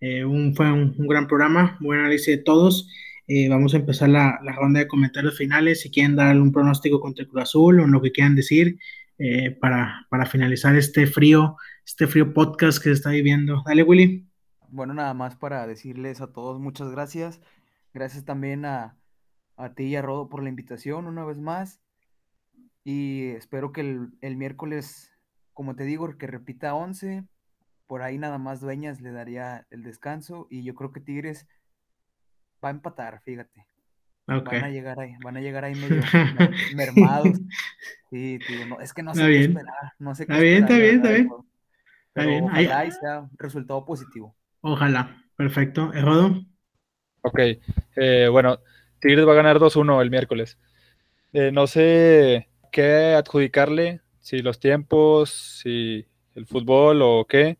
Eh, 0.00 0.24
un, 0.24 0.54
fue 0.54 0.70
un, 0.70 0.94
un 0.98 1.06
gran 1.08 1.26
programa, 1.26 1.76
buen 1.80 2.00
análisis 2.00 2.26
de 2.36 2.42
todos. 2.42 2.88
Eh, 3.26 3.48
vamos 3.48 3.74
a 3.74 3.78
empezar 3.78 4.08
la, 4.08 4.38
la 4.44 4.52
ronda 4.52 4.80
de 4.80 4.86
comentarios 4.88 5.36
finales. 5.36 5.80
Si 5.80 5.90
quieren 5.90 6.16
dar 6.16 6.38
un 6.40 6.52
pronóstico 6.52 7.00
contra 7.00 7.22
el 7.24 7.28
Cruz 7.30 7.42
Azul 7.44 7.80
o 7.80 7.86
lo 7.86 8.02
que 8.02 8.12
quieran 8.12 8.34
decir 8.34 8.78
eh, 9.18 9.52
para, 9.52 10.06
para 10.10 10.26
finalizar 10.26 10.74
este 10.76 11.06
frío, 11.06 11.56
este 11.86 12.06
frío 12.06 12.32
podcast 12.32 12.78
que 12.78 12.84
se 12.84 12.92
está 12.92 13.10
viviendo. 13.10 13.62
Dale, 13.66 13.82
Willy. 13.82 14.28
Bueno, 14.68 14.94
nada 14.94 15.14
más 15.14 15.36
para 15.36 15.66
decirles 15.66 16.20
a 16.20 16.32
todos 16.32 16.58
muchas 16.58 16.90
gracias. 16.90 17.40
Gracias 17.92 18.24
también 18.24 18.64
a, 18.64 18.96
a 19.56 19.74
ti 19.74 19.84
y 19.84 19.96
a 19.96 20.02
Rodo 20.02 20.28
por 20.28 20.42
la 20.42 20.48
invitación 20.48 21.06
una 21.06 21.24
vez 21.24 21.38
más. 21.38 21.80
Y 22.82 23.28
espero 23.28 23.72
que 23.72 23.82
el, 23.82 24.08
el 24.20 24.36
miércoles, 24.36 25.10
como 25.52 25.76
te 25.76 25.84
digo, 25.84 26.18
que 26.18 26.26
repita 26.26 26.74
11. 26.74 27.24
Por 27.86 28.02
ahí 28.02 28.18
nada 28.18 28.38
más 28.38 28.60
Dueñas 28.60 29.00
le 29.00 29.12
daría 29.12 29.66
el 29.70 29.84
descanso. 29.84 30.48
Y 30.50 30.64
yo 30.64 30.74
creo 30.74 30.92
que 30.92 31.00
Tigres 31.00 31.46
va 32.62 32.68
a 32.68 32.72
empatar, 32.72 33.22
fíjate. 33.22 33.66
Van 34.26 34.46
a 34.64 34.70
llegar 34.70 34.98
ahí, 35.00 35.12
van 35.22 35.36
a 35.36 35.40
llegar 35.40 35.64
ahí 35.64 35.74
medio 35.74 36.00
mer- 36.38 36.50
mermados. 36.74 37.38
Sí, 38.10 38.38
tío, 38.46 38.66
no, 38.66 38.80
es 38.80 38.92
que 38.94 39.02
no 39.02 39.14
sé 39.14 39.20
Está 39.20 39.26
qué 39.30 39.38
bien. 39.38 39.50
esperar. 39.50 39.92
No 39.98 40.14
sé 40.14 40.26
qué 40.26 40.32
Está 40.32 40.42
bien, 40.42 40.62
esperar, 40.62 40.82
está 40.82 40.82
bien, 40.82 40.96
está 40.96 41.08
bien. 41.10 41.28
pero- 41.28 41.44
Está 42.08 42.12
pero 42.14 42.28
bien. 42.30 42.44
Ahí- 42.52 42.66
ojalá 42.66 42.84
y 42.86 42.90
sea 42.92 43.20
un 43.20 43.30
resultado 43.38 43.84
positivo. 43.84 44.34
Ojalá. 44.60 45.20
Perfecto. 45.36 45.90
¿Rodo? 45.92 46.42
Ok, 47.22 47.38
eh, 47.96 48.28
bueno, 48.30 48.58
Tigres 49.00 49.26
va 49.26 49.32
a 49.32 49.36
ganar 49.36 49.58
2-1 49.58 50.00
el 50.00 50.10
miércoles. 50.10 50.58
Eh, 51.32 51.50
no 51.52 51.66
sé 51.66 52.48
qué 52.70 53.14
adjudicarle, 53.14 54.00
si 54.20 54.38
los 54.42 54.60
tiempos, 54.60 55.30
si 55.62 56.06
el 56.34 56.46
fútbol 56.46 57.00
o 57.02 57.26
qué, 57.28 57.58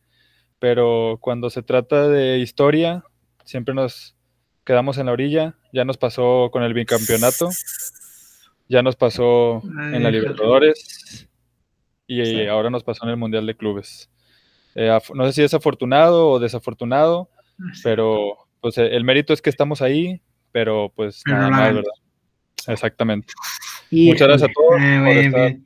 pero 0.59 1.19
cuando 1.21 1.51
se 1.51 1.63
trata 1.63 2.09
de 2.09 2.39
historia, 2.39 3.03
siempre 3.45 3.75
nos 3.75 4.14
quedamos 4.65 4.99
en 4.99 5.07
la 5.07 5.13
orilla. 5.13 5.55
Ya 5.73 5.85
nos 5.85 5.97
pasó 5.99 6.51
con 6.53 6.63
el 6.63 6.75
bicampeonato, 6.75 7.51
ya 8.69 8.83
nos 8.83 8.97
pasó 8.97 9.63
en 9.65 10.03
la 10.03 10.11
Libertadores 10.11 11.29
y 12.07 12.25
Sí. 12.25 12.47
ahora 12.47 12.71
nos 12.71 12.85
pasó 12.85 13.05
en 13.05 13.11
el 13.11 13.17
Mundial 13.17 13.47
de 13.47 13.57
Clubes. 13.57 14.11
Eh, 14.75 14.97
no 15.15 15.27
sé 15.27 15.33
si 15.33 15.43
es 15.43 15.55
afortunado 15.55 16.29
o 16.31 16.39
desafortunado, 16.39 17.29
pero 17.83 18.37
pues 18.61 18.77
eh, 18.79 18.97
el 18.97 19.05
mérito 19.05 19.33
es 19.33 19.41
que 19.43 19.51
estamos 19.51 19.83
ahí, 19.83 20.21
pero 20.53 20.93
pues 20.95 21.23
Pero 21.25 21.39
nada 21.39 21.51
más. 21.51 21.75
¿verdad? 21.75 21.91
Exactamente. 22.67 23.35
Muchas 23.91 24.27
gracias 24.27 24.51
a 24.51 24.53
todos 24.53 24.81
Eh, 24.81 25.01
por 25.05 25.17
estar-. 25.17 25.57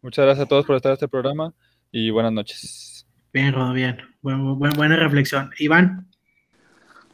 Muchas 0.00 0.24
gracias 0.24 0.46
a 0.46 0.48
todos 0.48 0.66
por 0.66 0.74
estar 0.76 0.90
en 0.90 0.94
este 0.94 1.06
programa 1.08 1.54
y 1.92 2.10
buenas 2.10 2.32
noches. 2.32 3.06
Bien, 3.32 3.52
Rodo, 3.52 3.72
bien. 3.72 3.98
Buen- 4.20 4.58
buen- 4.58 4.72
buena 4.72 4.96
reflexión. 4.96 5.50
Iván. 5.58 6.08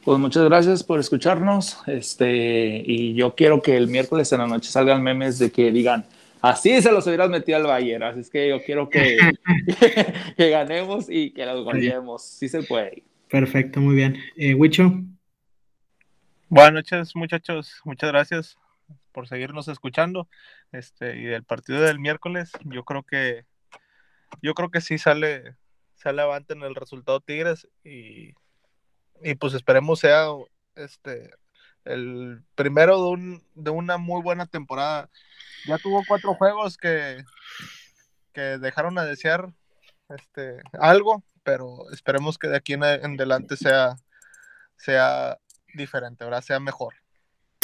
Pues 0.09 0.17
muchas 0.17 0.45
gracias 0.45 0.83
por 0.83 0.99
escucharnos. 0.99 1.83
Este, 1.85 2.81
y 2.83 3.13
yo 3.13 3.35
quiero 3.35 3.61
que 3.61 3.77
el 3.77 3.89
miércoles 3.89 4.31
en 4.31 4.39
la 4.39 4.47
noche 4.47 4.71
salgan 4.71 5.03
memes 5.03 5.37
de 5.37 5.51
que 5.51 5.71
digan, 5.71 6.03
así 6.41 6.81
se 6.81 6.91
los 6.91 7.05
hubieras 7.05 7.29
metido 7.29 7.59
al 7.59 7.67
Bayern. 7.67 8.01
Así 8.01 8.21
es 8.21 8.31
que 8.31 8.49
yo 8.49 8.59
quiero 8.63 8.89
que, 8.89 9.19
que 10.35 10.49
ganemos 10.49 11.11
y 11.11 11.29
que 11.29 11.45
los 11.45 11.63
goleemos. 11.63 12.23
Sí 12.23 12.49
se 12.49 12.63
puede. 12.63 13.03
Perfecto, 13.29 13.81
muy 13.81 13.93
bien. 13.93 14.17
Eh, 14.35 14.55
Wicho. 14.55 14.91
Buenas 16.47 16.73
noches, 16.73 17.15
muchachos. 17.15 17.79
Muchas 17.83 18.09
gracias 18.09 18.57
por 19.11 19.27
seguirnos 19.27 19.67
escuchando. 19.67 20.27
Este, 20.71 21.19
y 21.19 21.25
del 21.25 21.43
partido 21.43 21.81
del 21.81 21.99
miércoles, 21.99 22.49
yo 22.63 22.83
creo 22.83 23.03
que 23.03 23.45
yo 24.41 24.55
creo 24.55 24.71
que 24.71 24.81
sí 24.81 24.97
sale 24.97 25.53
sale 25.93 26.23
avante 26.23 26.53
en 26.53 26.63
el 26.63 26.73
resultado 26.73 27.19
Tigres 27.19 27.67
y, 27.83 28.33
y 29.23 29.35
pues 29.35 29.53
esperemos 29.53 29.99
sea 29.99 30.27
este 30.75 31.31
el 31.85 32.41
primero 32.55 33.01
de 33.03 33.09
un 33.09 33.43
de 33.55 33.71
una 33.71 33.97
muy 33.97 34.21
buena 34.21 34.45
temporada. 34.45 35.09
Ya 35.65 35.77
tuvo 35.77 36.03
cuatro 36.07 36.33
juegos 36.35 36.77
que 36.77 37.23
que 38.33 38.41
dejaron 38.41 38.97
a 38.97 39.05
desear 39.05 39.51
este 40.09 40.61
algo, 40.79 41.23
pero 41.43 41.89
esperemos 41.91 42.37
que 42.37 42.47
de 42.47 42.57
aquí 42.57 42.73
en, 42.73 42.83
adelante 42.83 43.57
sea 43.57 43.95
sea 44.77 45.37
diferente, 45.73 46.23
ahora 46.23 46.41
sea 46.41 46.59
mejor. 46.59 46.93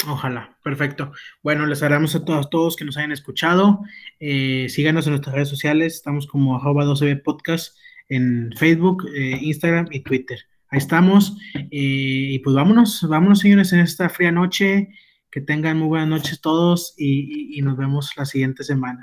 Ojalá, 0.08 0.56
perfecto. 0.62 1.12
Bueno, 1.42 1.66
les 1.66 1.82
agradecemos 1.82 2.14
a 2.14 2.24
todos, 2.24 2.50
todos 2.50 2.76
que 2.76 2.84
nos 2.84 2.96
hayan 2.96 3.12
escuchado. 3.12 3.80
Eh, 4.20 4.68
síganos 4.68 5.06
en 5.06 5.12
nuestras 5.12 5.34
redes 5.34 5.48
sociales. 5.48 5.94
Estamos 5.94 6.26
como 6.26 6.56
arroba 6.56 6.84
12B 6.84 7.22
Podcast 7.22 7.76
en 8.08 8.52
Facebook, 8.56 9.06
eh, 9.08 9.38
Instagram 9.40 9.88
y 9.90 10.00
Twitter. 10.00 10.38
Ahí 10.70 10.78
estamos. 10.78 11.36
Eh, 11.54 11.68
y 11.70 12.38
pues 12.40 12.54
vámonos, 12.56 13.06
vámonos, 13.08 13.38
señores, 13.40 13.72
en 13.72 13.80
esta 13.80 14.08
fría 14.08 14.32
noche. 14.32 14.88
Que 15.30 15.40
tengan 15.42 15.78
muy 15.78 15.88
buenas 15.88 16.08
noches 16.08 16.40
todos 16.40 16.94
y, 16.96 17.54
y- 17.54 17.58
y 17.58 17.62
nos 17.62 17.76
vemos 17.76 18.10
la 18.16 18.24
siguiente 18.24 18.64
semana. 18.64 19.00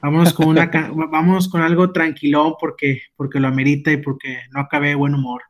Vámonos 0.00 0.32
con, 0.32 0.48
una, 0.48 0.70
vámonos 1.10 1.48
con 1.50 1.60
algo 1.60 1.92
tranquilón 1.92 2.54
porque, 2.58 3.02
porque 3.14 3.40
lo 3.40 3.48
amerita 3.48 3.92
y 3.92 3.98
porque 3.98 4.38
no 4.52 4.60
acabé 4.60 4.88
de 4.88 4.94
buen 4.94 5.14
humor. 5.14 5.42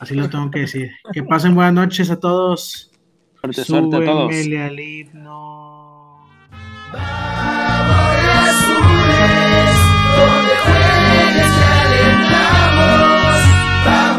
Así 0.00 0.14
lo 0.14 0.30
tengo 0.30 0.50
que 0.50 0.60
decir. 0.60 0.90
Que 1.12 1.22
pasen 1.22 1.54
buenas 1.54 1.74
noches 1.74 2.10
a 2.10 2.18
todos. 2.18 2.90
Suerte, 3.40 3.64
suerte 3.64 3.96
a 3.96 3.98
todos. 4.06 4.32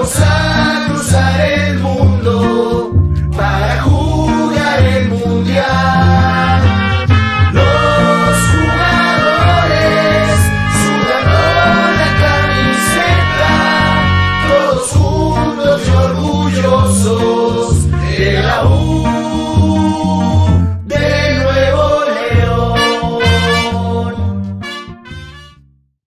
Vamos 0.04 0.20
cruzar 0.89 1.73